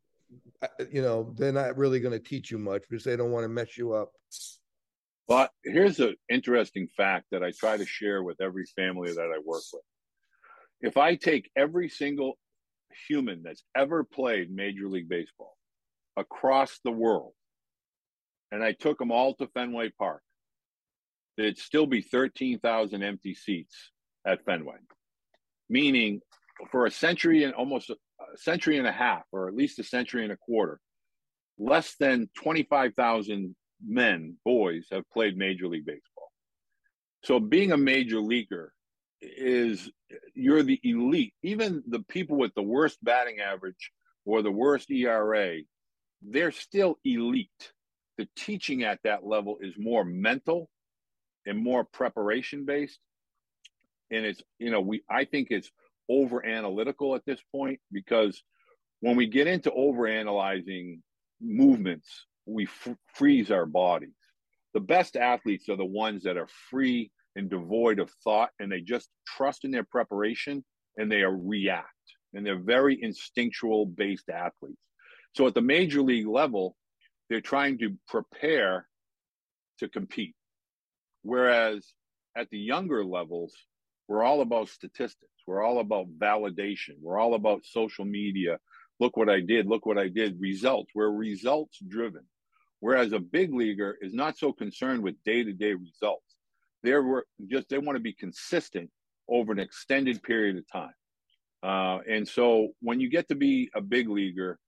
you 0.91 1.03
know, 1.03 1.33
they're 1.37 1.53
not 1.53 1.77
really 1.77 2.01
going 2.01 2.13
to 2.13 2.29
teach 2.29 2.51
you 2.51 2.59
much 2.59 2.83
because 2.89 3.05
they 3.05 3.17
don't 3.17 3.31
want 3.31 3.45
to 3.45 3.49
mess 3.49 3.77
you 3.79 3.93
up. 3.93 4.11
Well, 5.29 5.51
here's 5.63 6.01
an 6.01 6.17
interesting 6.31 6.89
fact 6.97 7.27
that 7.33 7.45
I 7.45 7.51
try 7.51 7.77
to 7.77 7.85
share 7.85 8.23
with 8.23 8.41
every 8.41 8.65
family 8.65 9.13
that 9.13 9.31
I 9.35 9.39
work 9.45 9.63
with. 9.75 9.83
If 10.81 10.97
I 10.97 11.17
take 11.17 11.51
every 11.55 11.91
single 11.91 12.39
human 13.09 13.43
that's 13.43 13.63
ever 13.77 14.05
played 14.05 14.51
Major 14.51 14.89
League 14.89 15.09
Baseball 15.09 15.55
across 16.17 16.81
the 16.83 16.91
world 16.91 17.33
and 18.51 18.65
I 18.65 18.73
took 18.73 18.99
them 18.99 19.13
all 19.13 19.35
to 19.35 19.49
Fenway 19.49 19.91
Park, 19.99 20.23
there'd 21.37 21.59
still 21.59 21.87
be 21.87 22.01
13,000 22.01 23.03
empty 23.03 23.35
seats 23.35 23.75
at 24.27 24.43
Fenway. 24.47 24.79
Meaning, 25.69 26.21
for 26.71 26.87
a 26.87 26.91
century 26.91 27.45
and 27.45 27.53
almost 27.53 27.91
a 27.91 27.97
century 28.37 28.79
and 28.79 28.87
a 28.87 28.93
half, 28.93 29.25
or 29.31 29.47
at 29.47 29.55
least 29.55 29.79
a 29.79 29.85
century 29.85 30.23
and 30.23 30.33
a 30.33 30.39
quarter, 30.39 30.81
less 31.59 31.97
than 32.01 32.31
25,000 32.35 33.55
men, 33.85 34.37
boys, 34.45 34.87
have 34.93 35.09
played 35.11 35.37
Major 35.37 35.69
League 35.69 35.87
Baseball. 35.87 36.31
So 37.25 37.41
being 37.41 37.73
a 37.73 37.77
major 37.77 38.21
leaguer 38.21 38.73
is 39.21 39.91
you're 40.35 40.63
the 40.63 40.81
elite. 40.83 41.35
Even 41.43 41.83
the 41.87 42.01
people 42.01 42.37
with 42.37 42.55
the 42.55 42.63
worst 42.63 42.99
batting 43.03 43.41
average 43.41 43.91
or 44.25 44.43
the 44.43 44.51
worst 44.51 44.91
ERA, 44.91 45.59
they're 46.23 46.53
still 46.53 46.99
elite. 47.05 47.73
The 48.17 48.29
teaching 48.37 48.85
at 48.85 49.01
that 49.05 49.25
level 49.25 49.59
is 49.61 49.75
more 49.79 50.05
mental 50.05 50.69
and 51.47 51.63
more 51.63 51.85
preparation 51.85 52.65
based. 52.65 52.99
And 54.11 54.25
it's, 54.25 54.43
you 54.59 54.71
know, 54.71 54.81
we 54.81 55.03
I 55.11 55.25
think 55.25 55.49
it's 55.51 55.71
over 56.09 56.45
analytical 56.45 57.15
at 57.15 57.25
this 57.27 57.41
point 57.53 57.81
because 57.93 58.43
when 59.01 59.17
we 59.17 59.27
get 59.27 59.47
into 59.47 59.71
over 59.73 60.07
analyzing 60.07 61.03
movements, 61.41 62.27
we 62.49 62.65
f- 62.65 62.97
freeze 63.15 63.51
our 63.51 63.67
bodies. 63.67 64.17
The 64.75 64.81
best 64.81 65.17
athletes 65.17 65.69
are 65.69 65.77
the 65.77 65.85
ones 65.85 66.23
that 66.25 66.37
are 66.37 66.49
free 66.71 67.11
and 67.37 67.51
devoid 67.51 67.99
of 67.99 68.11
thought 68.25 68.51
and 68.59 68.71
they 68.71 68.81
just 68.81 69.09
trust 69.27 69.65
in 69.65 69.71
their 69.71 69.85
preparation 69.85 70.65
and 70.97 71.11
they 71.11 71.23
react 71.23 71.87
and 72.35 72.45
they're 72.45 72.59
very 72.59 72.99
instinctual 73.01 73.87
based 73.87 74.29
athletes. 74.29 74.81
So 75.35 75.47
at 75.47 75.55
the 75.55 75.63
major 75.63 76.03
league 76.03 76.27
level, 76.27 76.77
they're 77.29 77.41
trying 77.41 77.79
to 77.79 77.97
prepare 78.09 78.87
to 79.79 79.89
compete. 79.89 80.35
Whereas 81.23 81.87
at 82.37 82.49
the 82.51 82.59
younger 82.59 83.05
levels, 83.05 83.55
we're 84.09 84.23
all 84.23 84.41
about 84.41 84.69
statistics. 84.69 85.31
We're 85.47 85.63
all 85.63 85.81
about 85.81 86.07
validation. 86.19 86.95
We're 87.01 87.19
all 87.19 87.35
about 87.35 87.65
social 87.65 88.05
media. 88.05 88.59
Look 89.01 89.17
what 89.17 89.29
I 89.29 89.41
did. 89.41 89.67
Look 89.67 89.87
what 89.87 89.99
I 89.99 90.09
did. 90.09 90.41
Results. 90.41 90.91
We're 90.95 91.11
results 91.11 91.79
driven. 91.87 92.25
Whereas 92.81 93.13
a 93.13 93.19
big 93.19 93.53
leaguer 93.53 93.97
is 94.01 94.15
not 94.15 94.39
so 94.39 94.53
concerned 94.53 95.03
with 95.03 95.17
day 95.25 95.43
to 95.43 95.53
day 95.53 95.75
results. 95.75 96.37
They're 96.83 97.25
just, 97.49 97.69
they 97.69 97.79
want 97.79 97.97
to 97.97 98.03
be 98.03 98.13
consistent 98.13 98.91
over 99.29 99.53
an 99.53 99.59
extended 99.59 100.23
period 100.23 100.57
of 100.57 100.65
time. 100.71 100.93
Uh, 101.63 101.99
and 102.09 102.27
so 102.27 102.69
when 102.81 103.01
you 103.01 103.11
get 103.11 103.29
to 103.29 103.35
be 103.35 103.69
a 103.75 103.81
big 103.81 104.09
leaguer, 104.09 104.59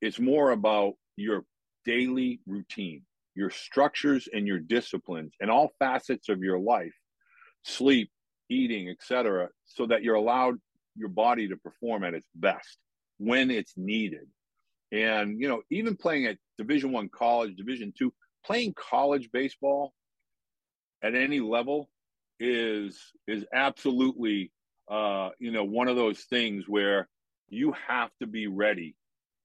it's 0.00 0.18
more 0.18 0.50
about 0.50 0.94
your 1.16 1.44
daily 1.84 2.40
routine, 2.46 3.02
your 3.36 3.50
structures 3.50 4.28
and 4.32 4.46
your 4.46 4.58
disciplines 4.58 5.34
and 5.40 5.50
all 5.50 5.70
facets 5.78 6.28
of 6.28 6.42
your 6.42 6.58
life 6.58 6.92
sleep, 7.64 8.10
eating, 8.50 8.90
etc., 8.90 9.48
so 9.64 9.86
that 9.86 10.02
you're 10.02 10.14
allowed 10.14 10.56
your 10.96 11.08
body 11.08 11.48
to 11.48 11.56
perform 11.56 12.04
at 12.04 12.14
its 12.14 12.28
best 12.34 12.78
when 13.18 13.50
it's 13.50 13.72
needed. 13.76 14.28
And 14.92 15.40
you 15.40 15.48
know, 15.48 15.62
even 15.70 15.96
playing 15.96 16.26
at 16.26 16.36
Division 16.58 16.92
One 16.92 17.08
college, 17.08 17.56
Division 17.56 17.92
Two, 17.96 18.12
playing 18.44 18.74
college 18.74 19.30
baseball 19.32 19.92
at 21.02 21.14
any 21.14 21.40
level 21.40 21.88
is 22.40 23.00
is 23.26 23.44
absolutely 23.52 24.50
uh, 24.90 25.30
you 25.38 25.52
know 25.52 25.64
one 25.64 25.88
of 25.88 25.96
those 25.96 26.20
things 26.22 26.64
where 26.66 27.08
you 27.48 27.74
have 27.86 28.10
to 28.20 28.26
be 28.26 28.46
ready, 28.46 28.96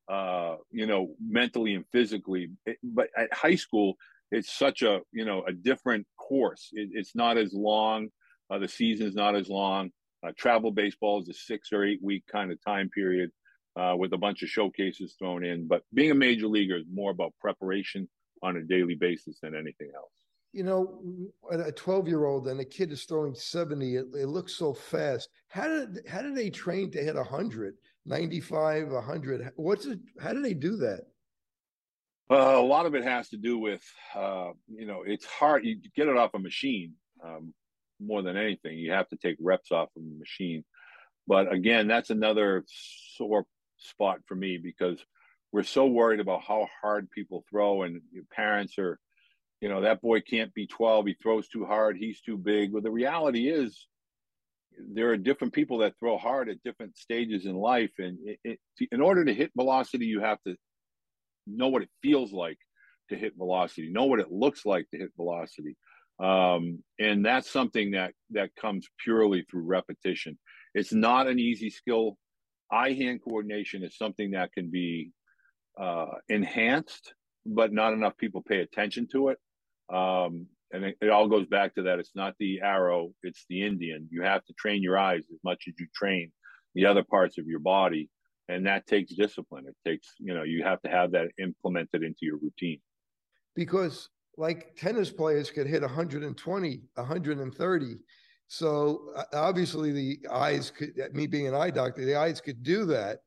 uh, 0.09 0.55
you 0.71 0.85
know, 0.85 1.13
mentally 1.21 1.75
and 1.75 1.85
physically. 1.91 2.49
But 2.83 3.09
at 3.17 3.33
high 3.33 3.55
school, 3.55 3.95
it's 4.31 4.51
such 4.51 4.81
a 4.81 5.01
you 5.11 5.25
know 5.25 5.43
a 5.47 5.51
different 5.51 6.07
course. 6.17 6.69
It, 6.73 6.89
it's 6.93 7.15
not 7.15 7.37
as 7.37 7.53
long. 7.53 8.09
Uh, 8.51 8.57
the 8.57 8.67
season 8.67 9.07
is 9.07 9.15
not 9.15 9.35
as 9.35 9.47
long. 9.47 9.91
Uh, 10.25 10.31
travel 10.37 10.71
baseball 10.71 11.21
is 11.21 11.29
a 11.29 11.33
six 11.33 11.69
or 11.71 11.85
eight 11.85 11.99
week 12.01 12.23
kind 12.29 12.51
of 12.51 12.57
time 12.65 12.89
period 12.89 13.29
uh, 13.79 13.95
with 13.95 14.13
a 14.13 14.17
bunch 14.17 14.43
of 14.43 14.49
showcases 14.49 15.15
thrown 15.17 15.45
in. 15.45 15.67
But 15.67 15.83
being 15.93 16.11
a 16.11 16.15
major 16.15 16.47
leaguer 16.47 16.77
is 16.77 16.85
more 16.91 17.11
about 17.11 17.33
preparation 17.39 18.09
on 18.43 18.57
a 18.57 18.61
daily 18.61 18.95
basis 18.95 19.39
than 19.41 19.55
anything 19.55 19.91
else. 19.95 20.11
You 20.51 20.63
know, 20.63 21.01
a 21.51 21.71
12 21.71 22.07
year 22.07 22.25
old 22.25 22.47
and 22.47 22.59
a 22.59 22.65
kid 22.65 22.91
is 22.91 23.03
throwing 23.03 23.35
70, 23.35 23.95
it, 23.95 24.05
it, 24.15 24.25
looks 24.27 24.55
so 24.55 24.73
fast. 24.73 25.29
How 25.47 25.67
did 25.67 25.99
how 26.07 26.23
did 26.23 26.35
they 26.35 26.49
train 26.49 26.89
to 26.91 27.03
hit 27.03 27.15
100, 27.15 27.75
95, 28.05 28.87
100? 28.87 29.51
What's 29.55 29.85
it? 29.85 29.99
How 30.19 30.33
do 30.33 30.41
they 30.41 30.55
do 30.55 30.75
that? 30.77 31.01
Uh, 32.31 32.55
a 32.57 32.61
lot 32.61 32.87
of 32.87 32.95
it 32.95 33.03
has 33.03 33.29
to 33.29 33.37
do 33.37 33.59
with, 33.59 33.83
uh, 34.15 34.49
you 34.67 34.85
know, 34.87 35.03
it's 35.05 35.25
hard. 35.25 35.65
You 35.65 35.79
get 35.95 36.07
it 36.07 36.17
off 36.17 36.33
a 36.33 36.39
machine 36.39 36.93
um, 37.23 37.53
more 37.99 38.23
than 38.23 38.35
anything. 38.35 38.77
You 38.77 38.91
have 38.91 39.07
to 39.09 39.17
take 39.17 39.37
reps 39.39 39.71
off 39.71 39.89
of 39.95 40.01
a 40.01 40.19
machine. 40.19 40.63
But 41.27 41.53
again, 41.53 41.87
that's 41.87 42.09
another 42.09 42.65
sore 42.67 43.45
spot 43.79 44.19
for 44.25 44.35
me 44.35 44.57
because 44.57 45.03
we're 45.51 45.63
so 45.63 45.87
worried 45.87 46.19
about 46.19 46.43
how 46.43 46.67
hard 46.81 47.09
people 47.09 47.43
throw, 47.49 47.83
and 47.83 48.01
parents 48.31 48.77
are, 48.77 48.99
you 49.61 49.69
know, 49.69 49.81
that 49.81 50.01
boy 50.01 50.21
can't 50.21 50.53
be 50.53 50.67
12. 50.67 51.07
He 51.07 51.15
throws 51.15 51.47
too 51.47 51.65
hard. 51.65 51.97
He's 51.97 52.21
too 52.21 52.37
big. 52.37 52.71
But 52.71 52.83
the 52.83 52.91
reality 52.91 53.49
is, 53.49 53.87
there 54.93 55.09
are 55.09 55.17
different 55.17 55.53
people 55.53 55.79
that 55.79 55.97
throw 55.99 56.17
hard 56.17 56.49
at 56.49 56.63
different 56.63 56.97
stages 56.97 57.45
in 57.45 57.55
life, 57.55 57.91
and 57.97 58.17
it, 58.23 58.39
it, 58.43 58.59
in 58.91 59.01
order 59.01 59.25
to 59.25 59.33
hit 59.33 59.51
velocity, 59.55 60.05
you 60.05 60.21
have 60.21 60.41
to 60.45 60.55
know 61.47 61.67
what 61.67 61.81
it 61.81 61.89
feels 62.01 62.31
like 62.31 62.57
to 63.09 63.17
hit 63.17 63.33
velocity, 63.35 63.89
know 63.91 64.05
what 64.05 64.19
it 64.19 64.31
looks 64.31 64.65
like 64.65 64.89
to 64.91 64.97
hit 64.97 65.09
velocity. 65.17 65.75
Um, 66.19 66.83
and 66.99 67.25
that's 67.25 67.49
something 67.49 67.91
that 67.91 68.13
that 68.31 68.55
comes 68.55 68.87
purely 69.03 69.45
through 69.49 69.63
repetition. 69.63 70.37
It's 70.73 70.93
not 70.93 71.27
an 71.27 71.39
easy 71.39 71.69
skill. 71.69 72.17
Eye 72.71 72.93
hand 72.93 73.21
coordination 73.23 73.83
is 73.83 73.97
something 73.97 74.31
that 74.31 74.53
can 74.53 74.69
be 74.69 75.11
uh, 75.79 76.07
enhanced, 76.27 77.13
but 77.45 77.73
not 77.73 77.93
enough 77.93 78.17
people 78.17 78.41
pay 78.41 78.59
attention 78.59 79.07
to 79.11 79.29
it. 79.29 79.37
Um, 79.93 80.47
and 80.71 80.85
it, 80.85 80.97
it, 81.01 81.09
all 81.09 81.27
goes 81.27 81.47
back 81.47 81.73
to 81.75 81.83
that. 81.83 81.99
It's 81.99 82.15
not 82.15 82.35
the 82.39 82.61
arrow; 82.61 83.11
it's 83.23 83.45
the 83.49 83.63
Indian. 83.63 84.07
You 84.11 84.21
have 84.21 84.45
to 84.45 84.53
train 84.53 84.83
your 84.83 84.99
eyes 84.99 85.23
as 85.33 85.39
much 85.43 85.63
as 85.67 85.73
you 85.79 85.87
train 85.95 86.31
the 86.75 86.85
other 86.85 87.03
parts 87.03 87.37
of 87.37 87.47
your 87.47 87.59
body 87.59 88.09
and 88.49 88.65
that 88.65 88.85
takes 88.87 89.13
discipline 89.13 89.65
it 89.67 89.75
takes 89.87 90.07
you 90.19 90.33
know 90.33 90.43
you 90.43 90.63
have 90.63 90.81
to 90.81 90.89
have 90.89 91.11
that 91.11 91.27
implemented 91.39 92.03
into 92.03 92.19
your 92.21 92.37
routine 92.37 92.79
because 93.55 94.09
like 94.37 94.75
tennis 94.75 95.09
players 95.09 95.49
could 95.49 95.67
hit 95.67 95.81
120 95.81 96.81
130 96.95 97.95
so 98.49 99.11
uh, 99.15 99.23
obviously 99.33 99.91
the 99.91 100.19
eyes 100.29 100.71
could 100.71 100.91
me 101.13 101.25
being 101.27 101.47
an 101.47 101.55
eye 101.55 101.69
doctor 101.69 102.03
the 102.03 102.15
eyes 102.15 102.41
could 102.41 102.61
do 102.61 102.83
that 102.83 103.19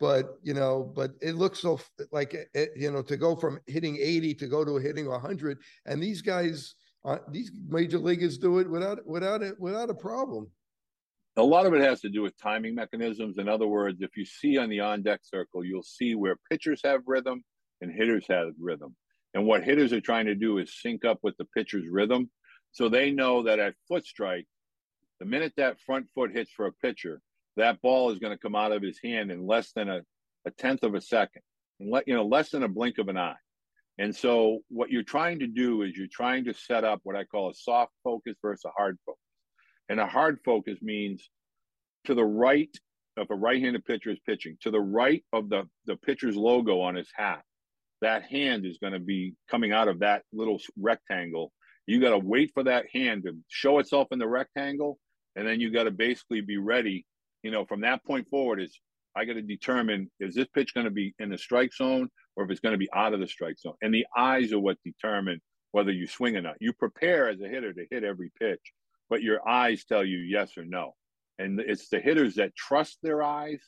but 0.00 0.38
you 0.42 0.54
know 0.54 0.90
but 0.96 1.10
it 1.20 1.34
looks 1.34 1.60
so 1.60 1.78
like 2.12 2.34
it, 2.54 2.70
you 2.76 2.90
know 2.90 3.02
to 3.02 3.16
go 3.16 3.36
from 3.36 3.58
hitting 3.66 3.98
80 4.00 4.34
to 4.34 4.46
go 4.46 4.64
to 4.64 4.76
hitting 4.76 5.08
100 5.08 5.58
and 5.84 6.02
these 6.02 6.22
guys 6.22 6.74
uh, 7.04 7.18
these 7.30 7.50
major 7.68 7.98
leaguers 7.98 8.38
do 8.38 8.58
it 8.58 8.70
without 8.70 9.06
without 9.06 9.42
it 9.42 9.58
without 9.60 9.90
a 9.90 9.94
problem 9.94 10.50
a 11.38 11.42
lot 11.42 11.66
of 11.66 11.74
it 11.74 11.80
has 11.80 12.00
to 12.00 12.08
do 12.08 12.22
with 12.22 12.36
timing 12.36 12.74
mechanisms. 12.74 13.38
In 13.38 13.48
other 13.48 13.68
words, 13.68 14.02
if 14.02 14.16
you 14.16 14.24
see 14.24 14.58
on 14.58 14.68
the 14.68 14.80
on 14.80 15.02
deck 15.02 15.20
circle, 15.22 15.64
you'll 15.64 15.84
see 15.84 16.16
where 16.16 16.34
pitchers 16.50 16.80
have 16.84 17.02
rhythm 17.06 17.44
and 17.80 17.92
hitters 17.92 18.26
have 18.28 18.48
rhythm. 18.60 18.96
And 19.34 19.46
what 19.46 19.62
hitters 19.62 19.92
are 19.92 20.00
trying 20.00 20.26
to 20.26 20.34
do 20.34 20.58
is 20.58 20.80
sync 20.80 21.04
up 21.04 21.18
with 21.22 21.36
the 21.36 21.44
pitcher's 21.56 21.86
rhythm. 21.88 22.28
So 22.72 22.88
they 22.88 23.12
know 23.12 23.44
that 23.44 23.60
at 23.60 23.74
foot 23.86 24.04
strike, 24.04 24.46
the 25.20 25.26
minute 25.26 25.52
that 25.56 25.80
front 25.80 26.06
foot 26.14 26.30
hits 26.32 26.50
for 26.50 26.66
a 26.66 26.72
pitcher, 26.72 27.20
that 27.56 27.80
ball 27.82 28.10
is 28.10 28.18
going 28.18 28.32
to 28.32 28.40
come 28.40 28.54
out 28.54 28.72
of 28.72 28.82
his 28.82 28.98
hand 29.02 29.30
in 29.30 29.46
less 29.46 29.72
than 29.72 29.88
a, 29.88 30.00
a 30.46 30.50
tenth 30.52 30.82
of 30.82 30.94
a 30.94 31.00
second, 31.00 31.42
and 31.80 31.90
let, 31.90 32.06
you 32.06 32.14
know, 32.14 32.24
less 32.24 32.50
than 32.50 32.62
a 32.62 32.68
blink 32.68 32.98
of 32.98 33.08
an 33.08 33.18
eye. 33.18 33.34
And 33.98 34.14
so 34.14 34.60
what 34.68 34.90
you're 34.90 35.02
trying 35.02 35.40
to 35.40 35.48
do 35.48 35.82
is 35.82 35.96
you're 35.96 36.06
trying 36.10 36.44
to 36.44 36.54
set 36.54 36.84
up 36.84 37.00
what 37.02 37.16
I 37.16 37.24
call 37.24 37.50
a 37.50 37.54
soft 37.54 37.92
focus 38.04 38.36
versus 38.40 38.64
a 38.64 38.70
hard 38.76 38.96
focus. 39.04 39.20
And 39.88 39.98
a 39.98 40.06
hard 40.06 40.38
focus 40.44 40.78
means 40.80 41.28
to 42.04 42.14
the 42.14 42.24
right 42.24 42.70
of 43.16 43.26
a 43.30 43.34
right-handed 43.34 43.84
pitcher 43.84 44.10
is 44.10 44.20
pitching, 44.24 44.56
to 44.60 44.70
the 44.70 44.80
right 44.80 45.24
of 45.32 45.48
the, 45.48 45.64
the 45.86 45.96
pitcher's 45.96 46.36
logo 46.36 46.80
on 46.80 46.94
his 46.94 47.08
hat, 47.12 47.42
that 48.00 48.22
hand 48.22 48.64
is 48.64 48.78
going 48.78 48.92
to 48.92 49.00
be 49.00 49.34
coming 49.50 49.72
out 49.72 49.88
of 49.88 49.98
that 49.98 50.22
little 50.32 50.60
rectangle. 50.78 51.52
You 51.86 52.00
got 52.00 52.10
to 52.10 52.18
wait 52.18 52.52
for 52.54 52.62
that 52.64 52.86
hand 52.94 53.24
to 53.24 53.36
show 53.48 53.80
itself 53.80 54.08
in 54.12 54.20
the 54.20 54.28
rectangle, 54.28 54.98
and 55.38 55.46
then 55.46 55.60
you 55.60 55.70
got 55.70 55.84
to 55.84 55.92
basically 55.92 56.40
be 56.40 56.58
ready. 56.58 57.06
You 57.44 57.52
know, 57.52 57.64
from 57.64 57.80
that 57.82 58.04
point 58.04 58.28
forward, 58.28 58.60
is 58.60 58.78
I 59.16 59.24
got 59.24 59.34
to 59.34 59.42
determine 59.42 60.10
is 60.18 60.34
this 60.34 60.48
pitch 60.52 60.74
going 60.74 60.84
to 60.84 60.90
be 60.90 61.14
in 61.20 61.30
the 61.30 61.38
strike 61.38 61.72
zone 61.72 62.08
or 62.34 62.44
if 62.44 62.50
it's 62.50 62.60
going 62.60 62.72
to 62.72 62.78
be 62.78 62.90
out 62.92 63.14
of 63.14 63.20
the 63.20 63.28
strike 63.28 63.58
zone. 63.58 63.74
And 63.80 63.94
the 63.94 64.06
eyes 64.16 64.52
are 64.52 64.58
what 64.58 64.78
determine 64.84 65.40
whether 65.70 65.92
you 65.92 66.08
swing 66.08 66.36
or 66.36 66.42
not. 66.42 66.56
You 66.60 66.72
prepare 66.72 67.28
as 67.28 67.40
a 67.40 67.48
hitter 67.48 67.72
to 67.72 67.86
hit 67.88 68.02
every 68.02 68.32
pitch, 68.38 68.60
but 69.08 69.22
your 69.22 69.48
eyes 69.48 69.84
tell 69.84 70.04
you 70.04 70.18
yes 70.18 70.58
or 70.58 70.64
no. 70.64 70.94
And 71.38 71.60
it's 71.60 71.88
the 71.88 72.00
hitters 72.00 72.34
that 72.34 72.56
trust 72.56 72.98
their 73.02 73.22
eyes 73.22 73.60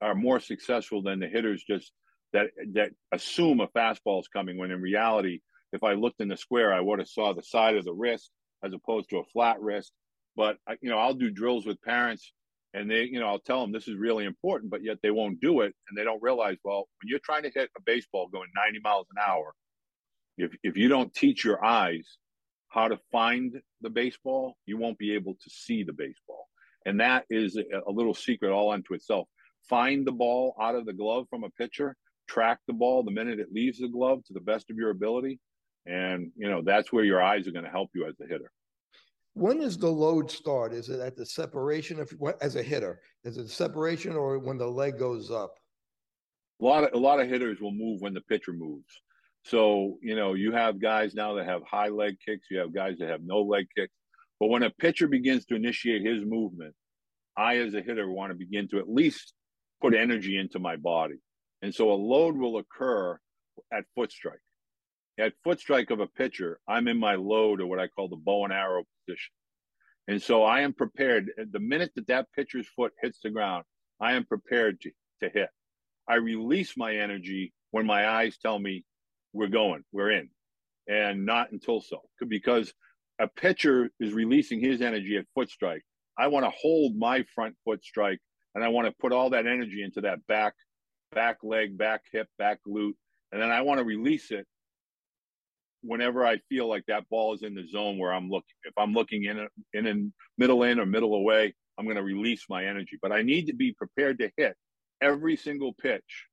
are 0.00 0.14
more 0.14 0.40
successful 0.40 1.02
than 1.02 1.20
the 1.20 1.28
hitters 1.28 1.62
just 1.68 1.92
that 2.32 2.46
that 2.72 2.92
assume 3.12 3.60
a 3.60 3.68
fastball 3.68 4.20
is 4.20 4.28
coming 4.28 4.56
when 4.56 4.70
in 4.70 4.80
reality, 4.80 5.40
if 5.72 5.82
I 5.82 5.92
looked 5.92 6.22
in 6.22 6.28
the 6.28 6.36
square, 6.36 6.72
I 6.72 6.80
would 6.80 6.98
have 6.98 7.08
saw 7.08 7.34
the 7.34 7.42
side 7.42 7.76
of 7.76 7.84
the 7.84 7.92
wrist 7.92 8.30
as 8.64 8.72
opposed 8.72 9.10
to 9.10 9.18
a 9.18 9.24
flat 9.24 9.60
wrist. 9.60 9.92
But 10.38 10.56
you 10.80 10.88
know, 10.88 10.98
I'll 10.98 11.14
do 11.14 11.30
drills 11.30 11.66
with 11.66 11.82
parents, 11.82 12.32
and 12.72 12.88
they, 12.88 13.02
you 13.02 13.18
know, 13.18 13.26
I'll 13.26 13.40
tell 13.40 13.60
them 13.60 13.72
this 13.72 13.88
is 13.88 13.96
really 13.96 14.24
important, 14.24 14.70
but 14.70 14.84
yet 14.84 14.98
they 15.02 15.10
won't 15.10 15.40
do 15.40 15.62
it, 15.62 15.74
and 15.88 15.98
they 15.98 16.04
don't 16.04 16.22
realize. 16.22 16.56
Well, 16.62 16.86
when 17.02 17.08
you're 17.08 17.18
trying 17.24 17.42
to 17.42 17.50
hit 17.52 17.70
a 17.76 17.82
baseball 17.84 18.28
going 18.28 18.48
90 18.54 18.78
miles 18.78 19.08
an 19.10 19.20
hour, 19.28 19.52
if 20.36 20.52
if 20.62 20.76
you 20.76 20.88
don't 20.88 21.12
teach 21.12 21.44
your 21.44 21.62
eyes 21.64 22.18
how 22.68 22.86
to 22.86 23.00
find 23.10 23.60
the 23.80 23.90
baseball, 23.90 24.56
you 24.64 24.76
won't 24.78 24.96
be 24.96 25.12
able 25.14 25.34
to 25.34 25.50
see 25.50 25.82
the 25.82 25.92
baseball. 25.92 26.46
And 26.86 27.00
that 27.00 27.24
is 27.28 27.56
a 27.56 27.90
little 27.90 28.14
secret 28.14 28.52
all 28.52 28.70
unto 28.70 28.94
itself. 28.94 29.26
Find 29.68 30.06
the 30.06 30.12
ball 30.12 30.54
out 30.60 30.76
of 30.76 30.86
the 30.86 30.92
glove 30.92 31.26
from 31.28 31.42
a 31.42 31.50
pitcher, 31.50 31.96
track 32.28 32.60
the 32.68 32.74
ball 32.74 33.02
the 33.02 33.10
minute 33.10 33.40
it 33.40 33.52
leaves 33.52 33.80
the 33.80 33.88
glove 33.88 34.22
to 34.26 34.34
the 34.34 34.40
best 34.40 34.70
of 34.70 34.76
your 34.76 34.90
ability. 34.90 35.40
And, 35.84 36.30
you 36.36 36.48
know, 36.48 36.62
that's 36.62 36.92
where 36.92 37.04
your 37.04 37.20
eyes 37.20 37.48
are 37.48 37.52
going 37.52 37.64
to 37.64 37.70
help 37.70 37.90
you 37.94 38.06
as 38.06 38.14
a 38.20 38.28
hitter. 38.28 38.52
When 39.38 39.60
does 39.60 39.78
the 39.78 39.88
load 39.88 40.30
start? 40.30 40.72
Is 40.72 40.88
it 40.88 40.98
at 40.98 41.16
the 41.16 41.24
separation 41.24 42.00
of 42.00 42.12
as 42.40 42.56
a 42.56 42.62
hitter? 42.62 43.00
Is 43.22 43.38
it 43.38 43.48
separation 43.48 44.16
or 44.16 44.40
when 44.40 44.58
the 44.58 44.66
leg 44.66 44.98
goes 44.98 45.30
up? 45.30 45.54
A 46.60 46.64
lot 46.64 46.82
of 46.82 46.92
a 46.92 46.98
lot 46.98 47.20
of 47.20 47.28
hitters 47.28 47.60
will 47.60 47.72
move 47.72 48.00
when 48.00 48.14
the 48.14 48.20
pitcher 48.22 48.52
moves. 48.52 49.00
So, 49.44 49.98
you 50.02 50.16
know, 50.16 50.34
you 50.34 50.50
have 50.50 50.80
guys 50.80 51.14
now 51.14 51.34
that 51.34 51.46
have 51.46 51.62
high 51.62 51.86
leg 51.86 52.16
kicks, 52.24 52.48
you 52.50 52.58
have 52.58 52.74
guys 52.74 52.98
that 52.98 53.08
have 53.08 53.22
no 53.22 53.40
leg 53.40 53.68
kicks. 53.76 53.92
But 54.40 54.48
when 54.48 54.64
a 54.64 54.70
pitcher 54.70 55.06
begins 55.06 55.44
to 55.46 55.54
initiate 55.54 56.04
his 56.04 56.24
movement, 56.24 56.74
I, 57.36 57.58
as 57.58 57.74
a 57.74 57.80
hitter, 57.80 58.10
want 58.10 58.32
to 58.32 58.34
begin 58.34 58.66
to 58.70 58.78
at 58.80 58.88
least 58.88 59.34
put 59.80 59.94
energy 59.94 60.36
into 60.36 60.58
my 60.58 60.74
body. 60.74 61.20
And 61.62 61.72
so 61.72 61.92
a 61.92 61.94
load 61.94 62.36
will 62.36 62.58
occur 62.58 63.20
at 63.72 63.84
foot 63.94 64.10
strike. 64.10 64.40
At 65.16 65.34
foot 65.44 65.60
strike 65.60 65.90
of 65.90 66.00
a 66.00 66.08
pitcher, 66.08 66.58
I'm 66.66 66.88
in 66.88 66.98
my 66.98 67.14
load 67.14 67.60
or 67.60 67.66
what 67.66 67.78
I 67.78 67.86
call 67.86 68.08
the 68.08 68.16
bow 68.16 68.44
and 68.44 68.52
arrow 68.52 68.82
And 70.08 70.22
so 70.22 70.42
I 70.42 70.60
am 70.62 70.72
prepared. 70.72 71.30
The 71.52 71.60
minute 71.60 71.92
that 71.96 72.06
that 72.06 72.26
pitcher's 72.34 72.66
foot 72.68 72.92
hits 73.00 73.18
the 73.22 73.30
ground, 73.30 73.64
I 74.00 74.12
am 74.12 74.24
prepared 74.24 74.80
to, 74.80 74.90
to 75.22 75.28
hit. 75.28 75.50
I 76.08 76.14
release 76.14 76.76
my 76.76 76.94
energy 76.94 77.52
when 77.70 77.86
my 77.86 78.08
eyes 78.08 78.38
tell 78.38 78.58
me 78.58 78.84
we're 79.34 79.48
going, 79.48 79.84
we're 79.92 80.10
in, 80.10 80.30
and 80.88 81.26
not 81.26 81.52
until 81.52 81.80
so. 81.80 82.00
Because 82.26 82.72
a 83.18 83.28
pitcher 83.28 83.90
is 84.00 84.12
releasing 84.12 84.60
his 84.60 84.80
energy 84.80 85.16
at 85.18 85.26
foot 85.34 85.50
strike. 85.50 85.82
I 86.16 86.28
want 86.28 86.46
to 86.46 86.50
hold 86.50 86.96
my 86.96 87.24
front 87.34 87.54
foot 87.64 87.84
strike 87.84 88.20
and 88.54 88.64
I 88.64 88.68
want 88.68 88.86
to 88.88 88.94
put 88.98 89.12
all 89.12 89.30
that 89.30 89.46
energy 89.46 89.82
into 89.82 90.00
that 90.02 90.26
back, 90.26 90.54
back 91.14 91.38
leg, 91.42 91.76
back 91.76 92.02
hip, 92.12 92.28
back 92.38 92.60
glute. 92.66 92.94
And 93.30 93.42
then 93.42 93.50
I 93.50 93.60
want 93.60 93.78
to 93.78 93.84
release 93.84 94.30
it 94.30 94.46
whenever 95.82 96.26
I 96.26 96.38
feel 96.48 96.68
like 96.68 96.84
that 96.86 97.08
ball 97.08 97.34
is 97.34 97.42
in 97.42 97.54
the 97.54 97.66
zone 97.68 97.98
where 97.98 98.12
I'm 98.12 98.28
looking. 98.28 98.54
If 98.64 98.74
I'm 98.76 98.92
looking 98.92 99.24
in, 99.24 99.38
a, 99.38 99.46
in 99.72 99.86
a 99.86 99.94
middle 100.40 100.62
in 100.62 100.78
or 100.78 100.86
middle 100.86 101.14
away, 101.14 101.54
I'm 101.78 101.84
going 101.84 101.96
to 101.96 102.02
release 102.02 102.44
my 102.48 102.64
energy. 102.64 102.98
But 103.00 103.12
I 103.12 103.22
need 103.22 103.46
to 103.46 103.54
be 103.54 103.72
prepared 103.72 104.18
to 104.18 104.30
hit 104.36 104.56
every 105.00 105.36
single 105.36 105.72
pitch. 105.72 106.26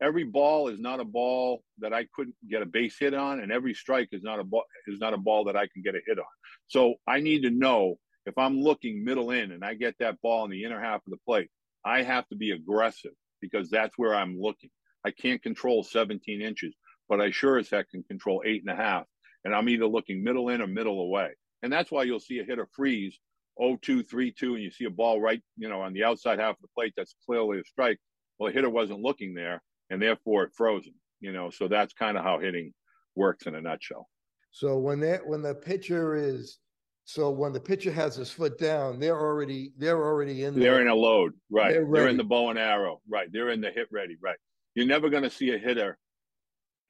Every 0.00 0.24
ball 0.24 0.68
is 0.68 0.80
not 0.80 1.00
a 1.00 1.04
ball 1.04 1.62
that 1.78 1.92
I 1.92 2.06
couldn't 2.14 2.34
get 2.48 2.62
a 2.62 2.66
base 2.66 2.96
hit 2.98 3.14
on, 3.14 3.40
and 3.40 3.52
every 3.52 3.72
strike 3.72 4.08
is 4.12 4.22
not 4.22 4.40
a 4.40 4.44
ball 4.44 4.64
is 4.88 4.98
not 4.98 5.14
a 5.14 5.18
ball 5.18 5.44
that 5.44 5.56
I 5.56 5.68
can 5.68 5.82
get 5.82 5.94
a 5.94 6.00
hit 6.04 6.18
on. 6.18 6.24
So 6.66 6.94
I 7.06 7.20
need 7.20 7.42
to 7.42 7.50
know 7.50 7.98
if 8.26 8.36
I'm 8.36 8.60
looking 8.60 9.04
middle 9.04 9.30
in 9.30 9.52
and 9.52 9.64
I 9.64 9.74
get 9.74 9.94
that 10.00 10.20
ball 10.20 10.44
in 10.44 10.50
the 10.50 10.64
inner 10.64 10.80
half 10.80 11.02
of 11.06 11.10
the 11.10 11.18
plate, 11.26 11.50
I 11.84 12.02
have 12.02 12.28
to 12.28 12.36
be 12.36 12.50
aggressive 12.50 13.12
because 13.40 13.70
that's 13.70 13.96
where 13.96 14.14
I'm 14.14 14.38
looking. 14.40 14.70
I 15.04 15.10
can't 15.10 15.42
control 15.42 15.82
17 15.82 16.40
inches, 16.40 16.74
but 17.12 17.20
I 17.20 17.30
sure 17.30 17.58
as 17.58 17.68
heck 17.68 17.90
can 17.90 18.02
control 18.04 18.42
eight 18.46 18.62
and 18.66 18.70
a 18.70 18.82
half. 18.82 19.04
And 19.44 19.54
I'm 19.54 19.68
either 19.68 19.86
looking 19.86 20.24
middle 20.24 20.48
in 20.48 20.62
or 20.62 20.66
middle 20.66 20.98
away. 20.98 21.32
And 21.62 21.70
that's 21.70 21.90
why 21.90 22.04
you'll 22.04 22.20
see 22.20 22.38
a 22.38 22.44
hitter 22.44 22.66
freeze 22.72 23.18
0 23.62 23.76
2, 23.82 24.02
3 24.02 24.32
2, 24.32 24.54
and 24.54 24.64
you 24.64 24.70
see 24.70 24.86
a 24.86 24.90
ball 24.90 25.20
right, 25.20 25.42
you 25.58 25.68
know, 25.68 25.82
on 25.82 25.92
the 25.92 26.04
outside 26.04 26.38
half 26.38 26.54
of 26.54 26.62
the 26.62 26.68
plate 26.74 26.94
that's 26.96 27.14
clearly 27.26 27.58
a 27.58 27.64
strike. 27.64 27.98
Well, 28.38 28.48
the 28.48 28.54
hitter 28.54 28.70
wasn't 28.70 29.02
looking 29.02 29.34
there, 29.34 29.62
and 29.90 30.00
therefore 30.00 30.44
it 30.44 30.54
frozen, 30.56 30.94
you 31.20 31.32
know. 31.32 31.50
So 31.50 31.68
that's 31.68 31.92
kind 31.92 32.16
of 32.16 32.24
how 32.24 32.38
hitting 32.38 32.72
works 33.14 33.44
in 33.44 33.56
a 33.56 33.60
nutshell. 33.60 34.08
So 34.50 34.78
when 34.78 34.98
that 35.00 35.26
when 35.26 35.42
the 35.42 35.54
pitcher 35.54 36.14
is 36.14 36.60
so 37.04 37.28
when 37.28 37.52
the 37.52 37.60
pitcher 37.60 37.92
has 37.92 38.16
his 38.16 38.30
foot 38.30 38.56
down, 38.56 38.98
they're 38.98 39.20
already 39.20 39.72
they're 39.76 40.02
already 40.02 40.44
in. 40.44 40.58
They're 40.58 40.80
in 40.80 40.88
a 40.88 40.94
load, 40.94 41.34
right? 41.50 41.72
They're, 41.74 41.86
they're, 41.92 42.08
in 42.08 42.16
the 42.16 42.24
bow 42.24 42.48
and 42.48 42.58
arrow, 42.58 43.02
right? 43.06 43.28
They're 43.30 43.50
in 43.50 43.60
the 43.60 43.70
hit 43.70 43.88
ready, 43.92 44.16
right? 44.22 44.38
You're 44.74 44.86
never 44.86 45.10
going 45.10 45.24
to 45.24 45.30
see 45.30 45.50
a 45.50 45.58
hitter 45.58 45.98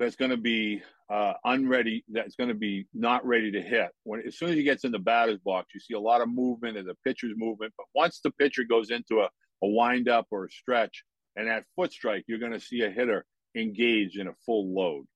that's 0.03 0.17
going 0.17 0.31
to 0.31 0.37
be 0.37 0.83
uh, 1.11 1.35
unready. 1.45 2.05
That's 2.09 2.35
going 2.35 2.49
to 2.49 2.55
be 2.55 2.87
not 2.93 3.25
ready 3.25 3.53
to 3.53 3.61
hit. 3.61 3.91
When 4.03 4.23
as 4.27 4.37
soon 4.37 4.51
as 4.51 4.57
he 4.57 4.63
gets 4.63 4.85
in 4.85 4.93
the 4.93 4.99
batter's 4.99 5.39
box, 5.39 5.69
you 5.75 5.81
see 5.81 5.95
a 5.95 6.01
lot 6.01 6.21
of 6.21 6.29
movement 6.29 6.77
and 6.77 6.89
the 6.89 6.97
pitcher's 7.07 7.35
movement. 7.37 7.73
But 7.77 7.87
once 7.95 8.21
the 8.23 8.33
pitcher 8.33 8.65
goes 8.69 8.91
into 8.91 9.21
a, 9.21 9.29
a 9.63 9.69
wind 9.69 10.09
up 10.09 10.27
or 10.31 10.47
a 10.47 10.51
stretch, 10.51 11.05
and 11.37 11.49
at 11.49 11.65
foot 11.77 11.93
strike, 11.93 12.25
you're 12.27 12.39
going 12.39 12.53
to 12.53 12.61
see 12.61 12.83
a 12.83 12.91
hitter 12.91 13.25
engaged 13.57 14.19
in 14.19 14.27
a 14.27 14.35
full 14.45 14.75
load. 14.75 15.07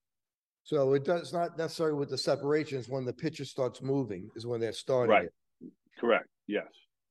So 0.62 0.94
it 0.94 1.04
does 1.04 1.32
not 1.32 1.58
necessarily 1.58 1.96
with 1.96 2.10
the 2.10 2.18
separation 2.18 2.82
separations 2.82 2.88
when 2.88 3.04
the 3.04 3.12
pitcher 3.12 3.44
starts 3.44 3.82
moving 3.82 4.28
is 4.34 4.46
when 4.46 4.60
they're 4.60 4.72
starting. 4.72 5.10
Right. 5.10 5.28
It. 5.60 5.72
Correct. 5.98 6.26
Yes. 6.46 6.66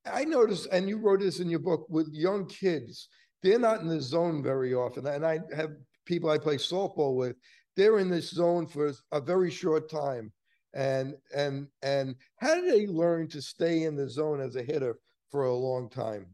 I 0.05 0.23
noticed, 0.23 0.67
and 0.71 0.87
you 0.87 0.97
wrote 0.97 1.21
this 1.21 1.39
in 1.39 1.49
your 1.49 1.59
book 1.59 1.87
with 1.89 2.07
young 2.13 2.47
kids, 2.47 3.09
they're 3.43 3.59
not 3.59 3.81
in 3.81 3.87
the 3.87 4.01
zone 4.01 4.43
very 4.43 4.73
often. 4.73 5.05
And 5.07 5.25
I 5.25 5.39
have 5.55 5.71
people 6.05 6.29
I 6.29 6.37
play 6.37 6.57
softball 6.57 7.15
with, 7.15 7.35
they're 7.75 7.99
in 7.99 8.09
this 8.09 8.29
zone 8.29 8.67
for 8.67 8.93
a 9.11 9.21
very 9.21 9.51
short 9.51 9.89
time. 9.89 10.31
And 10.73 11.15
and 11.33 11.67
and 11.81 12.15
how 12.37 12.55
do 12.55 12.69
they 12.69 12.85
learn 12.85 13.29
to 13.29 13.41
stay 13.41 13.83
in 13.83 13.95
the 13.95 14.09
zone 14.09 14.41
as 14.41 14.55
a 14.55 14.63
hitter 14.63 14.99
for 15.31 15.45
a 15.45 15.53
long 15.53 15.89
time? 15.89 16.27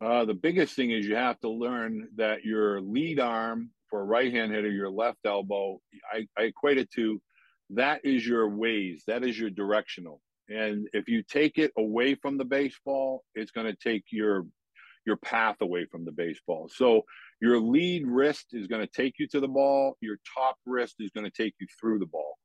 Uh, 0.00 0.24
the 0.24 0.34
biggest 0.34 0.74
thing 0.74 0.90
is 0.90 1.06
you 1.06 1.14
have 1.14 1.38
to 1.40 1.48
learn 1.48 2.08
that 2.16 2.44
your 2.44 2.80
lead 2.80 3.20
arm 3.20 3.70
for 3.88 4.00
a 4.00 4.04
right 4.04 4.32
hand 4.32 4.52
hitter, 4.52 4.70
your 4.70 4.90
left 4.90 5.18
elbow, 5.24 5.80
I, 6.12 6.26
I 6.36 6.44
equate 6.44 6.78
it 6.78 6.90
to 6.92 7.20
that 7.70 8.04
is 8.04 8.26
your 8.26 8.48
ways, 8.48 9.04
that 9.06 9.24
is 9.24 9.38
your 9.38 9.50
directional. 9.50 10.20
And 10.48 10.88
if 10.92 11.08
you 11.08 11.22
take 11.22 11.58
it 11.58 11.72
away 11.78 12.14
from 12.14 12.36
the 12.36 12.44
baseball, 12.44 13.24
it's 13.34 13.50
going 13.50 13.66
to 13.66 13.76
take 13.76 14.04
your 14.10 14.46
your 15.04 15.16
path 15.16 15.56
away 15.60 15.84
from 15.90 16.04
the 16.04 16.12
baseball. 16.12 16.70
So 16.72 17.02
your 17.42 17.58
lead 17.58 18.06
wrist 18.06 18.46
is 18.52 18.66
going 18.66 18.80
to 18.80 18.90
take 18.90 19.18
you 19.18 19.26
to 19.26 19.40
the 19.40 19.48
ball, 19.48 19.96
your 20.00 20.16
top 20.34 20.56
wrist 20.64 20.96
is 21.00 21.10
going 21.10 21.28
to 21.28 21.42
take 21.42 21.54
you 21.60 21.66
through 21.78 21.98
the 21.98 22.06
ball. 22.06 22.38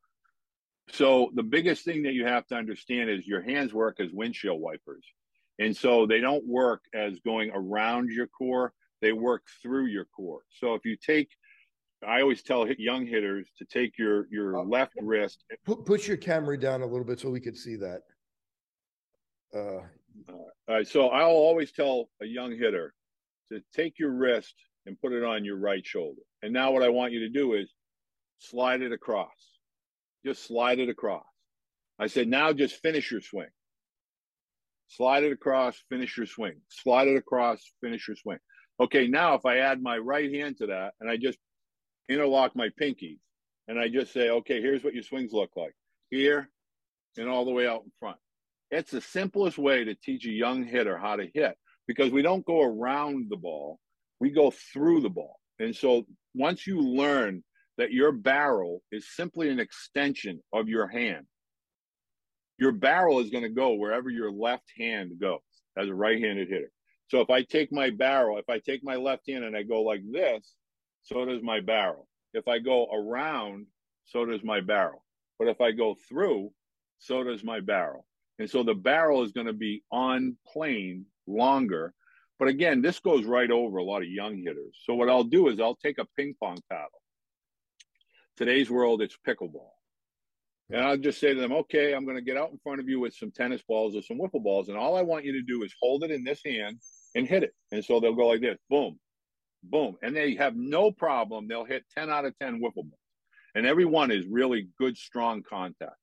So 0.90 1.32
the 1.36 1.44
biggest 1.44 1.86
thing 1.86 2.04
that 2.04 2.14
you 2.14 2.26
have 2.26 2.46
to 2.48 2.56
understand 2.56 3.10
is 3.10 3.26
your 3.26 3.42
hands 3.42 3.74
work 3.74 4.00
as 4.00 4.10
windshield 4.12 4.60
wipers. 4.60 5.06
And 5.60 5.76
so 5.76 6.06
they 6.06 6.20
don't 6.20 6.46
work 6.48 6.82
as 6.94 7.20
going 7.20 7.52
around 7.54 8.10
your 8.12 8.28
core 8.28 8.74
they 9.02 9.12
work 9.12 9.44
through 9.62 9.86
your 9.86 10.06
core. 10.06 10.42
So 10.50 10.74
if 10.74 10.86
you 10.86 10.98
take, 10.98 11.30
I 12.08 12.22
always 12.22 12.42
tell 12.42 12.68
young 12.78 13.06
hitters 13.06 13.48
to 13.60 13.66
take 13.66 13.98
your 13.98 14.28
your 14.32 14.58
uh, 14.58 14.64
left 14.64 14.94
wrist. 15.00 15.44
Put 15.66 15.86
push 15.86 16.08
your 16.08 16.18
camera 16.18 16.60
down 16.60 16.82
a 16.82 16.86
little 16.86 17.06
bit 17.06 17.20
so 17.20 17.30
we 17.30 17.40
could 17.40 17.58
see 17.58 17.76
that. 17.78 18.02
Uh, 19.56 19.82
uh, 20.68 20.84
so 20.84 21.10
I'll 21.10 21.30
always 21.30 21.72
tell 21.72 22.10
a 22.22 22.26
young 22.26 22.52
hitter 22.52 22.94
to 23.52 23.62
take 23.74 24.00
your 24.00 24.12
wrist 24.12 24.56
and 24.88 25.00
put 25.00 25.14
it 25.14 25.24
on 25.24 25.46
your 25.46 25.58
right 25.58 25.86
shoulder. 25.86 26.22
And 26.42 26.54
now 26.54 26.72
what 26.72 26.82
I 26.82 26.90
want 26.90 27.12
you 27.12 27.20
to 27.20 27.30
do 27.30 27.54
is 27.54 27.72
slide 28.40 28.82
it 28.82 28.92
across. 28.92 29.28
Just 30.26 30.48
slide 30.48 30.80
it 30.80 30.90
across. 30.90 31.26
I 32.00 32.08
said, 32.08 32.28
now 32.28 32.54
just 32.54 32.82
finish 32.82 33.12
your 33.12 33.22
swing. 33.22 33.50
Slide 34.88 35.24
it 35.24 35.32
across, 35.32 35.84
finish 35.90 36.16
your 36.16 36.26
swing. 36.26 36.62
Slide 36.70 37.10
it 37.10 37.18
across, 37.18 37.62
finish 37.84 38.08
your 38.08 38.16
swing. 38.16 38.38
Okay, 38.80 39.08
now 39.08 39.36
if 39.36 39.46
I 39.46 39.58
add 39.58 39.82
my 39.82 39.98
right 39.98 40.34
hand 40.34 40.58
to 40.60 40.68
that 40.68 40.94
and 41.02 41.10
I 41.10 41.18
just 41.18 41.38
interlock 42.10 42.56
my 42.56 42.70
pinkies 42.80 43.20
and 43.68 43.78
I 43.78 43.90
just 43.90 44.14
say, 44.14 44.30
okay, 44.30 44.62
here's 44.62 44.84
what 44.84 44.94
your 44.94 45.04
swings 45.04 45.34
look 45.34 45.50
like 45.58 45.74
here 46.10 46.50
and 47.18 47.28
all 47.28 47.44
the 47.44 47.52
way 47.52 47.68
out 47.68 47.84
in 47.84 47.92
front. 48.00 48.18
It's 48.72 48.92
the 48.92 49.02
simplest 49.02 49.58
way 49.58 49.84
to 49.84 49.96
teach 49.96 50.26
a 50.26 50.32
young 50.32 50.64
hitter 50.64 50.98
how 50.98 51.18
to 51.18 51.28
hit 51.34 51.58
because 51.88 52.12
we 52.12 52.22
don't 52.22 52.46
go 52.46 52.62
around 52.62 53.28
the 53.30 53.38
ball, 53.38 53.80
we 54.20 54.32
go 54.32 54.52
through 54.74 55.02
the 55.02 55.10
ball. 55.10 55.40
And 55.60 55.76
so 55.76 56.06
once 56.34 56.68
you 56.68 56.80
learn 56.80 57.44
that 57.78 57.92
your 57.92 58.12
barrel 58.12 58.82
is 58.92 59.16
simply 59.16 59.50
an 59.50 59.60
extension 59.60 60.42
of 60.54 60.68
your 60.68 60.88
hand, 60.88 61.26
your 62.58 62.72
barrel 62.72 63.20
is 63.20 63.30
going 63.30 63.44
to 63.44 63.50
go 63.50 63.74
wherever 63.74 64.10
your 64.10 64.32
left 64.32 64.72
hand 64.78 65.12
goes 65.20 65.40
as 65.78 65.88
a 65.88 65.94
right 65.94 66.22
handed 66.22 66.50
hitter. 66.50 66.72
So 67.10 67.22
if 67.22 67.30
I 67.30 67.44
take 67.44 67.72
my 67.72 67.90
barrel, 67.90 68.38
if 68.38 68.50
I 68.50 68.60
take 68.60 68.84
my 68.84 68.96
left 68.96 69.30
hand 69.30 69.44
and 69.44 69.56
I 69.56 69.64
go 69.64 69.82
like 69.82 70.02
this, 70.12 70.56
so 71.04 71.24
does 71.26 71.42
my 71.42 71.62
barrel. 71.62 72.08
If 72.34 72.48
I 72.48 72.60
go 72.60 72.88
around, 72.92 73.68
so 74.06 74.26
does 74.26 74.44
my 74.44 74.60
barrel. 74.60 75.04
But 75.40 75.48
if 75.48 75.62
I 75.62 75.72
go 75.72 75.96
through, 76.10 76.52
so 77.00 77.24
does 77.24 77.44
my 77.44 77.60
barrel. 77.60 78.06
And 78.40 78.50
so 78.50 78.64
the 78.64 78.74
barrel 78.74 79.24
is 79.24 79.32
going 79.32 79.48
to 79.48 79.54
be 79.54 79.84
on 79.92 80.36
plane 80.52 81.06
longer. 81.28 81.94
But 82.40 82.50
again, 82.50 82.82
this 82.82 83.00
goes 83.00 83.26
right 83.26 83.50
over 83.50 83.78
a 83.78 83.84
lot 83.84 84.04
of 84.04 84.10
young 84.10 84.38
hitters. 84.38 84.78
So 84.84 84.94
what 84.94 85.10
I'll 85.10 85.24
do 85.24 85.48
is 85.48 85.60
I'll 85.60 85.76
take 85.76 85.98
a 85.98 86.06
ping 86.16 86.36
pong 86.40 86.60
paddle. 86.70 87.02
Today's 88.36 88.70
world, 88.70 89.02
it's 89.02 89.18
pickleball. 89.28 89.72
And 90.70 90.82
I'll 90.82 90.98
just 90.98 91.20
say 91.20 91.34
to 91.34 91.40
them, 91.40 91.54
okay, 91.54 91.94
I'm 91.94 92.04
going 92.04 92.18
to 92.18 92.22
get 92.22 92.38
out 92.38 92.52
in 92.52 92.60
front 92.60 92.80
of 92.80 92.90
you 92.90 93.00
with 93.00 93.16
some 93.16 93.32
tennis 93.32 93.62
balls 93.68 93.96
or 93.96 94.02
some 94.02 94.20
wiffle 94.20 94.44
balls. 94.44 94.68
And 94.68 94.78
all 94.78 94.98
I 94.98 95.02
want 95.02 95.26
you 95.26 95.32
to 95.34 95.42
do 95.42 95.64
is 95.64 95.74
hold 95.82 96.04
it 96.04 96.12
in 96.12 96.24
this 96.24 96.42
hand 96.46 96.80
and 97.16 97.28
hit 97.28 97.44
it. 97.44 97.54
And 97.72 97.84
so 97.84 98.00
they'll 98.00 98.14
go 98.14 98.28
like 98.28 98.42
this, 98.42 98.58
boom, 98.70 99.00
boom. 99.64 99.96
And 100.04 100.16
they 100.16 100.36
have 100.36 100.56
no 100.56 100.92
problem. 100.92 101.48
They'll 101.48 101.66
hit 101.66 101.86
10 101.98 102.10
out 102.10 102.26
of 102.26 102.38
10 102.40 102.60
wiffle 102.60 102.76
balls. 102.76 103.00
And 103.56 103.66
every 103.66 103.86
one 103.86 104.12
is 104.12 104.26
really 104.30 104.68
good, 104.78 104.98
strong 104.98 105.42
contact. 105.42 105.96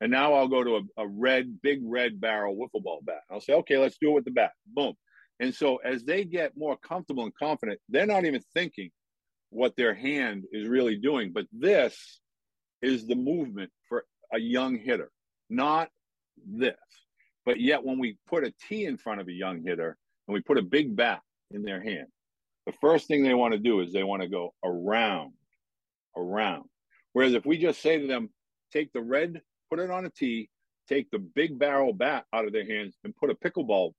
And 0.00 0.10
now 0.10 0.34
I'll 0.34 0.48
go 0.48 0.64
to 0.64 0.76
a, 0.76 1.02
a 1.02 1.06
red, 1.06 1.60
big 1.62 1.80
red 1.84 2.20
barrel 2.20 2.56
wiffle 2.56 2.82
ball 2.82 3.00
bat. 3.02 3.20
I'll 3.30 3.40
say, 3.40 3.52
okay, 3.54 3.78
let's 3.78 3.98
do 3.98 4.10
it 4.10 4.14
with 4.14 4.24
the 4.24 4.30
bat. 4.30 4.52
Boom. 4.66 4.94
And 5.40 5.54
so 5.54 5.76
as 5.76 6.04
they 6.04 6.24
get 6.24 6.56
more 6.56 6.76
comfortable 6.76 7.24
and 7.24 7.34
confident, 7.34 7.80
they're 7.88 8.06
not 8.06 8.24
even 8.24 8.42
thinking 8.54 8.90
what 9.50 9.76
their 9.76 9.94
hand 9.94 10.44
is 10.52 10.66
really 10.66 10.96
doing. 10.96 11.32
But 11.32 11.46
this 11.52 12.20
is 12.82 13.06
the 13.06 13.14
movement 13.14 13.70
for 13.88 14.04
a 14.32 14.38
young 14.38 14.78
hitter, 14.78 15.10
not 15.50 15.90
this. 16.46 16.74
But 17.44 17.60
yet, 17.60 17.84
when 17.84 17.98
we 17.98 18.16
put 18.26 18.44
a 18.44 18.52
T 18.68 18.84
in 18.86 18.96
front 18.96 19.20
of 19.20 19.28
a 19.28 19.32
young 19.32 19.62
hitter, 19.62 19.96
and 20.26 20.34
we 20.34 20.40
put 20.40 20.58
a 20.58 20.62
big 20.62 20.96
bat 20.96 21.20
in 21.52 21.62
their 21.62 21.80
hand, 21.80 22.08
the 22.66 22.72
first 22.80 23.06
thing 23.06 23.22
they 23.22 23.34
want 23.34 23.52
to 23.52 23.58
do 23.58 23.80
is 23.80 23.92
they 23.92 24.02
want 24.02 24.22
to 24.22 24.28
go 24.28 24.52
around, 24.64 25.32
around. 26.16 26.64
Whereas 27.12 27.34
if 27.34 27.46
we 27.46 27.56
just 27.58 27.80
say 27.80 28.00
to 28.00 28.06
them, 28.06 28.30
take 28.72 28.92
the 28.92 29.00
red, 29.00 29.40
put 29.70 29.78
it 29.78 29.90
on 29.90 30.04
a 30.04 30.10
tee, 30.10 30.50
take 30.88 31.10
the 31.10 31.20
big 31.20 31.58
barrel 31.58 31.92
bat 31.92 32.24
out 32.32 32.46
of 32.46 32.52
their 32.52 32.66
hands 32.66 32.96
and 33.04 33.16
put 33.16 33.30
a 33.30 33.34
pickleball 33.34 33.92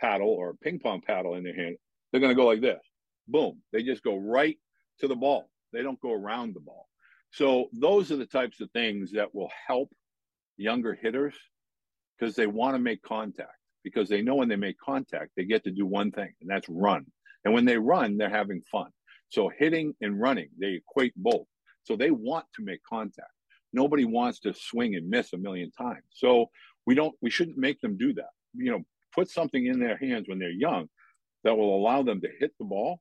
paddle 0.00 0.28
or 0.28 0.54
ping 0.62 0.78
pong 0.78 1.00
paddle 1.00 1.34
in 1.34 1.44
their 1.44 1.54
hand, 1.54 1.76
they're 2.10 2.20
going 2.20 2.34
to 2.34 2.40
go 2.40 2.46
like 2.46 2.60
this. 2.60 2.80
Boom. 3.28 3.60
They 3.72 3.82
just 3.82 4.02
go 4.02 4.16
right 4.16 4.56
to 5.00 5.08
the 5.08 5.16
ball. 5.16 5.50
They 5.72 5.82
don't 5.82 6.00
go 6.00 6.12
around 6.12 6.54
the 6.54 6.60
ball. 6.60 6.88
So 7.32 7.68
those 7.72 8.10
are 8.10 8.16
the 8.16 8.26
types 8.26 8.60
of 8.60 8.70
things 8.72 9.12
that 9.12 9.34
will 9.34 9.50
help 9.66 9.90
younger 10.56 10.94
hitters 11.00 11.34
because 12.18 12.34
they 12.34 12.46
want 12.46 12.74
to 12.74 12.80
make 12.80 13.02
contact 13.02 13.54
because 13.82 14.08
they 14.08 14.22
know 14.22 14.36
when 14.36 14.48
they 14.48 14.56
make 14.56 14.78
contact, 14.78 15.30
they 15.36 15.44
get 15.44 15.64
to 15.64 15.70
do 15.70 15.86
one 15.86 16.10
thing, 16.10 16.32
and 16.40 16.50
that's 16.50 16.68
run. 16.68 17.06
And 17.44 17.54
when 17.54 17.64
they 17.64 17.78
run, 17.78 18.16
they're 18.16 18.28
having 18.28 18.62
fun. 18.70 18.90
So 19.30 19.50
hitting 19.56 19.94
and 20.00 20.20
running, 20.20 20.48
they 20.58 20.74
equate 20.74 21.14
both. 21.16 21.46
So 21.84 21.96
they 21.96 22.10
want 22.10 22.46
to 22.56 22.62
make 22.62 22.80
contact. 22.88 23.30
Nobody 23.72 24.04
wants 24.04 24.40
to 24.40 24.52
swing 24.52 24.96
and 24.96 25.08
miss 25.08 25.32
a 25.32 25.38
million 25.38 25.70
times. 25.70 26.02
So 26.10 26.50
we 26.86 26.94
don't, 26.94 27.14
we 27.22 27.30
shouldn't 27.30 27.56
make 27.56 27.80
them 27.80 27.96
do 27.96 28.12
that. 28.14 28.30
You 28.54 28.72
know, 28.72 28.82
put 29.14 29.28
something 29.28 29.66
in 29.66 29.80
their 29.80 29.96
hands 29.96 30.28
when 30.28 30.38
they're 30.38 30.50
young 30.50 30.88
that 31.44 31.56
will 31.56 31.76
allow 31.76 32.02
them 32.02 32.20
to 32.20 32.28
hit 32.38 32.52
the 32.58 32.64
ball 32.64 33.00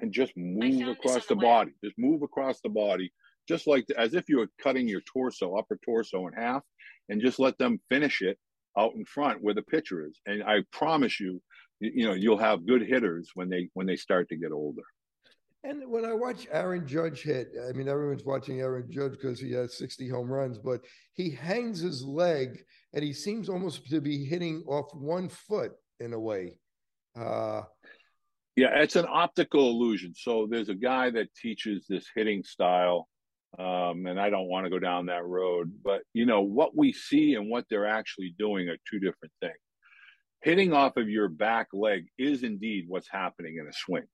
and 0.00 0.12
just 0.12 0.32
move 0.36 0.88
across 0.88 1.26
the, 1.26 1.34
the 1.34 1.40
body. 1.40 1.72
Just 1.82 1.98
move 1.98 2.22
across 2.22 2.60
the 2.60 2.68
body, 2.68 3.12
just 3.48 3.66
like 3.66 3.86
the, 3.86 3.98
as 3.98 4.14
if 4.14 4.28
you 4.28 4.38
were 4.38 4.48
cutting 4.60 4.88
your 4.88 5.00
torso, 5.02 5.56
upper 5.56 5.78
torso 5.84 6.26
in 6.26 6.34
half, 6.34 6.62
and 7.08 7.20
just 7.20 7.38
let 7.38 7.56
them 7.58 7.80
finish 7.88 8.22
it 8.22 8.38
out 8.76 8.94
in 8.94 9.04
front 9.04 9.42
where 9.42 9.54
the 9.54 9.62
pitcher 9.62 10.06
is. 10.06 10.20
And 10.26 10.42
I 10.42 10.64
promise 10.72 11.20
you, 11.20 11.40
you 11.80 12.06
know, 12.06 12.14
you'll 12.14 12.38
have 12.38 12.66
good 12.66 12.82
hitters 12.82 13.30
when 13.34 13.48
they 13.48 13.68
when 13.74 13.86
they 13.86 13.96
start 13.96 14.28
to 14.30 14.36
get 14.36 14.52
older. 14.52 14.82
And 15.62 15.90
when 15.90 16.04
I 16.04 16.12
watch 16.12 16.46
Aaron 16.52 16.86
Judge 16.86 17.22
hit, 17.22 17.52
I 17.66 17.72
mean, 17.72 17.88
everyone's 17.88 18.24
watching 18.24 18.60
Aaron 18.60 18.90
Judge 18.90 19.12
because 19.12 19.40
he 19.40 19.50
has 19.52 19.78
60 19.78 20.08
home 20.10 20.28
runs, 20.28 20.58
but 20.58 20.82
he 21.14 21.30
hangs 21.30 21.80
his 21.80 22.02
leg 22.02 22.62
and 22.94 23.04
he 23.04 23.12
seems 23.12 23.48
almost 23.48 23.88
to 23.90 24.00
be 24.00 24.24
hitting 24.24 24.64
off 24.66 24.94
one 24.94 25.28
foot 25.28 25.72
in 26.00 26.12
a 26.12 26.18
way. 26.18 26.54
Uh, 27.18 27.62
yeah, 28.56 28.80
it's 28.80 28.96
an 28.96 29.06
optical 29.08 29.70
illusion. 29.70 30.14
So 30.16 30.46
there's 30.48 30.68
a 30.68 30.74
guy 30.74 31.10
that 31.10 31.34
teaches 31.34 31.86
this 31.88 32.06
hitting 32.14 32.44
style, 32.44 33.08
um, 33.58 34.06
and 34.06 34.18
I 34.18 34.30
don't 34.30 34.48
want 34.48 34.64
to 34.64 34.70
go 34.70 34.78
down 34.78 35.06
that 35.06 35.26
road, 35.26 35.72
but 35.84 36.02
you 36.12 36.24
know 36.24 36.40
what 36.40 36.76
we 36.76 36.92
see 36.92 37.34
and 37.34 37.50
what 37.50 37.66
they're 37.68 37.86
actually 37.86 38.34
doing 38.38 38.68
are 38.68 38.76
two 38.90 39.00
different 39.00 39.32
things. 39.40 39.54
Hitting 40.40 40.72
off 40.72 40.96
of 40.96 41.08
your 41.08 41.28
back 41.28 41.68
leg 41.72 42.06
is 42.16 42.42
indeed 42.42 42.84
what's 42.88 43.08
happening 43.10 43.56
in 43.58 43.66
a 43.66 43.72
swing 43.72 44.06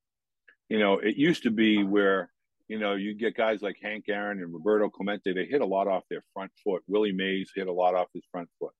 you 0.70 0.78
know, 0.78 0.98
it 0.98 1.16
used 1.16 1.42
to 1.42 1.50
be 1.50 1.82
where, 1.82 2.30
you 2.70 2.78
know, 2.78 2.94
you 2.94 3.14
get 3.14 3.36
guys 3.36 3.62
like 3.62 3.78
Hank 3.82 4.04
Aaron 4.08 4.40
and 4.40 4.54
Roberto 4.54 4.88
Clemente, 4.88 5.32
they 5.32 5.44
hit 5.44 5.60
a 5.60 5.66
lot 5.66 5.88
off 5.88 6.04
their 6.08 6.22
front 6.32 6.52
foot. 6.62 6.84
Willie 6.86 7.10
Mays 7.10 7.50
hit 7.52 7.66
a 7.66 7.72
lot 7.72 7.96
off 7.96 8.06
his 8.14 8.22
front 8.30 8.48
foot. 8.60 8.70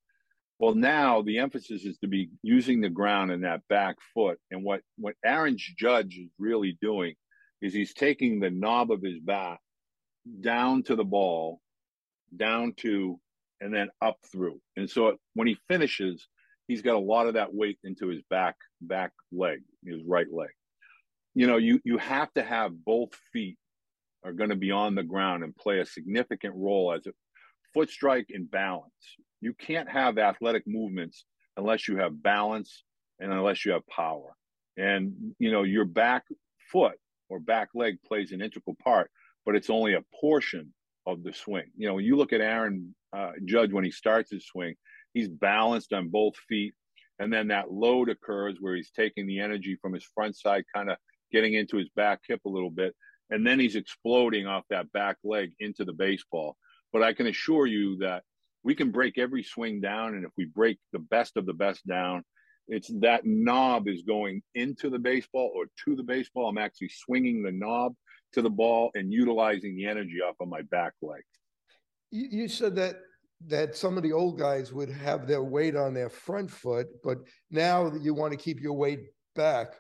Well, 0.61 0.77
now 0.77 1.23
the 1.23 1.39
emphasis 1.39 1.85
is 1.85 1.99
to 1.99 2.07
be 2.07 2.31
using 2.41 2.81
the 2.81 2.89
ground 2.89 3.33
in 3.33 3.41
that 3.41 3.67
back 3.69 3.97
foot. 4.15 4.39
And 4.53 4.63
what, 4.63 4.83
what 4.97 5.17
Aaron 5.25 5.57
Judge 5.59 6.19
is 6.19 6.29
really 6.39 6.79
doing 6.81 7.17
is 7.61 7.75
he's 7.75 7.93
taking 7.93 8.39
the 8.39 8.49
knob 8.49 8.93
of 8.93 9.03
his 9.03 9.19
bat 9.19 9.59
down 10.41 10.85
to 10.85 10.95
the 10.95 11.03
ball, 11.03 11.61
down 12.37 12.75
to, 12.83 13.19
and 13.61 13.75
then 13.75 13.89
up 14.01 14.19
through. 14.31 14.61
And 14.77 14.89
so 14.89 15.17
when 15.35 15.49
he 15.49 15.59
finishes, 15.67 16.29
he's 16.69 16.83
got 16.83 16.95
a 16.95 17.01
lot 17.01 17.27
of 17.27 17.35
that 17.35 17.53
weight 17.53 17.81
into 17.83 18.07
his 18.07 18.23
back 18.31 18.55
back 18.81 19.11
leg, 19.33 19.63
his 19.85 20.01
right 20.07 20.33
leg 20.33 20.51
you 21.35 21.47
know, 21.47 21.57
you 21.59 21.81
you 21.85 21.97
have 21.99 22.33
to 22.35 22.43
have 22.43 22.73
both 22.85 23.11
feet 23.33 23.57
are 24.25 24.33
going 24.33 24.51
to 24.51 24.57
be 24.57 24.71
on 24.71 24.95
the 24.95 25.03
ground 25.03 25.45
and 25.45 25.57
play 25.57 25.81
a 25.81 25.87
significant 25.87 26.55
role 26.57 26.93
as 26.93 27.07
a 27.07 27.13
foot 27.73 27.91
strike 27.91 28.27
and 28.31 28.51
balance. 28.51 28.93
You 29.41 29.55
can't 29.55 29.89
have 29.89 30.19
athletic 30.19 30.65
movements 30.67 31.25
unless 31.57 31.89
you 31.89 31.97
have 31.97 32.23
balance 32.23 32.85
and 33.19 33.33
unless 33.33 33.65
you 33.65 33.73
have 33.73 33.87
power. 33.87 34.35
And 34.77 35.35
you 35.39 35.51
know, 35.51 35.63
your 35.63 35.85
back 35.85 36.25
foot 36.71 36.99
or 37.29 37.41
back 37.41 37.69
leg 37.75 37.99
plays 38.07 38.33
an 38.33 38.43
integral 38.43 38.77
part, 38.83 39.11
but 39.45 39.55
it's 39.55 39.71
only 39.71 39.95
a 39.95 40.05
portion 40.21 40.73
of 41.07 41.23
the 41.23 41.33
swing. 41.33 41.71
You 41.77 41.89
know, 41.89 41.95
when 41.95 42.05
you 42.05 42.17
look 42.17 42.33
at 42.33 42.41
Aaron 42.41 42.95
uh, 43.17 43.33
Judge 43.45 43.73
when 43.73 43.85
he 43.85 43.91
starts 43.91 44.31
his 44.31 44.47
swing, 44.47 44.75
he's 45.15 45.29
balanced 45.29 45.93
on 45.93 46.09
both 46.09 46.35
feet. 46.49 46.75
And 47.19 47.33
then 47.33 47.49
that 47.49 47.71
load 47.71 48.09
occurs 48.09 48.57
where 48.61 48.75
he's 48.75 48.91
taking 48.91 49.27
the 49.27 49.41
energy 49.41 49.77
from 49.81 49.93
his 49.93 50.05
front 50.15 50.37
side, 50.37 50.65
kind 50.75 50.91
of 50.91 50.97
getting 51.33 51.55
into 51.55 51.77
his 51.77 51.89
back 51.91 52.21
hip 52.27 52.41
a 52.47 52.49
little 52.49 52.71
bit, 52.71 52.95
and 53.31 53.47
then 53.47 53.61
he's 53.61 53.77
exploding 53.77 54.47
off 54.47 54.65
that 54.71 54.91
back 54.93 55.17
leg 55.25 55.53
into 55.61 55.85
the 55.85 55.93
baseball. 55.93 56.57
But 56.93 57.03
I 57.03 57.13
can 57.13 57.27
assure 57.27 57.67
you 57.67 57.97
that 57.99 58.23
we 58.63 58.75
can 58.75 58.91
break 58.91 59.19
every 59.19 59.43
swing 59.43 59.81
down, 59.81 60.15
and 60.15 60.25
if 60.25 60.33
we 60.37 60.45
break 60.45 60.79
the 60.93 60.99
best 60.99 61.37
of 61.37 61.47
the 61.47 61.55
best 61.55 61.87
down, 61.87 62.25
it's 62.69 62.91
that 63.01 63.25
knob 63.25 63.89
is 63.89 64.03
going 64.03 64.43
into 64.55 64.91
the 64.91 64.99
baseball 64.99 65.51
or 65.55 65.67
to 65.85 65.97
the 65.97 66.03
baseball. 66.03 66.49
I'm 66.49 66.59
actually 66.59 66.91
swinging 66.91 67.43
the 67.43 67.53
knob 67.53 67.95
to 68.33 68.43
the 68.43 68.51
ball 68.51 68.91
and 68.95 69.13
utilizing 69.13 69.77
the 69.77 69.87
energy 69.87 70.21
off 70.25 70.37
of 70.41 70.49
my 70.49 70.63
back 70.63 70.93
leg. 71.03 71.23
You, 72.11 72.29
you 72.31 72.49
said 72.49 72.77
that 72.77 72.97
that 73.47 73.75
some 73.75 73.97
of 73.97 74.03
the 74.03 74.13
old 74.13 74.39
guys 74.39 74.71
would 74.71 74.91
have 74.91 75.27
their 75.27 75.43
weight 75.43 75.75
on 75.75 75.95
their 75.95 76.11
front 76.11 76.51
foot, 76.51 76.89
but 77.03 77.19
now 77.51 77.89
that 77.89 78.03
you 78.03 78.13
want 78.13 78.33
to 78.33 78.37
keep 78.37 78.61
your 78.61 78.75
weight 78.75 79.01
back 79.35 79.73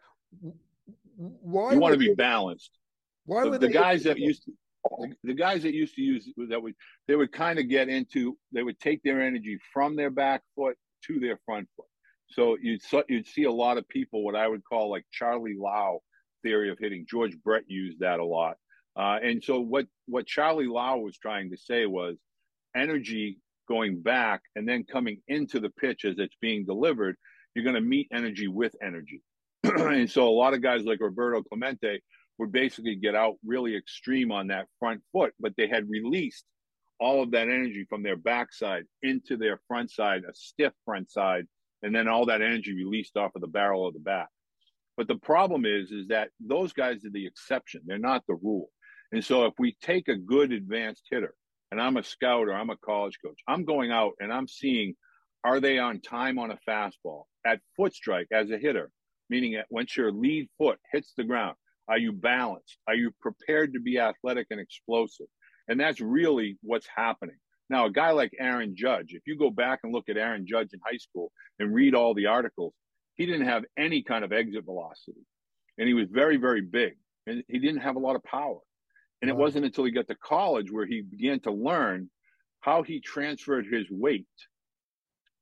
why 1.16 1.72
you 1.72 1.80
want 1.80 1.92
to 1.92 1.98
be 1.98 2.14
balanced. 2.14 2.78
Why 3.26 3.48
the, 3.48 3.58
the 3.58 3.68
guys 3.68 4.02
that 4.04 4.18
used 4.18 4.44
to, 4.44 4.52
the, 4.98 5.14
the, 5.24 5.34
guys 5.34 5.62
that 5.62 5.74
used 5.74 5.94
to 5.94 6.02
use 6.02 6.28
that 6.48 6.62
would 6.62 6.74
they 7.06 7.16
would 7.16 7.32
kind 7.32 7.58
of 7.58 7.68
get 7.68 7.88
into 7.88 8.36
they 8.52 8.62
would 8.62 8.78
take 8.80 9.02
their 9.02 9.22
energy 9.22 9.58
from 9.72 9.96
their 9.96 10.10
back 10.10 10.42
foot 10.56 10.76
to 11.06 11.20
their 11.20 11.38
front 11.44 11.68
foot. 11.76 11.86
So 12.30 12.56
you'd 12.60 12.80
you'd 13.08 13.26
see 13.26 13.44
a 13.44 13.52
lot 13.52 13.78
of 13.78 13.88
people 13.88 14.24
what 14.24 14.36
I 14.36 14.48
would 14.48 14.64
call 14.64 14.90
like 14.90 15.04
Charlie 15.12 15.56
Lau 15.58 16.00
theory 16.42 16.70
of 16.70 16.78
hitting. 16.78 17.06
George 17.08 17.36
Brett 17.44 17.64
used 17.66 18.00
that 18.00 18.20
a 18.20 18.24
lot. 18.24 18.56
Uh, 18.96 19.18
and 19.22 19.42
so 19.42 19.60
what 19.60 19.86
what 20.06 20.26
Charlie 20.26 20.66
Lau 20.66 20.98
was 20.98 21.16
trying 21.18 21.50
to 21.50 21.56
say 21.56 21.86
was 21.86 22.16
energy 22.74 23.38
going 23.68 24.02
back 24.02 24.42
and 24.56 24.68
then 24.68 24.84
coming 24.84 25.22
into 25.28 25.60
the 25.60 25.70
pitch 25.70 26.04
as 26.04 26.18
it's 26.18 26.36
being 26.40 26.64
delivered. 26.64 27.16
You're 27.54 27.64
going 27.64 27.74
to 27.74 27.80
meet 27.80 28.08
energy 28.12 28.48
with 28.48 28.74
energy. 28.82 29.22
and 29.64 30.10
so 30.10 30.28
a 30.28 30.30
lot 30.30 30.54
of 30.54 30.62
guys 30.62 30.84
like 30.84 31.00
Roberto 31.00 31.42
Clemente 31.42 32.00
would 32.40 32.50
basically 32.50 32.96
get 32.96 33.14
out 33.14 33.36
really 33.44 33.76
extreme 33.76 34.32
on 34.32 34.46
that 34.46 34.66
front 34.78 35.02
foot, 35.12 35.34
but 35.38 35.52
they 35.58 35.68
had 35.68 35.90
released 35.90 36.46
all 36.98 37.22
of 37.22 37.30
that 37.32 37.48
energy 37.48 37.84
from 37.86 38.02
their 38.02 38.16
backside 38.16 38.84
into 39.02 39.36
their 39.36 39.60
front 39.68 39.90
side, 39.90 40.22
a 40.24 40.32
stiff 40.32 40.72
front 40.86 41.10
side, 41.10 41.46
and 41.82 41.94
then 41.94 42.08
all 42.08 42.24
that 42.24 42.40
energy 42.40 42.74
released 42.74 43.18
off 43.18 43.34
of 43.34 43.42
the 43.42 43.46
barrel 43.46 43.86
of 43.86 43.92
the 43.92 44.00
bat. 44.00 44.28
But 44.96 45.06
the 45.06 45.16
problem 45.16 45.66
is, 45.66 45.90
is 45.90 46.08
that 46.08 46.30
those 46.40 46.72
guys 46.72 47.04
are 47.04 47.10
the 47.10 47.26
exception; 47.26 47.82
they're 47.84 47.98
not 47.98 48.24
the 48.26 48.34
rule. 48.34 48.70
And 49.12 49.22
so, 49.22 49.44
if 49.44 49.52
we 49.58 49.76
take 49.82 50.08
a 50.08 50.16
good 50.16 50.50
advanced 50.50 51.08
hitter, 51.10 51.34
and 51.70 51.80
I'm 51.80 51.98
a 51.98 52.02
scout 52.02 52.48
or 52.48 52.54
I'm 52.54 52.70
a 52.70 52.76
college 52.78 53.18
coach, 53.22 53.38
I'm 53.46 53.66
going 53.66 53.92
out 53.92 54.12
and 54.18 54.32
I'm 54.32 54.48
seeing, 54.48 54.94
are 55.44 55.60
they 55.60 55.78
on 55.78 56.00
time 56.00 56.38
on 56.38 56.50
a 56.50 56.58
fastball 56.66 57.24
at 57.46 57.60
foot 57.76 57.94
strike 57.94 58.28
as 58.32 58.50
a 58.50 58.56
hitter? 58.56 58.90
meaning 59.30 59.52
that 59.52 59.66
once 59.70 59.96
your 59.96 60.12
lead 60.12 60.48
foot 60.58 60.78
hits 60.92 61.12
the 61.16 61.24
ground, 61.24 61.54
are 61.90 61.98
you 61.98 62.12
balanced? 62.12 62.78
Are 62.86 62.94
you 62.94 63.10
prepared 63.20 63.74
to 63.74 63.80
be 63.80 63.98
athletic 63.98 64.46
and 64.50 64.60
explosive? 64.60 65.26
And 65.68 65.78
that's 65.78 66.00
really 66.00 66.56
what's 66.62 66.86
happening. 66.94 67.36
Now, 67.68 67.86
a 67.86 67.90
guy 67.90 68.12
like 68.12 68.30
Aaron 68.38 68.74
Judge, 68.76 69.08
if 69.10 69.22
you 69.26 69.36
go 69.36 69.50
back 69.50 69.80
and 69.82 69.92
look 69.92 70.08
at 70.08 70.16
Aaron 70.16 70.46
Judge 70.46 70.68
in 70.72 70.80
high 70.84 70.98
school 70.98 71.32
and 71.58 71.74
read 71.74 71.94
all 71.94 72.14
the 72.14 72.26
articles, 72.26 72.74
he 73.16 73.26
didn't 73.26 73.46
have 73.46 73.64
any 73.76 74.02
kind 74.02 74.24
of 74.24 74.32
exit 74.32 74.64
velocity. 74.64 75.20
And 75.78 75.88
he 75.88 75.94
was 75.94 76.06
very, 76.08 76.36
very 76.36 76.60
big. 76.60 76.92
And 77.26 77.42
he 77.48 77.58
didn't 77.58 77.80
have 77.80 77.96
a 77.96 78.00
lot 78.00 78.16
of 78.16 78.22
power. 78.22 78.58
And 79.20 79.30
wow. 79.30 79.36
it 79.36 79.40
wasn't 79.40 79.64
until 79.64 79.84
he 79.84 79.90
got 79.90 80.08
to 80.08 80.14
college 80.14 80.70
where 80.70 80.86
he 80.86 81.02
began 81.02 81.40
to 81.40 81.50
learn 81.50 82.08
how 82.60 82.82
he 82.82 83.00
transferred 83.00 83.66
his 83.66 83.86
weight 83.90 84.26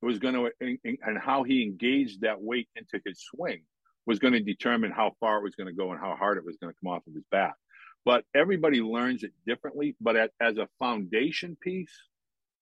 was 0.01 0.19
going 0.19 0.35
to 0.35 0.51
and 0.83 1.19
how 1.21 1.43
he 1.43 1.63
engaged 1.63 2.23
that 2.23 2.41
weight 2.41 2.69
into 2.77 3.01
his 3.05 3.21
swing 3.21 3.63
was 4.09 4.19
going 4.19 4.33
to 4.33 4.41
determine 4.41 4.91
how 4.91 5.13
far 5.21 5.37
it 5.37 5.43
was 5.43 5.55
going 5.55 5.67
to 5.67 5.75
go 5.75 5.93
and 5.93 6.01
how 6.01 6.17
hard 6.17 6.39
it 6.39 6.45
was 6.45 6.57
going 6.57 6.73
to 6.73 6.79
come 6.83 6.91
off 6.91 7.07
of 7.07 7.15
his 7.15 7.25
bat. 7.31 7.53
But 8.07 8.25
everybody 8.35 8.81
learns 8.81 9.23
it 9.23 9.33
differently. 9.47 9.97
But 10.01 10.17
at, 10.17 10.31
as 10.41 10.57
a 10.57 10.67
foundation 10.79 11.59
piece, 11.61 11.93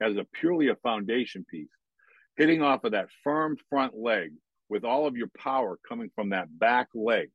as 0.03 0.16
a 0.16 0.26
purely 0.40 0.68
a 0.68 0.74
foundation 0.74 1.47
piece, 1.49 1.70
hitting 2.36 2.62
off 2.62 2.82
of 2.82 2.92
that 2.92 3.07
firm 3.22 3.57
front 3.70 3.94
leg 3.97 4.32
with 4.68 4.84
all 4.84 5.07
of 5.07 5.16
your 5.16 5.28
power 5.38 5.78
coming 5.88 6.11
from 6.16 6.30
that 6.30 6.49
back 6.59 6.88
leg 6.94 7.30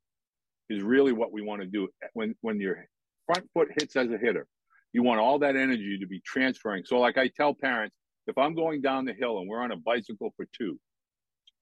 is 0.70 0.84
really 0.84 1.14
what 1.14 1.32
we 1.32 1.42
want 1.42 1.62
to 1.62 1.68
do. 1.68 1.88
When 2.14 2.36
when 2.42 2.60
your 2.60 2.86
front 3.26 3.50
foot 3.54 3.70
hits 3.80 3.96
as 3.96 4.12
a 4.12 4.18
hitter, 4.18 4.46
you 4.92 5.04
want 5.04 5.22
all 5.22 5.40
that 5.40 5.56
energy 5.56 5.98
to 6.00 6.06
be 6.06 6.20
transferring. 6.26 6.84
So, 6.86 7.00
like 7.00 7.18
I 7.18 7.30
tell 7.30 7.54
parents, 7.54 7.96
if 8.28 8.38
I'm 8.38 8.56
going 8.56 8.82
down 8.82 9.06
the 9.06 9.14
hill 9.14 9.40
and 9.40 9.48
we're 9.48 9.62
on 9.62 9.72
a 9.72 9.78
bicycle 9.78 10.34
for 10.36 10.46
two, 10.58 10.78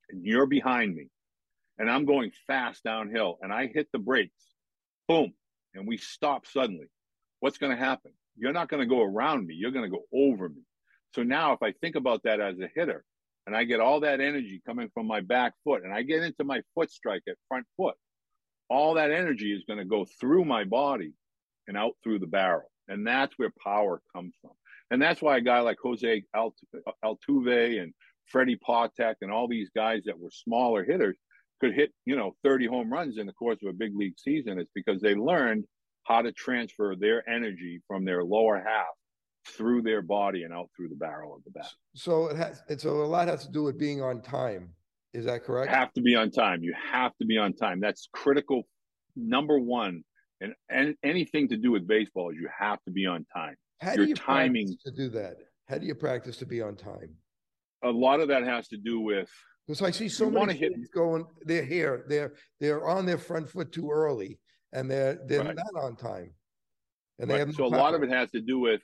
and 0.10 0.26
you're 0.26 0.48
behind 0.48 0.96
me, 0.96 1.10
and 1.80 1.90
I'm 1.90 2.06
going 2.06 2.32
fast 2.46 2.84
downhill 2.84 3.40
and 3.42 3.52
I 3.52 3.68
hit 3.68 3.88
the 3.92 4.00
brakes, 4.00 4.44
boom, 5.08 5.34
and 5.74 5.88
we 5.88 5.98
stop 5.98 6.46
suddenly, 6.46 6.88
what's 7.40 7.58
going 7.58 7.76
to 7.76 7.84
happen? 7.84 8.12
You're 8.38 8.54
not 8.54 8.70
going 8.70 8.82
to 8.82 8.96
go 8.96 9.02
around 9.02 9.48
me, 9.48 9.56
you're 9.56 9.72
going 9.72 9.90
to 9.90 9.98
go 9.98 10.04
over 10.14 10.50
me. 10.50 10.62
So 11.16 11.24
now, 11.24 11.54
if 11.54 11.64
I 11.64 11.72
think 11.72 11.96
about 11.96 12.22
that 12.24 12.40
as 12.40 12.60
a 12.60 12.70
hitter 12.76 13.04
and 13.48 13.56
I 13.56 13.64
get 13.64 13.80
all 13.80 14.02
that 14.02 14.22
energy 14.22 14.62
coming 14.66 14.90
from 14.94 15.08
my 15.08 15.22
back 15.22 15.54
foot 15.64 15.84
and 15.84 15.92
I 15.94 16.04
get 16.04 16.22
into 16.22 16.44
my 16.44 16.62
foot 16.76 16.92
strike 16.92 17.24
at 17.28 17.36
front 17.48 17.66
foot, 17.78 17.96
all 18.70 18.94
that 18.96 19.12
energy 19.12 19.52
is 19.52 19.64
going 19.68 19.80
to 19.80 19.86
go 19.86 20.06
through 20.20 20.46
my 20.46 20.64
body 20.64 21.14
and 21.68 21.76
out 21.76 21.94
through 22.04 22.20
the 22.20 22.28
barrel. 22.28 22.70
And 22.88 23.06
that's 23.06 23.34
where 23.38 23.52
power 23.64 24.02
comes 24.16 24.34
from. 24.42 24.52
And 24.92 25.02
that's 25.02 25.22
why 25.22 25.38
a 25.38 25.42
guy 25.42 25.60
like 25.62 25.78
Jose 25.82 26.24
Altuve 26.36 27.82
and 27.82 27.94
Freddie 28.26 28.58
Patek 28.58 29.16
and 29.22 29.32
all 29.32 29.48
these 29.48 29.70
guys 29.76 30.04
that 30.06 30.20
were 30.20 30.32
smaller 30.32 30.84
hitters, 30.84 31.18
could 31.60 31.74
hit, 31.74 31.92
you 32.06 32.16
know, 32.16 32.36
30 32.44 32.68
home 32.68 32.92
runs 32.92 33.18
in 33.18 33.28
the 33.28 33.34
course 33.34 33.58
of 33.64 33.70
a 33.70 33.74
big 33.74 33.96
league 33.96 34.18
season. 34.18 34.60
It's 34.60 34.72
because 34.74 35.02
they 35.02 35.16
learned 35.16 35.66
how 36.04 36.22
to 36.22 36.32
transfer 36.32 36.96
their 37.00 37.28
energy 37.30 37.82
from 37.88 38.06
their 38.06 38.24
lower 38.24 38.58
half 38.58 38.88
through 39.46 39.82
their 39.82 40.02
body 40.02 40.44
and 40.44 40.54
out 40.54 40.70
through 40.76 40.90
the 40.90 40.96
barrel 40.96 41.36
of 41.36 41.44
the 41.44 41.52
bat. 41.52 41.70
So 41.96 42.28
it 42.28 42.38
has, 42.38 42.62
and 42.70 42.80
so 42.80 43.02
a 43.02 43.06
lot 43.06 43.28
has 43.28 43.46
to 43.46 43.52
do 43.52 43.64
with 43.64 43.78
being 43.78 44.02
on 44.02 44.22
time. 44.22 44.70
Is 45.14 45.26
that 45.26 45.44
correct? 45.44 45.72
You 45.72 45.78
have 45.78 45.94
to 45.94 46.02
be 46.02 46.16
on 46.16 46.32
time. 46.32 46.62
You 46.62 46.74
have 46.92 47.16
to 47.18 47.26
be 47.26 47.38
on 47.38 47.54
time. 47.54 47.80
That's 47.80 48.10
critical. 48.14 48.64
Number 49.16 49.60
one, 49.60 50.04
and, 50.42 50.54
and 50.70 50.96
anything 51.04 51.50
to 51.50 51.58
do 51.58 51.72
with 51.72 51.88
baseball 51.88 52.30
is 52.30 52.38
you 52.40 52.48
have 52.58 52.82
to 52.86 52.92
be 52.92 53.06
on 53.06 53.26
time. 53.36 53.56
How 53.82 53.94
Your 53.94 54.06
do 54.06 54.10
you 54.10 54.16
timing 54.16 54.76
to 54.86 54.92
do 54.92 55.10
that? 55.10 55.38
How 55.68 55.78
do 55.78 55.88
you 55.88 55.96
practice 55.96 56.38
to 56.38 56.46
be 56.46 56.62
on 56.62 56.76
time? 56.76 57.16
A 57.84 57.90
lot 57.90 58.20
of 58.20 58.28
that 58.28 58.44
has 58.44 58.68
to 58.70 58.78
do 58.78 59.00
with 59.00 59.30
because 59.70 59.84
I 59.84 59.92
see 59.92 60.10
so 60.10 60.32
many 60.32 60.56
kids 60.56 60.76
hit... 60.76 60.92
going. 60.92 61.28
They're 61.44 61.64
here. 61.64 62.04
They're 62.10 62.34
they're 62.60 62.88
on 62.88 63.06
their 63.06 63.20
front 63.20 63.48
foot 63.48 63.72
too 63.72 63.92
early, 63.92 64.40
and 64.74 64.90
they're 64.90 65.20
they're 65.28 65.44
right. 65.44 65.56
not 65.56 65.84
on 65.84 65.96
time. 65.96 66.34
And 67.20 67.30
they 67.30 67.36
right. 67.36 67.40
have 67.42 67.50
no 67.50 67.54
so 67.54 67.70
power. 67.70 67.80
a 67.80 67.84
lot 67.84 67.94
of 67.94 68.02
it 68.02 68.10
has 68.10 68.32
to 68.32 68.42
do 68.42 68.58
with 68.58 68.82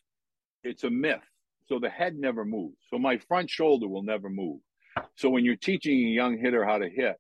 it's 0.64 0.84
a 0.84 0.90
myth. 0.92 1.24
So 1.68 1.80
the 1.80 1.90
head 1.90 2.16
never 2.16 2.46
moves. 2.46 2.76
So 2.92 3.00
my 3.00 3.18
front 3.18 3.50
shoulder 3.50 3.88
will 3.88 4.04
never 4.04 4.30
move. 4.30 4.60
So 5.16 5.32
when 5.32 5.44
you're 5.44 5.56
teaching 5.56 5.98
a 5.98 6.12
young 6.12 6.38
hitter 6.38 6.64
how 6.64 6.78
to 6.78 6.88
hit, 6.88 7.16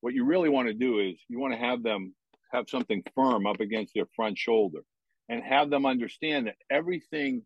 what 0.00 0.14
you 0.14 0.24
really 0.24 0.48
want 0.48 0.68
to 0.68 0.74
do 0.74 1.00
is 1.00 1.16
you 1.28 1.38
want 1.38 1.52
to 1.52 1.58
have 1.58 1.82
them 1.82 2.14
have 2.52 2.64
something 2.70 3.02
firm 3.14 3.46
up 3.46 3.60
against 3.60 3.92
their 3.94 4.06
front 4.16 4.38
shoulder 4.38 4.80
and 5.28 5.42
have 5.42 5.68
them 5.68 5.84
understand 5.84 6.46
that 6.46 6.56
everything 6.70 7.42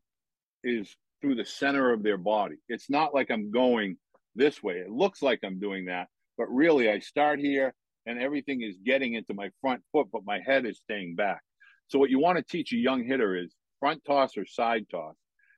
is 0.63 0.95
through 1.21 1.35
the 1.35 1.45
center 1.45 1.93
of 1.93 2.05
their 2.05 2.19
body. 2.19 2.57
It's 2.69 2.89
not 2.89 3.13
like 3.13 3.33
I'm 3.33 3.51
going 3.51 3.97
this 4.35 4.63
way. 4.63 4.75
It 4.75 4.91
looks 4.91 5.23
like 5.23 5.41
I'm 5.45 5.59
doing 5.59 5.87
that, 5.87 6.09
but 6.39 6.49
really 6.51 6.91
I 6.91 6.99
start 7.01 7.41
here 7.41 7.75
and 8.07 8.19
everything 8.19 8.63
is 8.63 8.77
getting 8.85 9.15
into 9.15 9.35
my 9.35 9.51
front 9.61 9.83
foot, 9.93 10.09
but 10.13 10.25
my 10.25 10.41
head 10.45 10.67
is 10.67 10.79
staying 10.79 11.15
back. 11.15 11.41
So 11.89 11.99
what 11.99 12.11
you 12.11 12.19
want 12.19 12.39
to 12.39 12.45
teach 12.45 12.73
a 12.73 12.77
young 12.77 13.05
hitter 13.05 13.37
is 13.37 13.55
front 13.81 14.05
toss 14.05 14.37
or 14.37 14.47
side 14.47 14.87
toss 14.91 15.17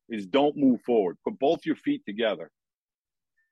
is 0.08 0.26
don't 0.26 0.56
move 0.56 0.80
forward. 0.82 1.18
Put 1.24 1.38
both 1.38 1.64
your 1.64 1.76
feet 1.76 2.02
together. 2.06 2.50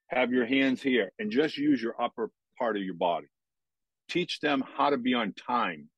Have 0.08 0.32
your 0.32 0.46
hands 0.46 0.82
here 0.82 1.10
and 1.18 1.30
just 1.30 1.56
use 1.56 1.80
your 1.80 2.00
upper 2.00 2.30
part 2.58 2.76
of 2.76 2.82
your 2.82 2.94
body. 2.94 3.28
Teach 4.08 4.40
them 4.40 4.64
how 4.76 4.90
to 4.90 4.96
be 4.96 5.14
on 5.14 5.32
time 5.34 5.88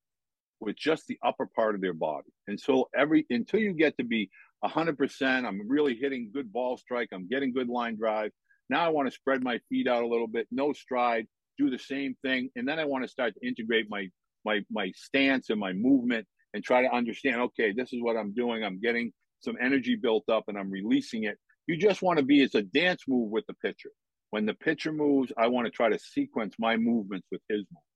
with 0.61 0.77
just 0.77 1.07
the 1.07 1.19
upper 1.25 1.47
part 1.47 1.75
of 1.75 1.81
their 1.81 1.95
body. 1.95 2.31
And 2.47 2.61
so 2.61 2.89
every 2.97 3.27
until 3.31 3.61
you 3.61 3.73
get 3.73 3.97
to 3.97 4.05
be 4.05 4.31
100%, 4.65 5.47
I'm 5.47 5.69
really 5.69 5.97
hitting 5.97 6.31
good 6.33 6.53
ball 6.53 6.77
strike, 6.77 7.09
I'm 7.13 7.27
getting 7.27 7.53
good 7.53 7.69
line 7.69 7.97
drive. 7.97 8.31
Now 8.69 8.85
I 8.85 8.89
want 8.89 9.09
to 9.09 9.15
spread 9.15 9.43
my 9.43 9.61
feet 9.69 9.89
out 9.89 10.03
a 10.03 10.09
little 10.09 10.27
bit, 10.27 10.47
no 10.51 10.73
stride, 10.73 11.27
do 11.59 11.71
the 11.71 11.79
same 11.79 12.17
thing, 12.23 12.51
and 12.57 12.67
then 12.67 12.79
I 12.79 12.85
want 12.85 13.05
to 13.05 13.09
start 13.09 13.35
to 13.35 13.47
integrate 13.47 13.87
my 13.89 14.09
my 14.45 14.61
my 14.71 14.91
stance 14.95 15.51
and 15.51 15.61
my 15.61 15.73
movement 15.73 16.27
and 16.55 16.63
try 16.63 16.83
to 16.83 16.93
understand, 16.93 17.41
okay, 17.41 17.73
this 17.73 17.93
is 17.93 18.03
what 18.03 18.17
I'm 18.17 18.35
doing. 18.35 18.65
I'm 18.65 18.81
getting 18.81 19.13
some 19.41 19.57
energy 19.61 19.97
built 19.97 20.25
up 20.29 20.45
and 20.49 20.59
I'm 20.59 20.71
releasing 20.71 21.25
it. 21.25 21.39
You 21.67 21.77
just 21.77 22.03
want 22.03 22.19
to 22.19 22.25
be 22.25 22.43
as 22.43 22.55
a 22.55 22.63
dance 22.63 23.03
move 23.09 23.31
with 23.31 23.45
the 23.47 23.55
pitcher. 23.55 23.91
When 24.31 24.47
the 24.47 24.55
pitcher 24.55 24.93
moves, 24.93 25.33
I 25.37 25.49
want 25.49 25.67
to 25.67 25.71
try 25.71 25.89
to 25.89 25.99
sequence 25.99 26.55
my 26.59 26.77
movements 26.77 27.27
with 27.31 27.41
his 27.49 27.61
movements. 27.61 27.89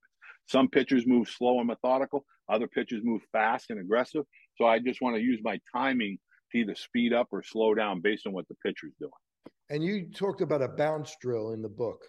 Some 0.47 0.69
pitchers 0.69 1.07
move 1.07 1.29
slow 1.29 1.59
and 1.59 1.67
methodical, 1.67 2.25
other 2.49 2.69
pitchers 2.69 3.01
move 3.03 3.23
fast 3.33 3.71
and 3.71 3.81
aggressive. 3.81 4.25
So 4.57 4.67
I 4.67 4.79
just 4.79 5.01
want 5.01 5.17
to 5.17 5.23
use 5.23 5.41
my 5.43 5.59
timing 5.75 6.19
to 6.53 6.59
either 6.59 6.75
speed 6.75 7.13
up 7.13 7.29
or 7.33 7.43
slow 7.43 7.75
down 7.75 8.01
based 8.01 8.27
on 8.27 8.33
what 8.33 8.47
the 8.49 8.55
pitcher's 8.65 8.93
doing. 9.01 9.11
And 9.69 9.83
you 9.83 10.09
talked 10.13 10.43
about 10.43 10.63
a 10.63 10.69
bounce 10.69 11.15
drill 11.21 11.53
in 11.53 11.63
the 11.63 11.69
book. 11.69 12.05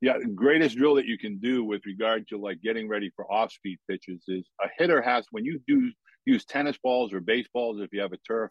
Yeah, 0.00 0.18
the 0.18 0.28
greatest 0.28 0.76
drill 0.76 0.96
that 0.96 1.06
you 1.06 1.18
can 1.18 1.38
do 1.38 1.64
with 1.64 1.82
regard 1.86 2.26
to 2.28 2.38
like 2.38 2.60
getting 2.60 2.88
ready 2.88 3.10
for 3.14 3.30
off-speed 3.30 3.78
pitches 3.88 4.22
is 4.28 4.44
a 4.62 4.68
hitter 4.78 5.00
has 5.00 5.26
when 5.30 5.44
you 5.44 5.60
do 5.66 5.90
use 6.24 6.44
tennis 6.44 6.76
balls 6.82 7.12
or 7.12 7.20
baseballs 7.20 7.80
if 7.80 7.92
you 7.92 8.00
have 8.00 8.12
a 8.12 8.18
turf, 8.18 8.50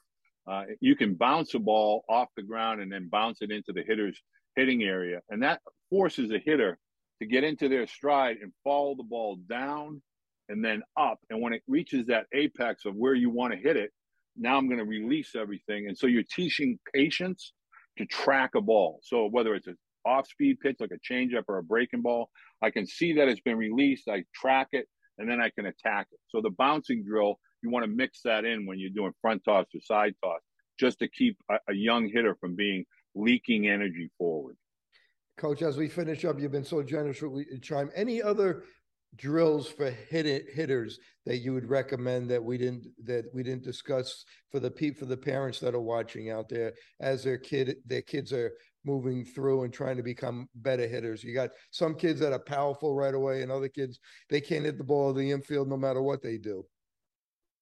uh, 0.50 0.64
you 0.80 0.96
can 0.96 1.14
bounce 1.14 1.54
a 1.54 1.60
ball 1.60 2.04
off 2.10 2.30
the 2.36 2.44
ground 2.44 2.82
and 2.82 2.92
then 2.92 3.10
bounce 3.10 3.42
it 3.42 3.52
into 3.52 3.74
the 3.74 3.84
hitter's 3.86 4.22
hitting 4.56 4.84
area, 4.84 5.20
and 5.30 5.44
that 5.44 5.62
forces 5.90 6.32
a 6.32 6.40
hitter 6.40 6.78
to 7.22 7.28
get 7.28 7.44
into 7.44 7.70
their 7.70 7.88
stride 7.88 8.38
and 8.42 8.52
follow 8.64 8.96
the 8.96 9.04
ball 9.04 9.38
down 9.50 10.02
and 10.50 10.64
then 10.64 10.82
up. 10.98 11.20
And 11.30 11.42
when 11.42 11.54
it 11.54 11.62
reaches 11.68 12.08
that 12.08 12.26
apex 12.34 12.86
of 12.86 12.96
where 12.96 13.14
you 13.14 13.30
want 13.30 13.54
to 13.54 13.60
hit 13.60 13.78
it, 13.78 13.92
now 14.36 14.58
I'm 14.58 14.68
going 14.68 14.80
to 14.80 14.86
release 14.86 15.36
everything. 15.36 15.88
And 15.88 15.98
so 15.98 16.08
you're 16.08 16.24
teaching 16.24 16.80
patience 16.94 17.54
to 17.98 18.06
track 18.06 18.52
a 18.56 18.62
ball. 18.62 19.00
So 19.04 19.28
whether 19.28 19.56
it's 19.56 19.68
an 19.68 19.78
off 20.06 20.28
speed 20.28 20.60
pitch 20.60 20.78
like 20.80 20.92
a 20.92 21.14
changeup 21.14 21.44
or 21.48 21.58
a 21.58 21.64
breaking 21.64 22.02
ball, 22.02 22.30
I 22.62 22.70
can 22.70 22.86
see 22.86 23.14
that 23.14 23.28
it's 23.28 23.42
been 23.42 23.58
released. 23.58 24.08
I 24.08 24.24
track 24.34 24.70
it 24.72 24.88
and 25.18 25.30
then 25.30 25.42
I 25.42 25.50
can 25.50 25.66
attack 25.68 26.08
it. 26.12 26.20
So 26.30 26.42
the 26.42 26.50
bouncing 26.52 27.04
drill, 27.06 27.40
you 27.62 27.70
want 27.70 27.86
to 27.86 27.92
mix 27.92 28.22
that 28.24 28.46
in 28.46 28.66
when 28.66 28.80
you're 28.80 28.90
doing 28.90 29.12
front 29.22 29.44
toss 29.44 29.66
or 29.74 29.82
side 29.82 30.16
toss, 30.24 30.42
just 30.80 31.00
to 31.00 31.08
keep 31.08 31.38
a, 31.50 31.56
a 31.70 31.74
young 31.74 32.08
hitter 32.08 32.36
from 32.40 32.56
being 32.56 32.86
leaking 33.14 33.68
energy 33.68 34.10
forward. 34.18 34.56
Coach, 35.38 35.62
as 35.62 35.78
we 35.78 35.88
finish 35.88 36.26
up, 36.26 36.40
you've 36.40 36.52
been 36.52 36.64
so 36.64 36.84
generous 36.84 37.22
with 37.22 37.62
chime. 37.62 37.90
Any 37.96 38.22
other 38.22 38.64
drills 39.16 39.68
for 39.68 39.90
hit 39.90 40.50
hitters 40.50 41.00
that 41.26 41.38
you 41.38 41.54
would 41.54 41.70
recommend 41.70 42.30
that 42.30 42.44
we 42.44 42.58
didn't 42.58 42.88
that 43.04 43.26
we 43.34 43.44
didn't 43.44 43.64
discuss 43.64 44.24
for 44.52 44.60
the 44.60 44.72
pe- 44.72 44.94
for 44.94 45.06
the 45.06 45.18
parents 45.18 45.60
that 45.60 45.76
are 45.76 45.82
watching 45.82 46.32
out 46.32 46.48
there 46.48 46.74
as 47.00 47.24
their 47.24 47.38
kid 47.38 47.76
their 47.86 48.02
kids 48.02 48.32
are 48.32 48.54
moving 48.86 49.24
through 49.24 49.64
and 49.64 49.74
trying 49.74 49.98
to 49.98 50.04
become 50.04 50.48
better 50.56 50.88
hitters. 50.88 51.24
You 51.24 51.34
got 51.34 51.52
some 51.70 51.94
kids 51.94 52.20
that 52.20 52.34
are 52.34 52.40
powerful 52.40 52.96
right 52.96 53.14
away, 53.14 53.42
and 53.42 53.52
other 53.52 53.70
kids 53.70 54.00
they 54.30 54.42
can't 54.42 54.66
hit 54.66 54.78
the 54.78 54.84
ball 54.84 55.10
of 55.10 55.18
the 55.18 55.32
infield 55.32 55.68
no 55.68 55.78
matter 55.78 56.02
what 56.02 56.22
they 56.22 56.38
do. 56.38 56.66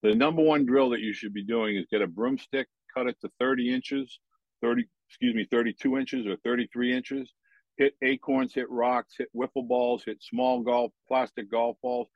The 0.04 0.16
number 0.16 0.42
one 0.42 0.66
drill 0.66 0.90
that 0.92 1.02
you 1.02 1.14
should 1.14 1.34
be 1.34 1.44
doing 1.44 1.76
is 1.76 1.86
get 1.92 2.02
a 2.02 2.08
broomstick, 2.08 2.68
cut 2.94 3.08
it 3.08 3.20
to 3.22 3.30
30 3.40 3.74
inches, 3.74 4.20
30 4.62 4.86
excuse 5.10 5.34
me, 5.34 5.48
32 5.50 5.98
inches 5.98 6.28
or 6.28 6.38
33 6.38 6.94
inches 6.94 7.34
hit 7.80 7.96
acorns, 8.04 8.54
hit 8.54 8.70
rocks, 8.70 9.16
hit 9.18 9.30
wiffle 9.36 9.68
balls, 9.68 10.04
hit 10.06 10.22
small 10.22 10.62
golf, 10.62 10.92
plastic 11.08 11.50
golf 11.50 11.78
balls. 11.82 12.08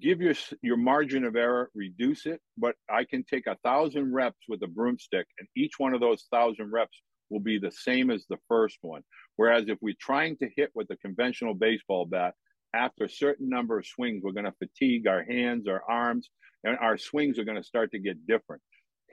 Give 0.00 0.22
your 0.22 0.34
your 0.62 0.78
margin 0.78 1.24
of 1.24 1.36
error, 1.36 1.70
reduce 1.74 2.24
it. 2.24 2.40
But 2.56 2.76
I 2.88 3.04
can 3.04 3.24
take 3.24 3.46
a 3.46 3.58
thousand 3.62 4.14
reps 4.14 4.38
with 4.48 4.62
a 4.62 4.68
broomstick, 4.68 5.26
and 5.38 5.48
each 5.54 5.72
one 5.76 5.92
of 5.92 6.00
those 6.00 6.26
thousand 6.30 6.72
reps 6.72 6.96
will 7.28 7.40
be 7.40 7.58
the 7.58 7.72
same 7.72 8.10
as 8.10 8.24
the 8.30 8.38
first 8.48 8.78
one. 8.80 9.02
Whereas 9.36 9.64
if 9.68 9.78
we're 9.82 9.94
trying 10.00 10.36
to 10.38 10.48
hit 10.56 10.70
with 10.74 10.88
a 10.90 10.96
conventional 10.96 11.54
baseball 11.54 12.06
bat, 12.06 12.34
after 12.72 13.04
a 13.04 13.10
certain 13.10 13.48
number 13.48 13.78
of 13.78 13.86
swings, 13.86 14.22
we're 14.22 14.32
going 14.32 14.46
to 14.46 14.52
fatigue 14.52 15.06
our 15.06 15.24
hands, 15.24 15.66
our 15.66 15.82
arms, 15.88 16.30
and 16.64 16.78
our 16.78 16.96
swings 16.96 17.38
are 17.38 17.44
going 17.44 17.60
to 17.60 17.66
start 17.66 17.90
to 17.90 17.98
get 17.98 18.26
different. 18.26 18.62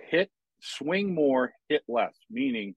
Hit, 0.10 0.30
swing 0.62 1.14
more, 1.14 1.52
hit 1.68 1.82
less, 1.88 2.16
meaning 2.30 2.76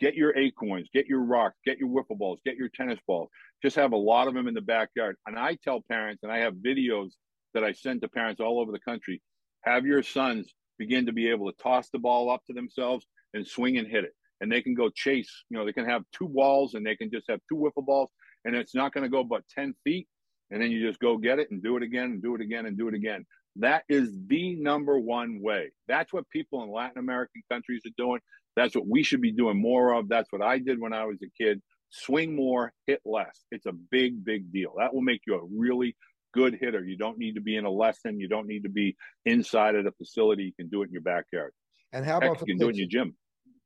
Get 0.00 0.14
your 0.14 0.36
acorns, 0.36 0.88
get 0.92 1.06
your 1.06 1.24
rocks, 1.24 1.56
get 1.64 1.78
your 1.78 1.88
wiffle 1.88 2.18
balls, 2.18 2.40
get 2.44 2.56
your 2.56 2.68
tennis 2.68 2.98
balls. 3.06 3.30
Just 3.62 3.76
have 3.76 3.92
a 3.92 3.96
lot 3.96 4.28
of 4.28 4.34
them 4.34 4.46
in 4.46 4.54
the 4.54 4.60
backyard. 4.60 5.16
And 5.26 5.38
I 5.38 5.56
tell 5.64 5.80
parents, 5.80 6.22
and 6.22 6.30
I 6.30 6.38
have 6.38 6.54
videos 6.54 7.12
that 7.54 7.64
I 7.64 7.72
send 7.72 8.02
to 8.02 8.08
parents 8.08 8.40
all 8.40 8.60
over 8.60 8.72
the 8.72 8.78
country 8.80 9.22
have 9.66 9.84
your 9.84 10.02
sons 10.02 10.54
begin 10.78 11.06
to 11.06 11.12
be 11.12 11.28
able 11.28 11.50
to 11.50 11.62
toss 11.62 11.90
the 11.90 11.98
ball 11.98 12.30
up 12.30 12.44
to 12.46 12.52
themselves 12.52 13.04
and 13.34 13.46
swing 13.46 13.78
and 13.78 13.88
hit 13.88 14.04
it. 14.04 14.12
And 14.40 14.50
they 14.50 14.62
can 14.62 14.74
go 14.74 14.90
chase, 14.90 15.44
you 15.50 15.58
know, 15.58 15.64
they 15.64 15.72
can 15.72 15.86
have 15.86 16.02
two 16.12 16.28
balls 16.28 16.74
and 16.74 16.86
they 16.86 16.94
can 16.94 17.10
just 17.10 17.26
have 17.28 17.40
two 17.48 17.56
wiffle 17.56 17.84
balls 17.84 18.10
and 18.44 18.54
it's 18.54 18.74
not 18.74 18.92
going 18.92 19.02
to 19.02 19.10
go 19.10 19.24
but 19.24 19.42
10 19.54 19.74
feet. 19.82 20.06
And 20.50 20.62
then 20.62 20.70
you 20.70 20.86
just 20.86 21.00
go 21.00 21.16
get 21.16 21.40
it 21.40 21.50
and 21.50 21.62
do 21.62 21.76
it 21.76 21.82
again 21.82 22.04
and 22.04 22.22
do 22.22 22.34
it 22.34 22.40
again 22.40 22.66
and 22.66 22.78
do 22.78 22.86
it 22.86 22.94
again. 22.94 23.26
That 23.56 23.82
is 23.88 24.12
the 24.28 24.54
number 24.56 25.00
one 25.00 25.40
way. 25.42 25.70
That's 25.88 26.12
what 26.12 26.28
people 26.30 26.62
in 26.62 26.70
Latin 26.70 26.98
American 26.98 27.42
countries 27.50 27.82
are 27.86 27.94
doing. 27.96 28.20
That's 28.56 28.74
what 28.74 28.86
we 28.86 29.02
should 29.02 29.20
be 29.20 29.32
doing 29.32 29.60
more 29.60 29.92
of. 29.92 30.08
That's 30.08 30.32
what 30.32 30.42
I 30.42 30.58
did 30.58 30.80
when 30.80 30.92
I 30.92 31.04
was 31.04 31.18
a 31.22 31.42
kid. 31.42 31.60
Swing 31.90 32.34
more, 32.34 32.72
hit 32.86 33.00
less. 33.04 33.44
It's 33.50 33.66
a 33.66 33.72
big, 33.72 34.24
big 34.24 34.52
deal. 34.52 34.74
That 34.78 34.92
will 34.92 35.02
make 35.02 35.20
you 35.26 35.36
a 35.36 35.44
really 35.44 35.94
good 36.32 36.56
hitter. 36.60 36.84
You 36.84 36.96
don't 36.96 37.18
need 37.18 37.34
to 37.34 37.40
be 37.40 37.56
in 37.56 37.64
a 37.64 37.70
lesson. 37.70 38.18
You 38.18 38.28
don't 38.28 38.46
need 38.46 38.62
to 38.64 38.68
be 38.68 38.96
inside 39.24 39.74
at 39.74 39.86
a 39.86 39.92
facility. 39.92 40.44
You 40.44 40.52
can 40.52 40.68
do 40.68 40.82
it 40.82 40.86
in 40.86 40.92
your 40.92 41.02
backyard. 41.02 41.52
And 41.92 42.04
how 42.04 42.18
about 42.18 42.40
you 42.40 42.46
can 42.46 42.58
do 42.58 42.68
it 42.68 42.70
in 42.70 42.76
your 42.76 42.88
gym? 42.88 43.14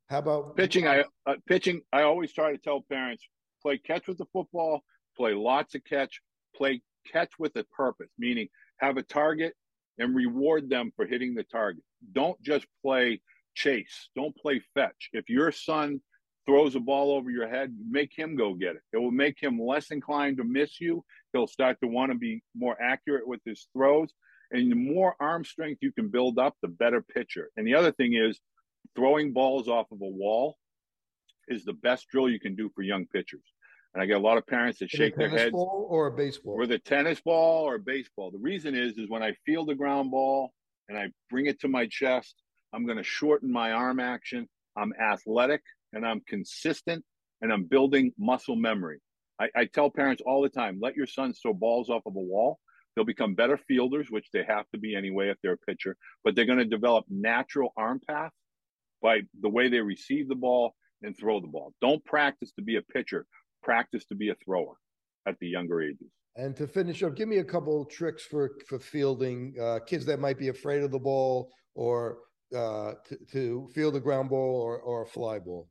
How 0.08 0.18
about 0.18 0.56
pitching? 0.56 0.86
I 0.86 1.04
uh, 1.26 1.36
pitching. 1.46 1.82
I 1.92 2.02
always 2.02 2.32
try 2.32 2.52
to 2.52 2.58
tell 2.58 2.84
parents 2.90 3.26
play 3.62 3.78
catch 3.78 4.08
with 4.08 4.18
the 4.18 4.26
football, 4.32 4.82
play 5.16 5.34
lots 5.34 5.74
of 5.74 5.84
catch, 5.84 6.20
play 6.54 6.82
catch 7.10 7.30
with 7.38 7.54
a 7.56 7.64
purpose, 7.64 8.10
meaning 8.18 8.48
have 8.78 8.96
a 8.96 9.02
target 9.02 9.54
and 9.98 10.14
reward 10.14 10.68
them 10.68 10.92
for 10.96 11.06
hitting 11.06 11.34
the 11.34 11.44
target. 11.44 11.82
Don't 12.12 12.40
just 12.42 12.66
play 12.82 13.20
chase. 13.60 14.08
Don't 14.16 14.36
play 14.36 14.60
fetch. 14.74 15.10
If 15.12 15.28
your 15.28 15.52
son 15.52 16.00
throws 16.46 16.74
a 16.74 16.80
ball 16.80 17.12
over 17.12 17.30
your 17.30 17.48
head, 17.48 17.76
make 17.88 18.12
him 18.16 18.34
go 18.34 18.54
get 18.54 18.76
it. 18.76 18.82
It 18.92 18.96
will 18.96 19.10
make 19.10 19.38
him 19.40 19.60
less 19.60 19.90
inclined 19.90 20.38
to 20.38 20.44
miss 20.44 20.80
you. 20.80 21.04
He'll 21.32 21.46
start 21.46 21.78
to 21.82 21.88
want 21.88 22.10
to 22.12 22.18
be 22.18 22.42
more 22.56 22.76
accurate 22.80 23.26
with 23.26 23.40
his 23.44 23.68
throws. 23.72 24.12
And 24.50 24.70
the 24.70 24.76
more 24.76 25.14
arm 25.20 25.44
strength 25.44 25.78
you 25.82 25.92
can 25.92 26.08
build 26.08 26.38
up, 26.38 26.54
the 26.62 26.68
better 26.68 27.02
pitcher. 27.02 27.50
And 27.56 27.66
the 27.66 27.74
other 27.74 27.92
thing 27.92 28.14
is 28.14 28.40
throwing 28.96 29.32
balls 29.32 29.68
off 29.68 29.86
of 29.92 30.00
a 30.00 30.08
wall 30.08 30.56
is 31.46 31.64
the 31.64 31.72
best 31.72 32.08
drill 32.08 32.28
you 32.28 32.40
can 32.40 32.56
do 32.56 32.70
for 32.74 32.82
young 32.82 33.06
pitchers. 33.06 33.44
And 33.92 34.02
I 34.02 34.06
get 34.06 34.16
a 34.16 34.20
lot 34.20 34.38
of 34.38 34.46
parents 34.46 34.78
that 34.78 34.90
shake 34.90 35.16
their 35.16 35.28
heads. 35.28 35.52
Ball 35.52 35.86
or 35.90 36.06
a 36.06 36.12
baseball? 36.12 36.56
With 36.56 36.72
a 36.72 36.78
tennis 36.78 37.20
ball 37.20 37.64
or 37.64 37.74
a 37.74 37.80
baseball. 37.80 38.30
The 38.30 38.38
reason 38.38 38.74
is, 38.74 38.96
is 38.98 39.08
when 39.08 39.22
I 39.22 39.34
feel 39.44 39.64
the 39.64 39.74
ground 39.74 40.10
ball 40.10 40.52
and 40.88 40.96
I 40.96 41.08
bring 41.28 41.46
it 41.46 41.60
to 41.60 41.68
my 41.68 41.86
chest, 41.86 42.34
I'm 42.72 42.86
going 42.86 42.98
to 42.98 43.04
shorten 43.04 43.50
my 43.50 43.72
arm 43.72 44.00
action. 44.00 44.48
I'm 44.76 44.92
athletic 45.00 45.62
and 45.92 46.06
I'm 46.06 46.20
consistent 46.26 47.04
and 47.40 47.52
I'm 47.52 47.64
building 47.64 48.12
muscle 48.18 48.56
memory. 48.56 49.00
I, 49.40 49.48
I, 49.56 49.64
tell 49.64 49.90
parents 49.90 50.22
all 50.24 50.42
the 50.42 50.48
time 50.48 50.78
let 50.80 50.94
your 50.94 51.06
sons 51.06 51.40
throw 51.40 51.54
balls 51.54 51.88
off 51.88 52.02
of 52.06 52.14
a 52.14 52.20
wall. 52.20 52.58
They'll 52.94 53.04
become 53.04 53.34
better 53.34 53.56
fielders, 53.56 54.10
which 54.10 54.28
they 54.32 54.44
have 54.46 54.68
to 54.72 54.78
be 54.78 54.94
anyway 54.94 55.30
if 55.30 55.38
they're 55.42 55.54
a 55.54 55.58
pitcher, 55.58 55.96
but 56.24 56.34
they're 56.34 56.44
going 56.44 56.58
to 56.58 56.64
develop 56.64 57.04
natural 57.08 57.72
arm 57.76 58.00
path 58.06 58.32
by 59.02 59.20
the 59.40 59.48
way 59.48 59.68
they 59.68 59.80
receive 59.80 60.28
the 60.28 60.34
ball 60.34 60.74
and 61.02 61.16
throw 61.16 61.40
the 61.40 61.46
ball. 61.46 61.72
Don't 61.80 62.04
practice 62.04 62.52
to 62.52 62.62
be 62.62 62.76
a 62.76 62.82
pitcher, 62.82 63.26
practice 63.62 64.04
to 64.06 64.14
be 64.14 64.28
a 64.28 64.34
thrower 64.44 64.74
at 65.26 65.38
the 65.40 65.48
younger 65.48 65.80
ages. 65.82 66.10
And 66.36 66.54
to 66.56 66.66
finish 66.66 67.02
up, 67.02 67.16
give 67.16 67.28
me 67.28 67.38
a 67.38 67.44
couple 67.44 67.84
tricks 67.84 68.24
for 68.24 68.52
for 68.66 68.78
fielding 68.78 69.54
uh, 69.60 69.80
kids 69.86 70.06
that 70.06 70.20
might 70.20 70.38
be 70.38 70.48
afraid 70.48 70.82
of 70.82 70.90
the 70.90 70.98
ball 70.98 71.50
or 71.74 72.18
uh, 72.56 72.94
to, 73.08 73.18
to 73.32 73.70
field 73.74 73.96
a 73.96 74.00
ground 74.00 74.30
ball 74.30 74.60
or, 74.60 74.78
or 74.78 75.02
a 75.02 75.06
fly 75.06 75.38
ball. 75.38 75.68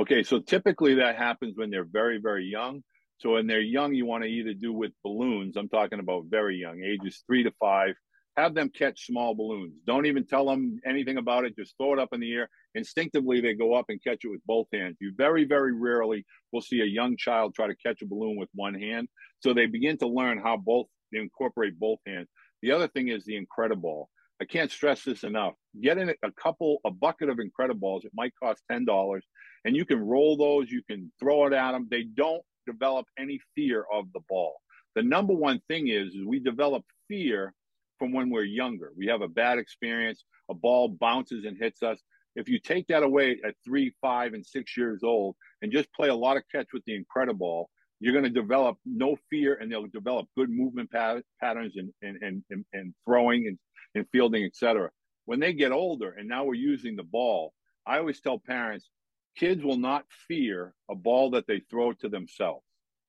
Okay, 0.00 0.22
so 0.22 0.38
typically 0.38 0.94
that 0.94 1.16
happens 1.16 1.56
when 1.56 1.70
they're 1.70 1.84
very, 1.84 2.18
very 2.18 2.44
young. 2.44 2.82
So 3.18 3.32
when 3.32 3.48
they're 3.48 3.60
young, 3.60 3.94
you 3.94 4.06
want 4.06 4.22
to 4.22 4.30
either 4.30 4.54
do 4.54 4.72
with 4.72 4.92
balloons. 5.02 5.56
I'm 5.56 5.68
talking 5.68 5.98
about 5.98 6.26
very 6.28 6.56
young, 6.56 6.80
ages 6.82 7.24
three 7.26 7.42
to 7.42 7.52
five. 7.60 7.94
Have 8.36 8.54
them 8.54 8.70
catch 8.70 9.06
small 9.06 9.34
balloons. 9.34 9.74
Don't 9.84 10.06
even 10.06 10.24
tell 10.24 10.46
them 10.46 10.78
anything 10.86 11.16
about 11.16 11.44
it. 11.44 11.56
Just 11.56 11.76
throw 11.76 11.94
it 11.94 11.98
up 11.98 12.10
in 12.12 12.20
the 12.20 12.32
air. 12.32 12.48
Instinctively, 12.76 13.40
they 13.40 13.54
go 13.54 13.74
up 13.74 13.86
and 13.88 14.00
catch 14.00 14.20
it 14.22 14.30
with 14.30 14.40
both 14.46 14.68
hands. 14.72 14.96
You 15.00 15.12
very, 15.16 15.44
very 15.44 15.72
rarely 15.72 16.24
will 16.52 16.60
see 16.60 16.80
a 16.80 16.84
young 16.84 17.16
child 17.16 17.54
try 17.54 17.66
to 17.66 17.74
catch 17.84 18.00
a 18.02 18.06
balloon 18.06 18.36
with 18.36 18.48
one 18.54 18.74
hand. 18.74 19.08
So 19.40 19.52
they 19.52 19.66
begin 19.66 19.98
to 19.98 20.06
learn 20.06 20.38
how 20.38 20.56
both 20.56 20.86
incorporate 21.12 21.76
both 21.80 21.98
hands. 22.06 22.28
The 22.62 22.70
other 22.70 22.86
thing 22.86 23.08
is 23.08 23.24
the 23.24 23.34
Incrediball. 23.34 24.04
I 24.40 24.44
can't 24.44 24.70
stress 24.70 25.02
this 25.02 25.24
enough. 25.24 25.54
Get 25.82 25.98
in 25.98 26.10
a 26.10 26.32
couple, 26.32 26.78
a 26.84 26.90
bucket 26.90 27.28
of 27.28 27.38
Incrediballs. 27.38 28.04
It 28.04 28.12
might 28.14 28.32
cost 28.42 28.62
ten 28.70 28.84
dollars, 28.84 29.24
and 29.64 29.76
you 29.76 29.84
can 29.84 30.00
roll 30.00 30.36
those. 30.36 30.70
You 30.70 30.82
can 30.88 31.12
throw 31.20 31.46
it 31.46 31.52
at 31.52 31.72
them. 31.72 31.88
They 31.90 32.04
don't 32.04 32.42
develop 32.66 33.06
any 33.18 33.40
fear 33.54 33.84
of 33.92 34.12
the 34.12 34.20
ball. 34.28 34.56
The 34.94 35.02
number 35.02 35.34
one 35.34 35.60
thing 35.68 35.88
is, 35.88 36.14
is 36.14 36.24
we 36.24 36.40
develop 36.40 36.84
fear 37.06 37.54
from 37.98 38.12
when 38.12 38.30
we're 38.30 38.44
younger. 38.44 38.92
We 38.96 39.06
have 39.06 39.22
a 39.22 39.28
bad 39.28 39.58
experience. 39.58 40.24
A 40.50 40.54
ball 40.54 40.88
bounces 40.88 41.44
and 41.44 41.56
hits 41.56 41.82
us. 41.82 42.00
If 42.36 42.48
you 42.48 42.58
take 42.60 42.86
that 42.88 43.02
away 43.02 43.38
at 43.44 43.54
three, 43.64 43.92
five, 44.00 44.32
and 44.34 44.44
six 44.44 44.76
years 44.76 45.02
old, 45.02 45.36
and 45.62 45.72
just 45.72 45.92
play 45.92 46.08
a 46.08 46.14
lot 46.14 46.36
of 46.36 46.44
catch 46.52 46.68
with 46.72 46.84
the 46.86 46.98
Incrediball, 46.98 47.66
you're 48.00 48.12
going 48.12 48.24
to 48.24 48.30
develop 48.30 48.76
no 48.86 49.16
fear, 49.28 49.54
and 49.54 49.70
they'll 49.70 49.86
develop 49.86 50.26
good 50.36 50.50
movement 50.50 50.90
pat- 50.90 51.24
patterns 51.40 51.74
and 51.76 51.92
and, 52.02 52.44
and 52.50 52.64
and 52.72 52.94
throwing 53.04 53.48
and, 53.48 53.58
and 53.94 54.06
fielding, 54.12 54.44
etc. 54.44 54.90
When 55.28 55.40
they 55.40 55.52
get 55.52 55.72
older, 55.72 56.12
and 56.12 56.26
now 56.26 56.44
we're 56.44 56.54
using 56.54 56.96
the 56.96 57.02
ball, 57.02 57.52
I 57.86 57.98
always 57.98 58.18
tell 58.18 58.38
parents 58.38 58.88
kids 59.36 59.62
will 59.62 59.76
not 59.76 60.06
fear 60.26 60.72
a 60.90 60.94
ball 60.94 61.32
that 61.32 61.46
they 61.46 61.60
throw 61.68 61.92
to 61.92 62.08
themselves. 62.08 62.64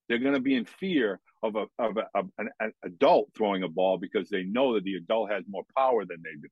They're 0.10 0.20
going 0.20 0.34
to 0.34 0.42
be 0.42 0.56
in 0.56 0.66
fear 0.66 1.22
of, 1.42 1.56
a, 1.56 1.68
of, 1.80 1.96
a, 1.96 2.24
an, 2.38 2.50
an 2.60 2.74
adult 2.84 3.30
throwing 3.38 3.64
a 3.64 3.70
ball 3.70 3.98
because 3.98 4.28
they 4.28 4.44
know 4.44 4.74
that 4.74 4.84
the 4.84 4.96
adult 4.96 5.32
has 5.32 5.46
more 5.48 5.64
power 5.78 6.04
than 6.04 6.22
they 6.22 6.34
do. 6.42 6.50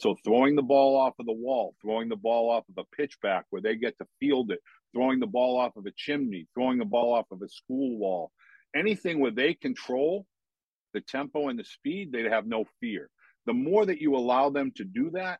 So 0.00 0.16
throwing 0.22 0.54
the 0.54 0.60
ball 0.60 0.98
off 0.98 1.14
of 1.18 1.24
the 1.24 1.32
wall, 1.32 1.74
throwing 1.80 2.10
the 2.10 2.16
ball 2.16 2.50
off 2.50 2.64
of 2.68 2.84
a 2.84 3.02
pitchback 3.02 3.44
where 3.48 3.62
they 3.62 3.74
get 3.74 3.96
to 3.96 4.06
field 4.20 4.50
it, 4.50 4.60
throwing 4.94 5.18
the 5.18 5.26
ball 5.26 5.58
off 5.58 5.76
of 5.76 5.86
a 5.86 5.92
chimney, 5.96 6.46
throwing 6.52 6.76
the 6.76 6.84
ball 6.84 7.14
off 7.14 7.26
of 7.30 7.40
a 7.40 7.48
school 7.48 7.96
wall, 7.96 8.32
anything 8.76 9.18
where 9.20 9.30
they 9.30 9.54
control 9.54 10.26
the 10.92 11.00
tempo 11.00 11.48
and 11.48 11.58
the 11.58 11.64
speed, 11.64 12.12
they 12.12 12.24
have 12.24 12.46
no 12.46 12.66
fear. 12.80 13.08
The 13.46 13.52
more 13.52 13.86
that 13.86 14.00
you 14.00 14.16
allow 14.16 14.50
them 14.50 14.72
to 14.76 14.84
do 14.84 15.10
that, 15.10 15.38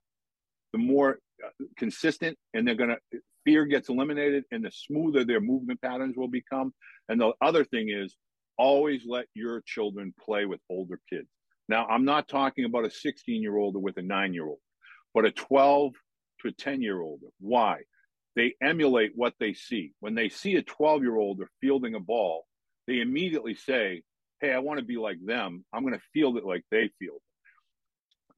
the 0.73 0.79
more 0.79 1.19
uh, 1.45 1.49
consistent 1.77 2.39
and 2.55 2.67
they're 2.67 2.75
going 2.75 2.97
to 3.13 3.21
fear 3.45 3.65
gets 3.65 3.89
eliminated 3.89 4.45
and 4.51 4.65
the 4.65 4.71
smoother 4.71 5.25
their 5.25 5.41
movement 5.41 5.81
patterns 5.81 6.17
will 6.17 6.29
become. 6.29 6.75
And 7.09 7.21
the 7.21 7.33
other 7.41 7.65
thing 7.65 7.89
is 7.91 8.15
always 8.59 9.03
let 9.07 9.27
your 9.35 9.63
children 9.67 10.13
play 10.21 10.45
with 10.45 10.61
older 10.69 11.01
kids. 11.09 11.29
Now, 11.69 11.87
I'm 11.87 12.05
not 12.05 12.29
talking 12.29 12.65
about 12.65 12.85
a 12.85 12.91
16 12.91 13.43
year 13.43 13.57
old 13.57 13.81
with 13.81 13.97
a 13.97 14.03
nine 14.03 14.35
year 14.35 14.47
old, 14.47 14.59
but 15.15 15.25
a 15.25 15.31
12 15.31 15.93
to 16.43 16.49
a 16.49 16.53
10 16.53 16.83
year 16.83 17.01
old. 17.01 17.21
Why? 17.41 17.81
They 18.35 18.55
emulate 18.63 19.13
what 19.15 19.35
they 19.41 19.55
see. 19.55 19.93
When 20.01 20.15
they 20.15 20.29
see 20.29 20.57
a 20.57 20.63
12 20.63 21.03
year 21.03 21.17
old 21.17 21.41
fielding 21.61 21.95
a 21.95 22.01
ball, 22.01 22.47
they 22.87 23.01
immediately 23.01 23.55
say, 23.55 24.03
Hey, 24.41 24.53
I 24.53 24.59
want 24.59 24.79
to 24.79 24.85
be 24.85 24.99
like 24.99 25.19
them. 25.25 25.65
I'm 25.73 25.83
going 25.83 25.95
to 25.95 26.05
field 26.13 26.37
it 26.37 26.45
like 26.45 26.63
they 26.71 26.91
field. 26.99 27.21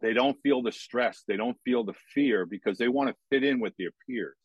They 0.01 0.13
don't 0.13 0.39
feel 0.43 0.63
the 0.63 0.73
stress. 0.73 1.25
They 1.27 1.37
don't 1.37 1.57
feel 1.65 1.85
the 1.85 1.95
fear 2.15 2.47
because 2.47 2.79
they 2.79 2.89
want 2.89 3.11
to 3.11 3.17
fit 3.31 3.45
in 3.45 3.61
with 3.61 3.75
their 3.79 3.91
peers. 4.07 4.37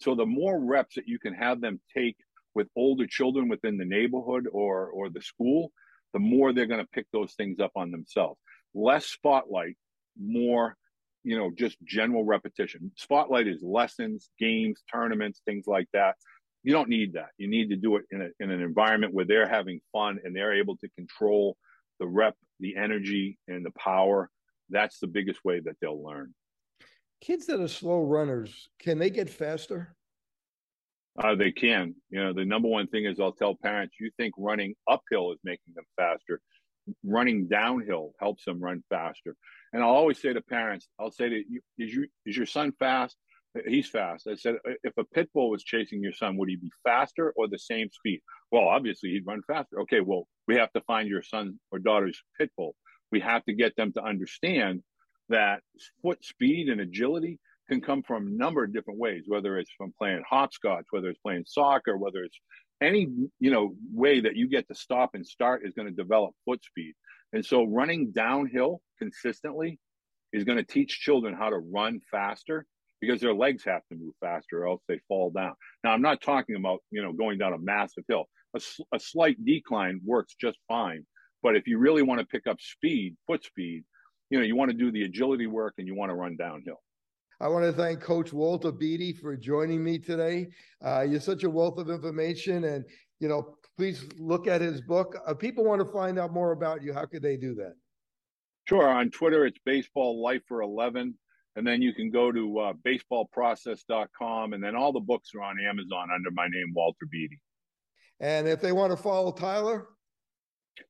So 0.00 0.14
the 0.14 0.26
more 0.26 0.58
reps 0.58 0.96
that 0.96 1.06
you 1.06 1.18
can 1.18 1.34
have 1.34 1.60
them 1.60 1.80
take 1.94 2.16
with 2.54 2.68
older 2.76 3.06
children 3.06 3.48
within 3.48 3.78
the 3.78 3.84
neighborhood 3.84 4.46
or 4.50 4.88
or 4.88 5.10
the 5.10 5.22
school, 5.22 5.70
the 6.12 6.18
more 6.18 6.52
they're 6.52 6.66
going 6.66 6.80
to 6.80 6.90
pick 6.92 7.06
those 7.12 7.34
things 7.34 7.60
up 7.60 7.72
on 7.76 7.90
themselves. 7.90 8.38
Less 8.74 9.06
spotlight, 9.06 9.76
more, 10.20 10.76
you 11.24 11.38
know, 11.38 11.50
just 11.56 11.76
general 11.84 12.24
repetition. 12.24 12.92
Spotlight 12.96 13.46
is 13.48 13.62
lessons, 13.62 14.30
games, 14.38 14.82
tournaments, 14.92 15.40
things 15.44 15.66
like 15.66 15.88
that. 15.92 16.16
You 16.62 16.72
don't 16.72 16.88
need 16.88 17.14
that. 17.14 17.30
You 17.38 17.48
need 17.48 17.70
to 17.70 17.76
do 17.76 17.96
it 17.96 18.04
in, 18.10 18.22
a, 18.22 18.28
in 18.40 18.50
an 18.50 18.62
environment 18.62 19.14
where 19.14 19.24
they're 19.24 19.48
having 19.48 19.80
fun 19.92 20.18
and 20.24 20.34
they're 20.34 20.54
able 20.54 20.76
to 20.78 20.88
control 20.96 21.56
the 21.98 22.06
rep, 22.06 22.36
the 22.60 22.76
energy, 22.76 23.38
and 23.48 23.64
the 23.64 23.72
power. 23.72 24.30
That's 24.72 24.98
the 24.98 25.06
biggest 25.06 25.44
way 25.44 25.60
that 25.60 25.76
they'll 25.80 26.02
learn 26.02 26.34
kids 27.22 27.46
that 27.46 27.60
are 27.60 27.68
slow 27.68 28.02
runners, 28.02 28.68
can 28.78 28.98
they 28.98 29.08
get 29.08 29.30
faster? 29.30 29.94
Uh, 31.22 31.34
they 31.34 31.52
can. 31.52 31.94
You 32.10 32.24
know, 32.24 32.32
the 32.32 32.44
number 32.44 32.68
one 32.68 32.88
thing 32.88 33.04
is 33.04 33.20
I'll 33.20 33.32
tell 33.32 33.54
parents, 33.54 33.96
you 34.00 34.10
think 34.18 34.34
running 34.36 34.74
uphill 34.90 35.32
is 35.32 35.38
making 35.44 35.74
them 35.74 35.84
faster. 35.96 36.40
Running 37.04 37.46
downhill 37.46 38.12
helps 38.18 38.44
them 38.44 38.60
run 38.60 38.82
faster. 38.90 39.36
And 39.72 39.82
I'll 39.82 39.90
always 39.90 40.20
say 40.20 40.32
to 40.32 40.40
parents, 40.40 40.88
I'll 40.98 41.12
say 41.12 41.28
to 41.28 41.36
you, 41.48 41.60
is, 41.78 41.94
you, 41.94 42.06
is 42.26 42.36
your 42.36 42.46
son 42.46 42.72
fast? 42.78 43.16
He's 43.66 43.88
fast. 43.88 44.26
I 44.26 44.34
said, 44.34 44.56
if 44.82 44.94
a 44.96 45.04
pit 45.04 45.28
bull 45.32 45.50
was 45.50 45.62
chasing 45.62 46.02
your 46.02 46.14
son, 46.14 46.36
would 46.38 46.48
he 46.48 46.56
be 46.56 46.72
faster 46.82 47.32
or 47.36 47.46
the 47.46 47.58
same 47.58 47.90
speed? 47.92 48.20
Well, 48.50 48.66
obviously 48.66 49.10
he'd 49.10 49.26
run 49.26 49.42
faster. 49.46 49.80
Okay, 49.82 50.00
well, 50.00 50.26
we 50.48 50.56
have 50.56 50.72
to 50.72 50.80
find 50.86 51.08
your 51.08 51.22
son 51.22 51.60
or 51.70 51.78
daughter's 51.78 52.20
pit 52.38 52.50
bull. 52.56 52.74
We 53.12 53.20
have 53.20 53.44
to 53.44 53.52
get 53.52 53.76
them 53.76 53.92
to 53.92 54.02
understand 54.02 54.82
that 55.28 55.60
foot 56.02 56.24
speed 56.24 56.68
and 56.68 56.80
agility 56.80 57.38
can 57.68 57.80
come 57.80 58.02
from 58.02 58.26
a 58.26 58.30
number 58.30 58.64
of 58.64 58.72
different 58.72 58.98
ways, 58.98 59.24
whether 59.26 59.58
it's 59.58 59.70
from 59.78 59.94
playing 59.98 60.22
hopscotch, 60.28 60.84
whether 60.90 61.08
it's 61.08 61.20
playing 61.20 61.44
soccer, 61.46 61.96
whether 61.96 62.24
it's 62.24 62.38
any 62.82 63.06
you 63.38 63.50
know 63.50 63.74
way 63.92 64.20
that 64.20 64.36
you 64.36 64.48
get 64.48 64.66
to 64.68 64.74
stop 64.74 65.10
and 65.14 65.26
start 65.26 65.62
is 65.64 65.72
going 65.74 65.88
to 65.88 65.94
develop 65.94 66.34
foot 66.44 66.62
speed. 66.64 66.94
And 67.32 67.44
so 67.44 67.64
running 67.64 68.10
downhill 68.10 68.80
consistently 68.98 69.78
is 70.32 70.44
going 70.44 70.58
to 70.58 70.64
teach 70.64 71.00
children 71.00 71.34
how 71.34 71.50
to 71.50 71.58
run 71.58 72.00
faster 72.10 72.66
because 73.00 73.20
their 73.20 73.34
legs 73.34 73.64
have 73.64 73.82
to 73.90 73.98
move 73.98 74.14
faster 74.20 74.62
or 74.62 74.68
else 74.68 74.82
they 74.88 75.00
fall 75.08 75.30
down. 75.30 75.54
Now, 75.82 75.90
I'm 75.90 76.02
not 76.02 76.22
talking 76.22 76.56
about, 76.56 76.80
you 76.90 77.02
know, 77.02 77.12
going 77.12 77.38
down 77.38 77.52
a 77.52 77.58
massive 77.58 78.04
hill. 78.08 78.26
A, 78.54 78.60
a 78.94 79.00
slight 79.00 79.42
decline 79.44 80.00
works 80.04 80.34
just 80.40 80.58
fine. 80.68 81.04
But 81.42 81.56
if 81.56 81.66
you 81.66 81.78
really 81.78 82.02
want 82.02 82.20
to 82.20 82.26
pick 82.26 82.46
up 82.46 82.60
speed, 82.60 83.16
foot 83.26 83.44
speed, 83.44 83.84
you 84.30 84.38
know, 84.38 84.44
you 84.44 84.56
want 84.56 84.70
to 84.70 84.76
do 84.76 84.90
the 84.90 85.04
agility 85.04 85.46
work 85.46 85.74
and 85.78 85.86
you 85.86 85.94
want 85.94 86.10
to 86.10 86.14
run 86.14 86.36
downhill. 86.36 86.80
I 87.40 87.48
want 87.48 87.64
to 87.64 87.72
thank 87.72 88.00
Coach 88.00 88.32
Walter 88.32 88.70
Beede 88.70 89.18
for 89.18 89.36
joining 89.36 89.82
me 89.82 89.98
today. 89.98 90.46
Uh, 90.84 91.02
you're 91.02 91.20
such 91.20 91.42
a 91.42 91.50
wealth 91.50 91.76
of 91.76 91.90
information, 91.90 92.64
and 92.64 92.84
you 93.18 93.28
know, 93.28 93.56
please 93.76 94.06
look 94.16 94.46
at 94.46 94.60
his 94.60 94.80
book. 94.80 95.16
Uh, 95.26 95.34
people 95.34 95.64
want 95.64 95.84
to 95.84 95.92
find 95.92 96.20
out 96.20 96.32
more 96.32 96.52
about 96.52 96.82
you. 96.82 96.92
How 96.92 97.04
could 97.04 97.22
they 97.22 97.36
do 97.36 97.54
that? 97.56 97.74
Sure. 98.68 98.88
On 98.88 99.10
Twitter, 99.10 99.44
it's 99.44 99.58
Baseball 99.64 100.22
Life 100.22 100.42
for 100.46 100.62
Eleven, 100.62 101.18
and 101.56 101.66
then 101.66 101.82
you 101.82 101.92
can 101.92 102.10
go 102.10 102.30
to 102.30 102.58
uh, 102.60 102.72
baseballprocess.com, 102.86 104.52
and 104.52 104.62
then 104.62 104.76
all 104.76 104.92
the 104.92 105.00
books 105.00 105.30
are 105.34 105.42
on 105.42 105.56
Amazon 105.58 106.10
under 106.14 106.30
my 106.30 106.46
name, 106.46 106.72
Walter 106.74 107.06
Beede. 107.10 107.38
And 108.20 108.46
if 108.46 108.60
they 108.60 108.70
want 108.70 108.92
to 108.92 108.96
follow 108.96 109.32
Tyler, 109.32 109.88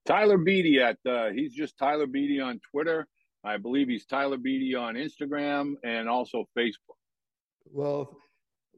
Tyler 0.07 0.39
Beede 0.39 0.81
at 0.81 0.99
uh, 1.09 1.31
he's 1.31 1.53
just 1.53 1.79
Tyler 1.79 2.07
Beede 2.07 2.41
on 2.41 2.61
Twitter 2.71 3.07
I 3.45 3.57
believe 3.57 3.89
he's 3.89 4.07
Tyler 4.07 4.39
Beede 4.39 4.77
on 4.77 4.95
Instagram 4.95 5.75
and 5.83 6.09
also 6.09 6.45
Facebook. 6.57 6.97
Well, 7.65 8.17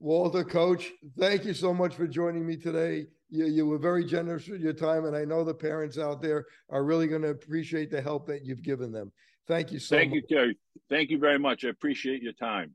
Walter, 0.00 0.44
Coach, 0.44 0.90
thank 1.18 1.44
you 1.44 1.54
so 1.54 1.74
much 1.74 1.94
for 1.94 2.06
joining 2.06 2.46
me 2.46 2.56
today. 2.56 3.06
You, 3.30 3.46
you 3.46 3.66
were 3.66 3.78
very 3.78 4.04
generous 4.04 4.48
with 4.48 4.60
your 4.60 4.72
time, 4.72 5.04
and 5.04 5.16
I 5.16 5.24
know 5.24 5.44
the 5.44 5.54
parents 5.54 5.98
out 5.98 6.22
there 6.22 6.46
are 6.70 6.84
really 6.84 7.08
going 7.08 7.22
to 7.22 7.28
appreciate 7.28 7.90
the 7.90 8.00
help 8.00 8.26
that 8.26 8.44
you've 8.44 8.62
given 8.62 8.92
them. 8.92 9.12
Thank 9.46 9.72
you 9.72 9.78
so 9.78 9.96
thank 9.96 10.10
much. 10.10 10.20
Thank 10.20 10.30
you, 10.30 10.36
Terry. 10.36 10.58
Thank 10.88 11.10
you 11.10 11.18
very 11.18 11.38
much. 11.38 11.64
I 11.64 11.68
appreciate 11.68 12.22
your 12.22 12.32
time. 12.32 12.74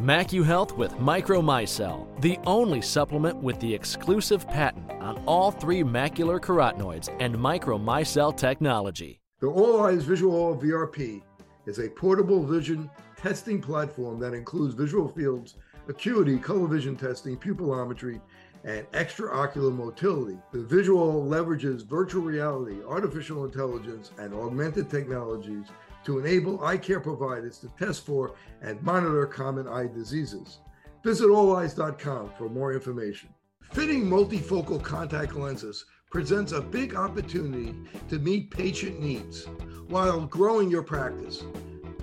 MacuHealth 0.00 0.76
with 0.76 0.92
Micromicelle, 0.94 2.20
the 2.20 2.38
only 2.44 2.80
supplement 2.80 3.36
with 3.36 3.60
the 3.60 3.72
exclusive 3.72 4.48
patent 4.48 4.90
on 4.90 5.22
all 5.26 5.50
three 5.52 5.82
macular 5.82 6.40
carotenoids 6.40 7.14
and 7.20 7.34
micromicelle 7.36 8.36
technology. 8.36 9.20
The 9.40 9.48
All 9.48 9.82
Eyes 9.82 10.02
Visual 10.04 10.56
VRP 10.56 11.22
is 11.66 11.78
a 11.78 11.88
portable 11.88 12.44
vision 12.44 12.90
testing 13.16 13.60
platform 13.60 14.18
that 14.18 14.34
includes 14.34 14.74
visual 14.74 15.06
fields, 15.06 15.54
acuity, 15.88 16.38
color 16.38 16.66
vision 16.66 16.96
testing, 16.96 17.36
pupillometry, 17.36 18.20
and 18.64 18.90
extraocular 18.92 19.72
motility. 19.72 20.38
The 20.52 20.58
VisuALL 20.58 21.28
leverages 21.28 21.84
virtual 21.86 22.22
reality, 22.22 22.78
artificial 22.88 23.44
intelligence, 23.44 24.10
and 24.18 24.34
augmented 24.34 24.90
technologies 24.90 25.66
to 26.04 26.18
enable 26.18 26.64
eye 26.64 26.76
care 26.76 27.00
providers 27.00 27.58
to 27.58 27.68
test 27.78 28.04
for 28.04 28.34
and 28.60 28.82
monitor 28.82 29.26
common 29.26 29.68
eye 29.68 29.86
diseases. 29.86 30.58
Visit 31.04 31.28
olleyes.com 31.28 32.32
for 32.38 32.48
more 32.48 32.72
information. 32.72 33.28
Fitting 33.72 34.04
multifocal 34.04 34.82
contact 34.82 35.34
lenses 35.34 35.84
presents 36.10 36.52
a 36.52 36.60
big 36.60 36.94
opportunity 36.94 37.74
to 38.08 38.18
meet 38.18 38.50
patient 38.50 39.00
needs 39.00 39.46
while 39.88 40.20
growing 40.26 40.70
your 40.70 40.82
practice. 40.82 41.42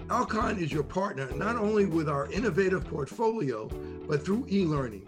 Alcon 0.09 0.57
is 0.57 0.71
your 0.71 0.84
partner 0.84 1.30
not 1.35 1.55
only 1.55 1.85
with 1.85 2.09
our 2.09 2.31
innovative 2.31 2.85
portfolio, 2.85 3.67
but 4.07 4.26
through 4.26 4.47
e 4.49 4.65
learning. 4.65 5.07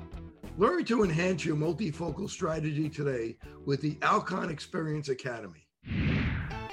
Learn 0.57 0.85
to 0.85 1.03
enhance 1.03 1.43
your 1.43 1.55
multifocal 1.55 2.29
strategy 2.29 2.87
today 2.87 3.37
with 3.65 3.81
the 3.81 3.97
Alcon 4.03 4.51
Experience 4.51 5.09
Academy. 5.09 5.65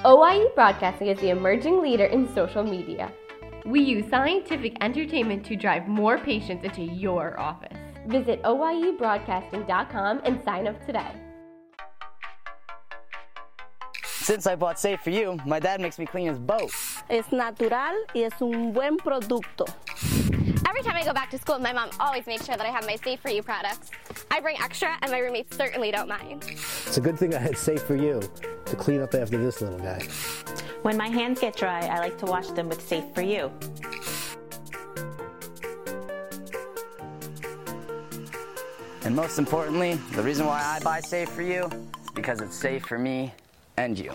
OIE 0.04 0.46
Broadcasting 0.54 1.08
is 1.08 1.18
the 1.18 1.30
emerging 1.30 1.82
leader 1.82 2.04
in 2.04 2.32
social 2.32 2.62
media. 2.62 3.10
We 3.66 3.80
use 3.80 4.08
scientific 4.08 4.76
entertainment 4.80 5.44
to 5.46 5.56
drive 5.56 5.88
more 5.88 6.18
patients 6.18 6.64
into 6.64 6.82
your 6.82 7.38
office. 7.38 7.76
Visit 8.06 8.40
OIEBroadcasting.com 8.44 10.20
and 10.24 10.40
sign 10.44 10.68
up 10.68 10.86
today. 10.86 11.10
Since 14.04 14.46
I 14.46 14.54
bought 14.54 14.78
Safe 14.78 15.00
for 15.00 15.10
You, 15.10 15.36
my 15.44 15.58
dad 15.58 15.80
makes 15.80 15.98
me 15.98 16.06
clean 16.06 16.28
his 16.28 16.38
boat. 16.38 16.70
Es 17.10 17.32
natural 17.32 17.96
y 18.14 18.20
es 18.22 18.40
un 18.40 18.72
buen 18.72 18.98
producto. 18.98 19.66
Every 20.68 20.82
time 20.82 20.96
I 20.96 21.02
go 21.02 21.14
back 21.14 21.30
to 21.30 21.38
school, 21.38 21.58
my 21.58 21.72
mom 21.72 21.88
always 21.98 22.26
makes 22.26 22.44
sure 22.44 22.54
that 22.54 22.66
I 22.66 22.68
have 22.68 22.84
my 22.84 22.96
Safe 22.96 23.18
for 23.20 23.30
You 23.30 23.42
products. 23.42 23.90
I 24.30 24.38
bring 24.38 24.60
extra, 24.60 24.98
and 25.00 25.10
my 25.10 25.18
roommates 25.18 25.56
certainly 25.56 25.90
don't 25.90 26.08
mind. 26.08 26.44
It's 26.46 26.98
a 26.98 27.00
good 27.00 27.18
thing 27.18 27.34
I 27.34 27.38
had 27.38 27.56
Safe 27.56 27.82
for 27.82 27.96
You 27.96 28.20
to 28.66 28.76
clean 28.76 29.00
up 29.00 29.14
after 29.14 29.38
this 29.38 29.62
little 29.62 29.78
guy. 29.78 30.06
When 30.82 30.98
my 30.98 31.08
hands 31.08 31.40
get 31.40 31.56
dry, 31.56 31.86
I 31.86 32.00
like 32.00 32.18
to 32.18 32.26
wash 32.26 32.48
them 32.48 32.68
with 32.68 32.86
Safe 32.86 33.04
for 33.14 33.22
You. 33.22 33.50
And 39.04 39.16
most 39.16 39.38
importantly, 39.38 39.94
the 40.12 40.22
reason 40.22 40.44
why 40.44 40.62
I 40.62 40.80
buy 40.80 41.00
Safe 41.00 41.30
for 41.30 41.40
You 41.40 41.64
is 41.64 42.10
because 42.14 42.42
it's 42.42 42.54
safe 42.54 42.84
for 42.84 42.98
me 42.98 43.32
and 43.78 43.98
you. 43.98 44.12